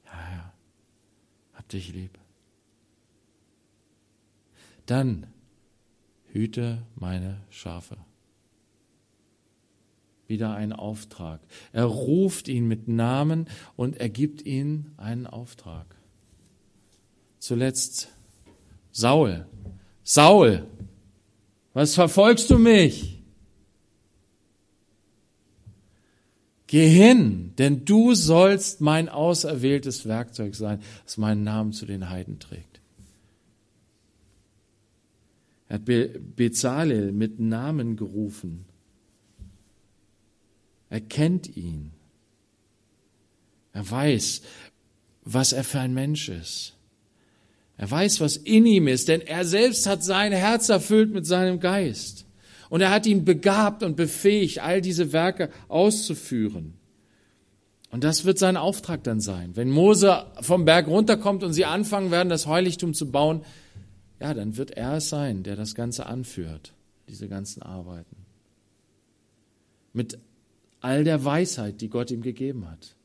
Ja, 0.04 0.36
ja 0.36 0.53
hab 1.64 1.70
dich 1.70 1.94
lieb. 1.94 2.18
Dann 4.84 5.26
hüte 6.26 6.82
meine 6.94 7.40
Schafe. 7.48 7.96
Wieder 10.26 10.54
ein 10.54 10.72
Auftrag. 10.74 11.40
Er 11.72 11.84
ruft 11.84 12.48
ihn 12.48 12.66
mit 12.68 12.86
Namen 12.88 13.46
und 13.76 13.96
er 13.96 14.10
gibt 14.10 14.42
ihm 14.42 14.92
einen 14.98 15.26
Auftrag. 15.26 15.86
Zuletzt 17.38 18.08
Saul. 18.92 19.46
Saul, 20.02 20.66
was 21.72 21.94
verfolgst 21.94 22.50
du 22.50 22.58
mich? 22.58 23.13
Geh 26.74 26.88
hin, 26.88 27.52
denn 27.56 27.84
du 27.84 28.14
sollst 28.14 28.80
mein 28.80 29.08
auserwähltes 29.08 30.06
Werkzeug 30.06 30.56
sein, 30.56 30.82
das 31.04 31.18
meinen 31.18 31.44
Namen 31.44 31.72
zu 31.72 31.86
den 31.86 32.10
Heiden 32.10 32.40
trägt. 32.40 32.80
Er 35.68 35.74
hat 35.74 35.84
Be 35.84 36.20
Bezalel 36.34 37.12
mit 37.12 37.38
Namen 37.38 37.94
gerufen. 37.94 38.64
Er 40.90 41.00
kennt 41.00 41.56
ihn. 41.56 41.92
Er 43.72 43.88
weiß, 43.88 44.42
was 45.22 45.52
er 45.52 45.62
für 45.62 45.78
ein 45.78 45.94
Mensch 45.94 46.28
ist. 46.28 46.74
Er 47.76 47.88
weiß, 47.88 48.20
was 48.20 48.36
in 48.36 48.66
ihm 48.66 48.88
ist, 48.88 49.06
denn 49.06 49.20
er 49.20 49.44
selbst 49.44 49.86
hat 49.86 50.02
sein 50.02 50.32
Herz 50.32 50.70
erfüllt 50.70 51.12
mit 51.12 51.24
seinem 51.24 51.60
Geist. 51.60 52.23
Und 52.70 52.80
er 52.80 52.90
hat 52.90 53.06
ihn 53.06 53.24
begabt 53.24 53.82
und 53.82 53.96
befähigt, 53.96 54.60
all 54.60 54.80
diese 54.80 55.12
Werke 55.12 55.50
auszuführen. 55.68 56.74
Und 57.90 58.02
das 58.02 58.24
wird 58.24 58.38
sein 58.38 58.56
Auftrag 58.56 59.04
dann 59.04 59.20
sein. 59.20 59.54
Wenn 59.54 59.70
Mose 59.70 60.26
vom 60.40 60.64
Berg 60.64 60.88
runterkommt 60.88 61.44
und 61.44 61.52
sie 61.52 61.64
anfangen 61.64 62.10
werden, 62.10 62.28
das 62.28 62.46
Heiligtum 62.46 62.94
zu 62.94 63.10
bauen, 63.10 63.42
ja, 64.20 64.34
dann 64.34 64.56
wird 64.56 64.72
er 64.72 64.94
es 64.94 65.08
sein, 65.08 65.42
der 65.42 65.56
das 65.56 65.74
Ganze 65.74 66.06
anführt, 66.06 66.72
diese 67.08 67.28
ganzen 67.28 67.62
Arbeiten. 67.62 68.16
Mit 69.92 70.18
all 70.80 71.04
der 71.04 71.24
Weisheit, 71.24 71.80
die 71.80 71.88
Gott 71.88 72.10
ihm 72.10 72.22
gegeben 72.22 72.68
hat 72.68 72.96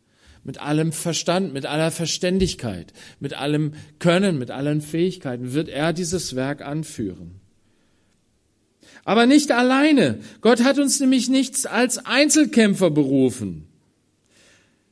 mit 0.43 0.59
allem 0.59 0.91
Verstand, 0.91 1.53
mit 1.53 1.65
aller 1.65 1.91
Verständigkeit, 1.91 2.93
mit 3.19 3.33
allem 3.33 3.73
Können, 3.99 4.37
mit 4.37 4.51
allen 4.51 4.81
Fähigkeiten 4.81 5.53
wird 5.53 5.69
er 5.69 5.93
dieses 5.93 6.35
Werk 6.35 6.61
anführen. 6.61 7.38
Aber 9.05 9.25
nicht 9.25 9.51
alleine. 9.51 10.19
Gott 10.41 10.63
hat 10.63 10.77
uns 10.77 10.99
nämlich 10.99 11.29
nichts 11.29 11.65
als 11.65 12.05
Einzelkämpfer 12.05 12.91
berufen. 12.91 13.65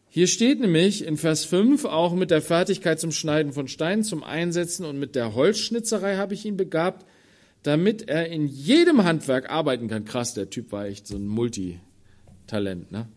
Hier 0.09 0.27
steht 0.27 0.59
nämlich 0.59 1.05
in 1.05 1.17
Vers 1.17 1.45
5 1.45 1.85
auch 1.85 2.15
mit 2.15 2.31
der 2.31 2.41
Fertigkeit 2.41 2.99
zum 2.99 3.11
Schneiden 3.11 3.53
von 3.53 3.67
Steinen, 3.67 4.03
zum 4.03 4.23
Einsetzen 4.23 4.83
und 4.83 4.97
mit 4.97 5.15
der 5.15 5.35
Holzschnitzerei 5.35 6.17
habe 6.17 6.33
ich 6.33 6.43
ihn 6.45 6.57
begabt, 6.57 7.05
damit 7.61 8.07
er 8.07 8.27
in 8.29 8.47
jedem 8.47 9.03
Handwerk 9.03 9.49
arbeiten 9.49 9.87
kann. 9.87 10.05
Krass, 10.05 10.33
der 10.33 10.49
Typ 10.49 10.71
war 10.71 10.85
echt 10.85 11.05
so 11.05 11.17
ein 11.17 11.27
Multitalent, 11.27 12.91
ne? 12.91 13.07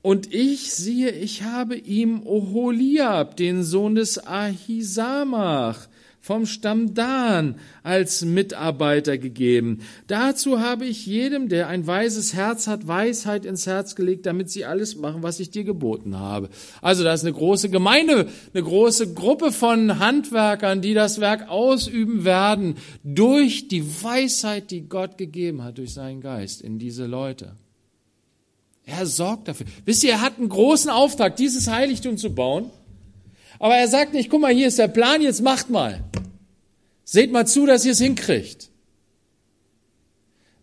Und 0.00 0.34
ich 0.34 0.72
siehe, 0.72 1.10
ich 1.10 1.42
habe 1.42 1.76
ihm 1.76 2.22
Oholiab, 2.26 3.36
den 3.36 3.62
Sohn 3.62 3.94
des 3.94 4.26
Ahisamach, 4.26 5.88
vom 6.24 6.46
Stamm 6.46 6.94
Dan 6.94 7.56
als 7.82 8.24
Mitarbeiter 8.24 9.18
gegeben. 9.18 9.80
Dazu 10.06 10.58
habe 10.58 10.86
ich 10.86 11.04
jedem, 11.04 11.50
der 11.50 11.68
ein 11.68 11.86
weises 11.86 12.32
Herz 12.32 12.66
hat, 12.66 12.88
Weisheit 12.88 13.44
ins 13.44 13.66
Herz 13.66 13.94
gelegt, 13.94 14.24
damit 14.24 14.48
sie 14.48 14.64
alles 14.64 14.96
machen, 14.96 15.22
was 15.22 15.38
ich 15.38 15.50
dir 15.50 15.64
geboten 15.64 16.18
habe. 16.18 16.48
Also 16.80 17.04
da 17.04 17.12
ist 17.12 17.24
eine 17.24 17.34
große 17.34 17.68
Gemeinde, 17.68 18.30
eine 18.54 18.62
große 18.62 19.12
Gruppe 19.12 19.52
von 19.52 19.98
Handwerkern, 19.98 20.80
die 20.80 20.94
das 20.94 21.20
Werk 21.20 21.50
ausüben 21.50 22.24
werden 22.24 22.76
durch 23.02 23.68
die 23.68 23.84
Weisheit, 24.02 24.70
die 24.70 24.88
Gott 24.88 25.18
gegeben 25.18 25.62
hat, 25.62 25.76
durch 25.76 25.92
seinen 25.92 26.22
Geist 26.22 26.62
in 26.62 26.78
diese 26.78 27.04
Leute. 27.04 27.52
Er 28.86 29.04
sorgt 29.04 29.48
dafür. 29.48 29.66
Wisst 29.84 30.04
ihr, 30.04 30.12
er 30.12 30.20
hat 30.22 30.38
einen 30.38 30.48
großen 30.48 30.90
Auftrag, 30.90 31.36
dieses 31.36 31.68
Heiligtum 31.68 32.16
zu 32.16 32.34
bauen. 32.34 32.70
Aber 33.58 33.76
er 33.76 33.88
sagt 33.88 34.14
nicht, 34.14 34.30
guck 34.30 34.40
mal, 34.40 34.52
hier 34.52 34.68
ist 34.68 34.78
der 34.78 34.88
Plan, 34.88 35.22
jetzt 35.22 35.42
macht 35.42 35.70
mal. 35.70 36.04
Seht 37.04 37.32
mal 37.32 37.46
zu, 37.46 37.66
dass 37.66 37.84
ihr 37.84 37.92
es 37.92 38.00
hinkriegt. 38.00 38.70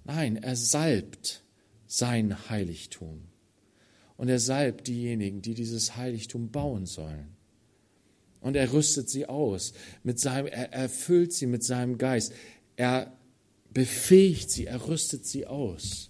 Nein, 0.04 0.38
er 0.38 0.56
salbt 0.56 1.44
sein 1.88 2.50
Heiligtum. 2.50 3.28
Und 4.18 4.30
er 4.30 4.40
salbt 4.40 4.88
diejenigen, 4.88 5.42
die 5.42 5.54
dieses 5.54 5.96
Heiligtum 5.96 6.52
bauen 6.52 6.86
sollen. 6.86 7.36
Und 8.40 8.56
er 8.56 8.74
rüstet 8.74 9.10
sie 9.10 9.28
aus. 9.28 9.74
Mit 10.04 10.20
seinem, 10.20 10.48
er 10.48 10.74
erfüllt 10.74 11.34
sie 11.34 11.46
mit 11.46 11.64
seinem 11.64 11.98
Geist. 11.98 12.34
Er 12.76 13.16
befähigt 13.72 14.50
sie, 14.52 14.66
er 14.66 14.88
rüstet 14.88 15.26
sie 15.26 15.48
aus. 15.48 16.10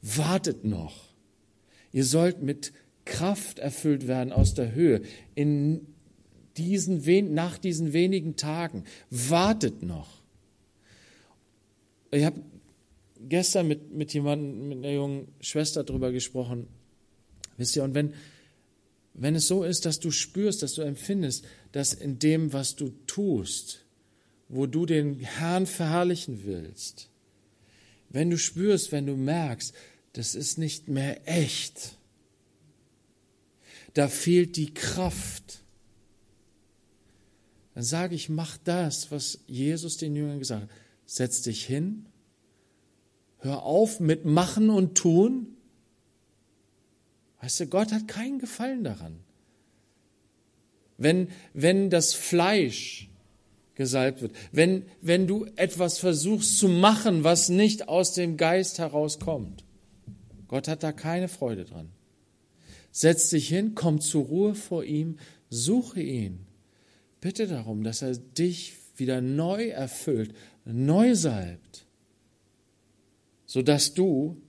Wartet 0.00 0.64
noch. 0.64 1.14
Ihr 1.92 2.04
sollt 2.04 2.42
mit 2.42 2.72
Kraft 3.04 3.58
erfüllt 3.58 4.06
werden 4.08 4.32
aus 4.32 4.54
der 4.54 4.72
Höhe 4.72 5.02
in 5.34 5.93
diesen, 6.56 7.34
nach 7.34 7.58
diesen 7.58 7.92
wenigen 7.92 8.36
Tagen. 8.36 8.84
Wartet 9.10 9.82
noch. 9.82 10.22
Ich 12.10 12.24
habe 12.24 12.40
gestern 13.28 13.68
mit, 13.68 13.92
mit 13.92 14.12
jemandem, 14.12 14.68
mit 14.68 14.78
einer 14.78 14.92
jungen 14.92 15.28
Schwester 15.40 15.84
darüber 15.84 16.12
gesprochen. 16.12 16.68
Wisst 17.56 17.76
ihr, 17.76 17.84
und 17.84 17.94
wenn, 17.94 18.14
wenn 19.14 19.34
es 19.34 19.46
so 19.46 19.64
ist, 19.64 19.86
dass 19.86 20.00
du 20.00 20.10
spürst, 20.10 20.62
dass 20.62 20.74
du 20.74 20.82
empfindest, 20.82 21.44
dass 21.72 21.94
in 21.94 22.18
dem, 22.18 22.52
was 22.52 22.76
du 22.76 22.90
tust, 23.06 23.84
wo 24.48 24.66
du 24.66 24.86
den 24.86 25.18
Herrn 25.20 25.66
verherrlichen 25.66 26.44
willst, 26.44 27.10
wenn 28.10 28.30
du 28.30 28.38
spürst, 28.38 28.92
wenn 28.92 29.06
du 29.06 29.16
merkst, 29.16 29.74
das 30.12 30.34
ist 30.34 30.58
nicht 30.58 30.88
mehr 30.88 31.28
echt. 31.28 31.98
Da 33.94 34.08
fehlt 34.08 34.56
die 34.56 34.72
Kraft. 34.72 35.63
Dann 37.74 37.82
sage 37.82 38.14
ich, 38.14 38.28
mach 38.28 38.56
das, 38.58 39.10
was 39.10 39.40
Jesus 39.46 39.96
den 39.96 40.14
Jüngern 40.14 40.38
gesagt 40.38 40.62
hat. 40.62 40.70
Setz 41.06 41.42
dich 41.42 41.64
hin, 41.64 42.06
hör 43.38 43.62
auf 43.64 44.00
mit 44.00 44.24
Machen 44.24 44.70
und 44.70 44.96
Tun. 44.96 45.48
Weißt 47.40 47.60
du, 47.60 47.66
Gott 47.66 47.92
hat 47.92 48.08
keinen 48.08 48.38
Gefallen 48.38 48.84
daran. 48.84 49.20
Wenn, 50.96 51.28
wenn 51.52 51.90
das 51.90 52.14
Fleisch 52.14 53.10
gesalbt 53.74 54.22
wird, 54.22 54.32
wenn, 54.52 54.84
wenn 55.00 55.26
du 55.26 55.46
etwas 55.56 55.98
versuchst 55.98 56.58
zu 56.58 56.68
machen, 56.68 57.24
was 57.24 57.48
nicht 57.48 57.88
aus 57.88 58.12
dem 58.12 58.36
Geist 58.36 58.78
herauskommt. 58.78 59.64
Gott 60.46 60.68
hat 60.68 60.84
da 60.84 60.92
keine 60.92 61.28
Freude 61.28 61.64
dran. 61.64 61.90
Setz 62.92 63.30
dich 63.30 63.48
hin, 63.48 63.74
komm 63.74 64.00
zur 64.00 64.24
Ruhe 64.26 64.54
vor 64.54 64.84
ihm, 64.84 65.18
suche 65.50 66.00
ihn. 66.00 66.43
Bitte 67.24 67.46
darum, 67.46 67.82
dass 67.82 68.02
er 68.02 68.14
dich 68.18 68.76
wieder 68.98 69.22
neu 69.22 69.68
erfüllt, 69.68 70.36
neu 70.66 71.14
salbt, 71.14 71.86
sodass 73.46 73.94
du 73.94 74.42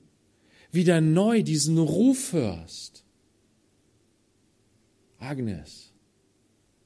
wieder 0.74 1.00
neu 1.00 1.42
diesen 1.42 1.78
Ruf 1.78 2.34
hörst. 2.34 3.06
Agnes, 5.20 5.94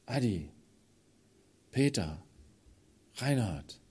Adi, 0.05 0.51
Peter, 1.71 2.23
Reinhard, 3.15 3.81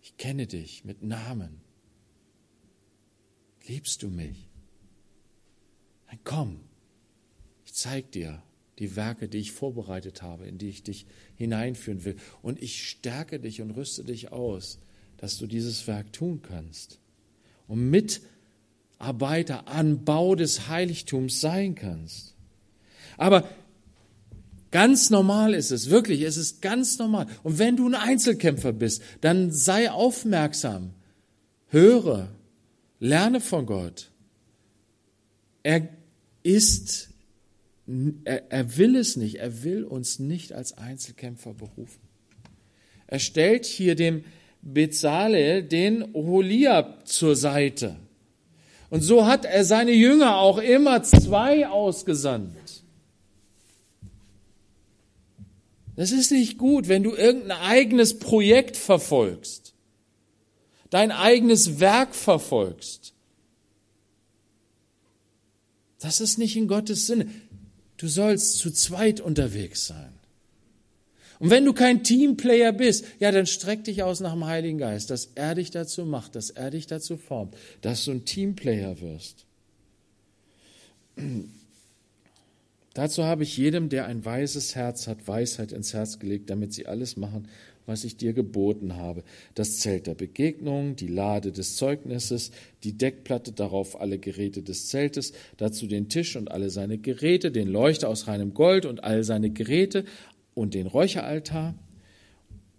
ich 0.00 0.16
kenne 0.16 0.46
dich 0.46 0.84
mit 0.84 1.02
Namen. 1.02 1.60
Liebst 3.66 4.04
du 4.04 4.10
mich? 4.10 4.48
Dann 6.06 6.20
komm, 6.22 6.60
ich 7.64 7.74
zeig 7.74 8.12
dir 8.12 8.44
die 8.78 8.96
Werke, 8.96 9.28
die 9.28 9.38
ich 9.38 9.52
vorbereitet 9.52 10.22
habe, 10.22 10.46
in 10.46 10.58
die 10.58 10.68
ich 10.68 10.82
dich 10.82 11.06
hineinführen 11.36 12.04
will. 12.04 12.16
Und 12.42 12.62
ich 12.62 12.88
stärke 12.88 13.40
dich 13.40 13.60
und 13.60 13.72
rüste 13.72 14.04
dich 14.04 14.32
aus, 14.32 14.78
dass 15.16 15.38
du 15.38 15.46
dieses 15.46 15.86
Werk 15.86 16.12
tun 16.12 16.42
kannst. 16.42 16.98
Und 17.66 17.90
Mitarbeiter 17.90 19.68
an 19.68 20.04
Bau 20.04 20.34
des 20.34 20.68
Heiligtums 20.68 21.40
sein 21.40 21.74
kannst. 21.74 22.34
Aber 23.16 23.48
ganz 24.70 25.10
normal 25.10 25.54
ist 25.54 25.70
es, 25.70 25.90
wirklich, 25.90 26.22
es 26.22 26.36
ist 26.36 26.62
ganz 26.62 26.98
normal. 26.98 27.26
Und 27.42 27.58
wenn 27.58 27.76
du 27.76 27.88
ein 27.88 27.94
Einzelkämpfer 27.94 28.72
bist, 28.72 29.02
dann 29.20 29.50
sei 29.50 29.90
aufmerksam, 29.90 30.92
höre, 31.68 32.30
Lerne 33.00 33.40
von 33.40 33.66
Gott. 33.66 34.10
Er 35.62 35.88
ist, 36.42 37.10
er, 38.24 38.50
er 38.52 38.76
will 38.76 38.96
es 38.96 39.16
nicht, 39.16 39.36
er 39.36 39.62
will 39.64 39.84
uns 39.84 40.18
nicht 40.18 40.52
als 40.52 40.76
Einzelkämpfer 40.76 41.54
berufen. 41.54 42.00
Er 43.06 43.18
stellt 43.18 43.64
hier 43.64 43.94
dem 43.94 44.24
Bezalel 44.60 45.62
den 45.62 46.12
Holiab 46.12 47.08
zur 47.08 47.36
Seite. 47.36 47.96
Und 48.90 49.00
so 49.02 49.26
hat 49.26 49.44
er 49.44 49.64
seine 49.64 49.92
Jünger 49.92 50.36
auch 50.36 50.58
immer 50.58 51.02
zwei 51.02 51.68
ausgesandt. 51.68 52.84
Das 55.96 56.12
ist 56.12 56.30
nicht 56.30 56.58
gut, 56.58 56.88
wenn 56.88 57.02
du 57.02 57.14
irgendein 57.14 57.58
eigenes 57.58 58.18
Projekt 58.18 58.76
verfolgst 58.76 59.68
dein 60.90 61.12
eigenes 61.12 61.80
Werk 61.80 62.14
verfolgst. 62.14 63.14
Das 66.00 66.20
ist 66.20 66.38
nicht 66.38 66.56
in 66.56 66.68
Gottes 66.68 67.06
Sinne. 67.06 67.28
Du 67.98 68.08
sollst 68.08 68.58
zu 68.58 68.70
zweit 68.70 69.20
unterwegs 69.20 69.86
sein. 69.86 70.12
Und 71.40 71.50
wenn 71.50 71.64
du 71.64 71.72
kein 71.72 72.02
Teamplayer 72.02 72.72
bist, 72.72 73.04
ja, 73.20 73.30
dann 73.30 73.46
streck 73.46 73.84
dich 73.84 74.02
aus 74.02 74.20
nach 74.20 74.32
dem 74.32 74.46
Heiligen 74.46 74.78
Geist, 74.78 75.10
dass 75.10 75.30
er 75.34 75.54
dich 75.54 75.70
dazu 75.70 76.04
macht, 76.04 76.34
dass 76.34 76.50
er 76.50 76.70
dich 76.70 76.86
dazu 76.86 77.16
formt, 77.16 77.54
dass 77.80 78.04
du 78.04 78.12
ein 78.12 78.24
Teamplayer 78.24 79.00
wirst. 79.00 79.44
Dazu 82.94 83.24
habe 83.24 83.44
ich 83.44 83.56
jedem, 83.56 83.88
der 83.88 84.06
ein 84.06 84.24
weises 84.24 84.74
Herz 84.74 85.06
hat, 85.06 85.28
Weisheit 85.28 85.72
ins 85.72 85.94
Herz 85.94 86.18
gelegt, 86.18 86.50
damit 86.50 86.72
sie 86.72 86.86
alles 86.86 87.16
machen, 87.16 87.48
was 87.88 88.04
ich 88.04 88.16
dir 88.16 88.34
geboten 88.34 88.96
habe. 88.96 89.24
Das 89.54 89.80
Zelt 89.80 90.06
der 90.06 90.14
Begegnung, 90.14 90.94
die 90.94 91.08
Lade 91.08 91.50
des 91.50 91.76
Zeugnisses, 91.76 92.52
die 92.84 92.96
Deckplatte, 92.96 93.52
darauf 93.52 94.00
alle 94.00 94.18
Geräte 94.18 94.62
des 94.62 94.88
Zeltes, 94.88 95.32
dazu 95.56 95.86
den 95.86 96.08
Tisch 96.08 96.36
und 96.36 96.50
alle 96.50 96.70
seine 96.70 96.98
Geräte, 96.98 97.50
den 97.50 97.66
Leuchter 97.66 98.08
aus 98.08 98.28
reinem 98.28 98.52
Gold 98.52 98.84
und 98.84 99.02
all 99.02 99.24
seine 99.24 99.50
Geräte 99.50 100.04
und 100.54 100.74
den 100.74 100.86
Räucheraltar, 100.86 101.74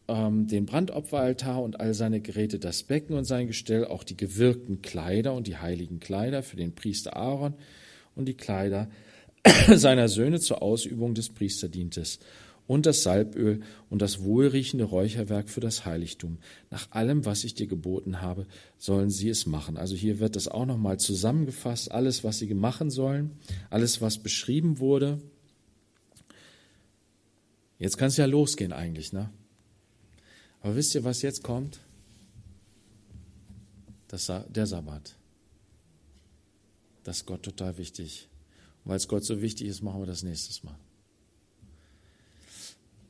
ähm, 0.08 0.48
den 0.48 0.68
Brandopferaltar 0.68 1.62
und 1.62 1.80
all 1.80 1.96
seine 1.96 2.22
Geräte, 2.22 2.60
das 2.60 2.84
Becken 2.84 3.16
und 3.16 3.26
sein 3.26 3.48
Gestell, 3.48 3.86
auch 3.86 4.04
die 4.04 4.18
gewirkten 4.18 4.84
Kleider 4.84 5.34
und 5.34 5.48
die 5.48 5.58
heiligen 5.58 6.00
Kleider 6.00 6.44
für 6.44 6.56
den 6.56 6.76
Priester 6.76 7.18
Aaron 7.18 7.56
und 8.16 8.26
die 8.28 8.36
Kleider 8.36 8.90
seiner 9.74 10.08
Söhne 10.08 10.40
zur 10.40 10.62
Ausübung 10.62 11.16
des 11.16 11.30
Priesterdienstes 11.30 12.20
und 12.70 12.86
das 12.86 13.02
Salböl 13.02 13.62
und 13.90 14.00
das 14.00 14.22
wohlriechende 14.22 14.84
Räucherwerk 14.84 15.50
für 15.50 15.60
das 15.60 15.86
Heiligtum. 15.86 16.38
Nach 16.70 16.92
allem, 16.92 17.26
was 17.26 17.44
ich 17.44 17.56
dir 17.56 17.66
geboten 17.66 18.22
habe, 18.22 18.46
sollen 18.78 19.10
sie 19.10 19.28
es 19.28 19.48
machen. 19.48 19.76
Also 19.76 19.96
hier 19.96 20.20
wird 20.20 20.36
das 20.36 20.48
auch 20.48 20.68
nochmal 20.68 21.00
zusammengefasst, 21.00 21.92
alles, 21.92 22.24
was 22.24 22.38
sie 22.38 22.54
machen 22.54 22.92
sollen, 22.92 23.32
alles, 23.72 24.02
was 24.02 24.20
beschrieben 24.20 24.78
wurde. 24.78 25.20
Jetzt 27.80 27.98
kann 27.98 28.10
es 28.10 28.18
ja 28.18 28.28
losgehen 28.28 28.72
eigentlich, 28.72 29.14
ne? 29.14 29.32
Aber 30.62 30.76
wisst 30.76 30.94
ihr, 30.94 31.04
was 31.04 31.24
jetzt 31.24 31.42
kommt? 31.44 31.80
Das, 34.10 34.32
der 34.48 34.68
Sabbat. 34.68 35.16
Das 37.04 37.18
ist 37.18 37.26
Gott 37.26 37.42
total 37.42 37.80
wichtig. 37.80 38.30
Weil 38.84 38.98
es 38.98 39.08
Gott 39.08 39.26
so 39.26 39.42
wichtig 39.42 39.68
ist, 39.68 39.82
machen 39.82 40.02
wir 40.02 40.06
das 40.06 40.22
nächstes 40.22 40.62
Mal. 40.64 40.78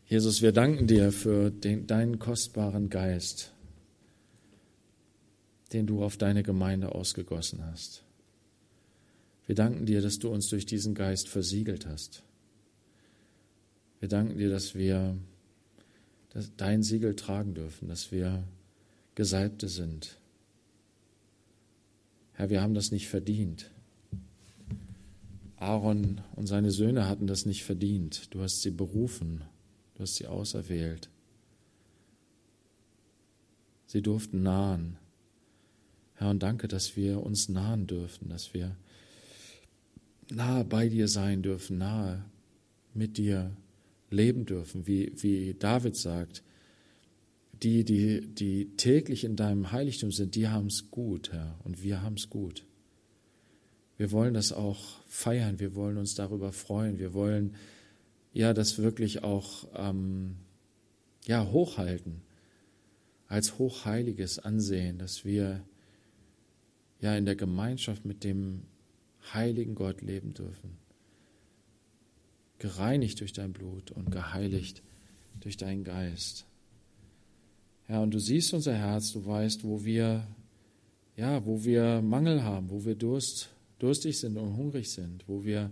Jesus, 0.10 0.42
wir 0.42 0.52
danken 0.52 0.88
dir 0.88 1.12
für 1.12 1.52
den, 1.52 1.86
deinen 1.86 2.18
kostbaren 2.18 2.90
Geist, 2.90 3.54
den 5.72 5.86
du 5.86 6.04
auf 6.04 6.18
deine 6.18 6.42
Gemeinde 6.42 6.96
ausgegossen 6.96 7.64
hast. 7.64 8.04
Wir 9.46 9.54
danken 9.54 9.86
dir, 9.86 10.02
dass 10.02 10.18
du 10.18 10.30
uns 10.30 10.50
durch 10.50 10.66
diesen 10.66 10.96
Geist 10.96 11.30
versiegelt 11.30 11.86
hast. 11.86 12.24
Wir 14.00 14.10
danken 14.10 14.40
dir, 14.40 14.50
dass 14.50 14.74
wir 14.74 15.16
dein 16.58 16.82
Siegel 16.82 17.16
tragen 17.16 17.54
dürfen, 17.54 17.88
dass 17.88 18.12
wir 18.12 18.44
Gesalbte 19.14 19.68
sind. 19.68 20.18
Herr, 22.34 22.50
wir 22.50 22.64
haben 22.64 22.74
das 22.74 22.90
nicht 22.90 23.10
verdient. 23.10 23.70
Aaron 25.58 26.22
und 26.36 26.48
seine 26.48 26.72
Söhne 26.72 27.08
hatten 27.08 27.28
das 27.28 27.46
nicht 27.46 27.64
verdient. 27.64 28.34
Du 28.34 28.42
hast 28.42 28.64
sie 28.64 28.72
berufen, 28.72 29.44
du 30.00 30.04
hast 30.04 30.16
sie 30.16 30.28
auserwählt. 30.28 31.10
Sie 33.86 34.02
durften 34.02 34.44
nahen. 34.44 34.98
Herr, 36.14 36.30
und 36.30 36.42
danke, 36.42 36.70
dass 36.70 36.96
wir 36.96 37.22
uns 37.22 37.50
nahen 37.50 37.86
dürfen, 37.86 38.30
dass 38.30 38.54
wir 38.54 38.78
nahe 40.32 40.64
bei 40.64 40.88
dir 40.88 41.10
sein 41.10 41.42
dürfen, 41.42 41.80
nahe 41.80 42.24
mit 42.94 43.18
dir 43.18 43.52
leben 44.10 44.46
dürfen, 44.46 44.88
wie, 44.88 45.12
wie 45.18 45.54
David 45.54 45.98
sagt. 45.98 46.44
Die, 47.62 47.84
die, 47.84 48.22
die 48.22 48.70
täglich 48.78 49.26
in 49.26 49.36
deinem 49.36 49.74
Heiligtum 49.74 50.14
sind, 50.14 50.36
die 50.36 50.48
haben 50.48 50.68
es 50.68 50.92
gut, 50.92 51.34
Herr, 51.34 51.60
und 51.66 51.84
wir 51.84 52.02
haben 52.02 52.16
es 52.16 52.30
gut. 52.30 52.66
Wir 53.98 54.14
wollen 54.14 54.34
das 54.34 54.54
auch 54.54 55.02
feiern, 55.08 55.60
wir 55.60 55.76
wollen 55.76 55.98
uns 55.98 56.16
darüber 56.16 56.54
freuen, 56.54 57.00
wir 57.00 57.14
wollen 57.14 57.56
ja 58.32 58.54
das 58.54 58.78
wirklich 58.78 59.24
auch 59.24 59.68
ähm, 59.76 60.38
ja, 61.26 61.46
hochhalten, 61.46 62.22
als 63.28 63.58
hochheiliges 63.58 64.40
ansehen, 64.40 64.98
dass 64.98 65.26
wir 65.26 65.64
ja 67.00 67.16
in 67.16 67.26
der 67.26 67.36
Gemeinschaft 67.36 68.06
mit 68.06 68.24
dem 68.24 68.64
heiligen 69.34 69.76
Gott 69.76 70.02
leben 70.02 70.34
dürfen. 70.34 70.78
Gereinigt 72.58 73.20
durch 73.22 73.34
dein 73.34 73.54
Blut 73.54 73.92
und 73.92 74.12
geheiligt 74.12 74.84
durch 75.40 75.56
deinen 75.56 75.84
Geist. 75.84 76.46
Ja, 77.88 78.02
und 78.02 78.14
du 78.14 78.20
siehst 78.20 78.54
unser 78.54 78.76
Herz, 78.76 79.14
du 79.14 79.26
weißt, 79.26 79.64
wo 79.64 79.84
wir, 79.84 80.28
ja, 81.16 81.46
wo 81.46 81.64
wir 81.64 82.02
Mangel 82.02 82.44
haben, 82.44 82.70
wo 82.70 82.84
wir 82.86 82.96
Durst 82.96 83.50
durstig 83.80 84.20
sind 84.20 84.38
und 84.38 84.58
hungrig 84.58 84.92
sind, 84.92 85.28
wo 85.28 85.44
wir 85.44 85.72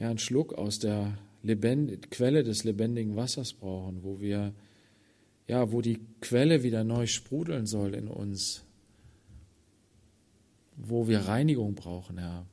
ja, 0.00 0.08
einen 0.08 0.18
Schluck 0.18 0.54
aus 0.54 0.78
der 0.78 1.18
Lebend 1.42 2.10
Quelle 2.10 2.42
des 2.42 2.64
lebendigen 2.64 3.16
Wassers 3.16 3.52
brauchen, 3.52 4.02
wo 4.02 4.18
wir 4.20 4.54
ja, 5.46 5.72
wo 5.72 5.82
die 5.82 6.00
Quelle 6.20 6.62
wieder 6.62 6.84
neu 6.84 7.06
sprudeln 7.06 7.66
soll 7.66 7.94
in 7.94 8.08
uns, 8.08 8.64
wo 10.76 11.06
wir 11.06 11.20
Reinigung 11.20 11.74
brauchen, 11.74 12.18
Herr. 12.18 12.46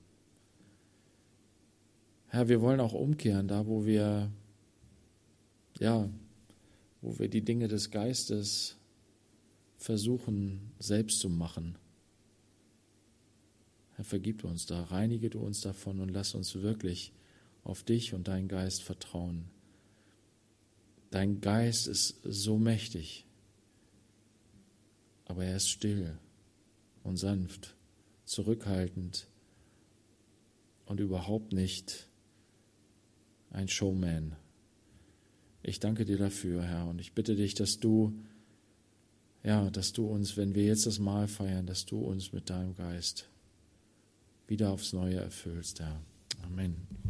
Herr, 2.28 2.50
wir 2.50 2.60
wollen 2.60 2.82
auch 2.82 2.94
umkehren, 2.94 3.48
da 3.48 3.66
wo 3.66 3.86
wir 3.86 4.30
ja, 5.80 6.10
wo 7.02 7.18
wir 7.18 7.30
die 7.30 7.46
Dinge 7.46 7.70
des 7.70 7.92
Geistes 7.92 8.76
versuchen 9.78 10.72
selbst 10.80 11.20
zu 11.20 11.30
machen. 11.30 11.78
Herr, 13.96 14.04
vergib 14.04 14.44
uns 14.44 14.66
da, 14.66 14.84
reinige 14.84 15.30
du 15.30 15.40
uns 15.40 15.62
davon 15.62 16.02
und 16.02 16.10
lass 16.10 16.36
uns 16.36 16.56
wirklich 16.56 17.14
auf 17.68 17.84
dich 17.84 18.14
und 18.14 18.30
deinen 18.30 18.48
Geist 18.48 18.82
vertrauen. 18.82 19.50
Dein 21.12 21.42
Geist 21.42 21.88
ist 21.88 22.22
so 22.24 22.58
mächtig, 22.58 23.26
aber 25.26 25.44
er 25.44 25.58
ist 25.58 25.70
still 25.70 26.18
und 27.04 27.18
sanft, 27.18 27.76
zurückhaltend 28.24 29.28
und 30.86 31.02
überhaupt 31.02 31.52
nicht 31.52 32.08
ein 33.50 33.68
Showman. 33.68 34.38
Ich 35.62 35.82
danke 35.82 36.06
dir 36.06 36.18
dafür, 36.18 36.64
Herr, 36.64 36.88
und 36.88 37.02
ich 37.02 37.14
bitte 37.14 37.36
dich, 37.36 37.54
dass 37.54 37.80
du, 37.82 38.18
ja, 39.44 39.70
dass 39.72 39.92
du 39.92 40.08
uns, 40.08 40.38
wenn 40.38 40.56
wir 40.56 40.64
jetzt 40.64 40.86
das 40.86 41.00
Mahl 41.00 41.28
feiern, 41.28 41.66
dass 41.66 41.86
du 41.86 42.00
uns 42.00 42.32
mit 42.32 42.50
deinem 42.50 42.76
Geist 42.76 43.30
wieder 44.48 44.72
aufs 44.72 44.94
Neue 44.94 45.18
erfüllst, 45.18 45.82
Herr. 45.82 46.02
Amen. 46.44 47.07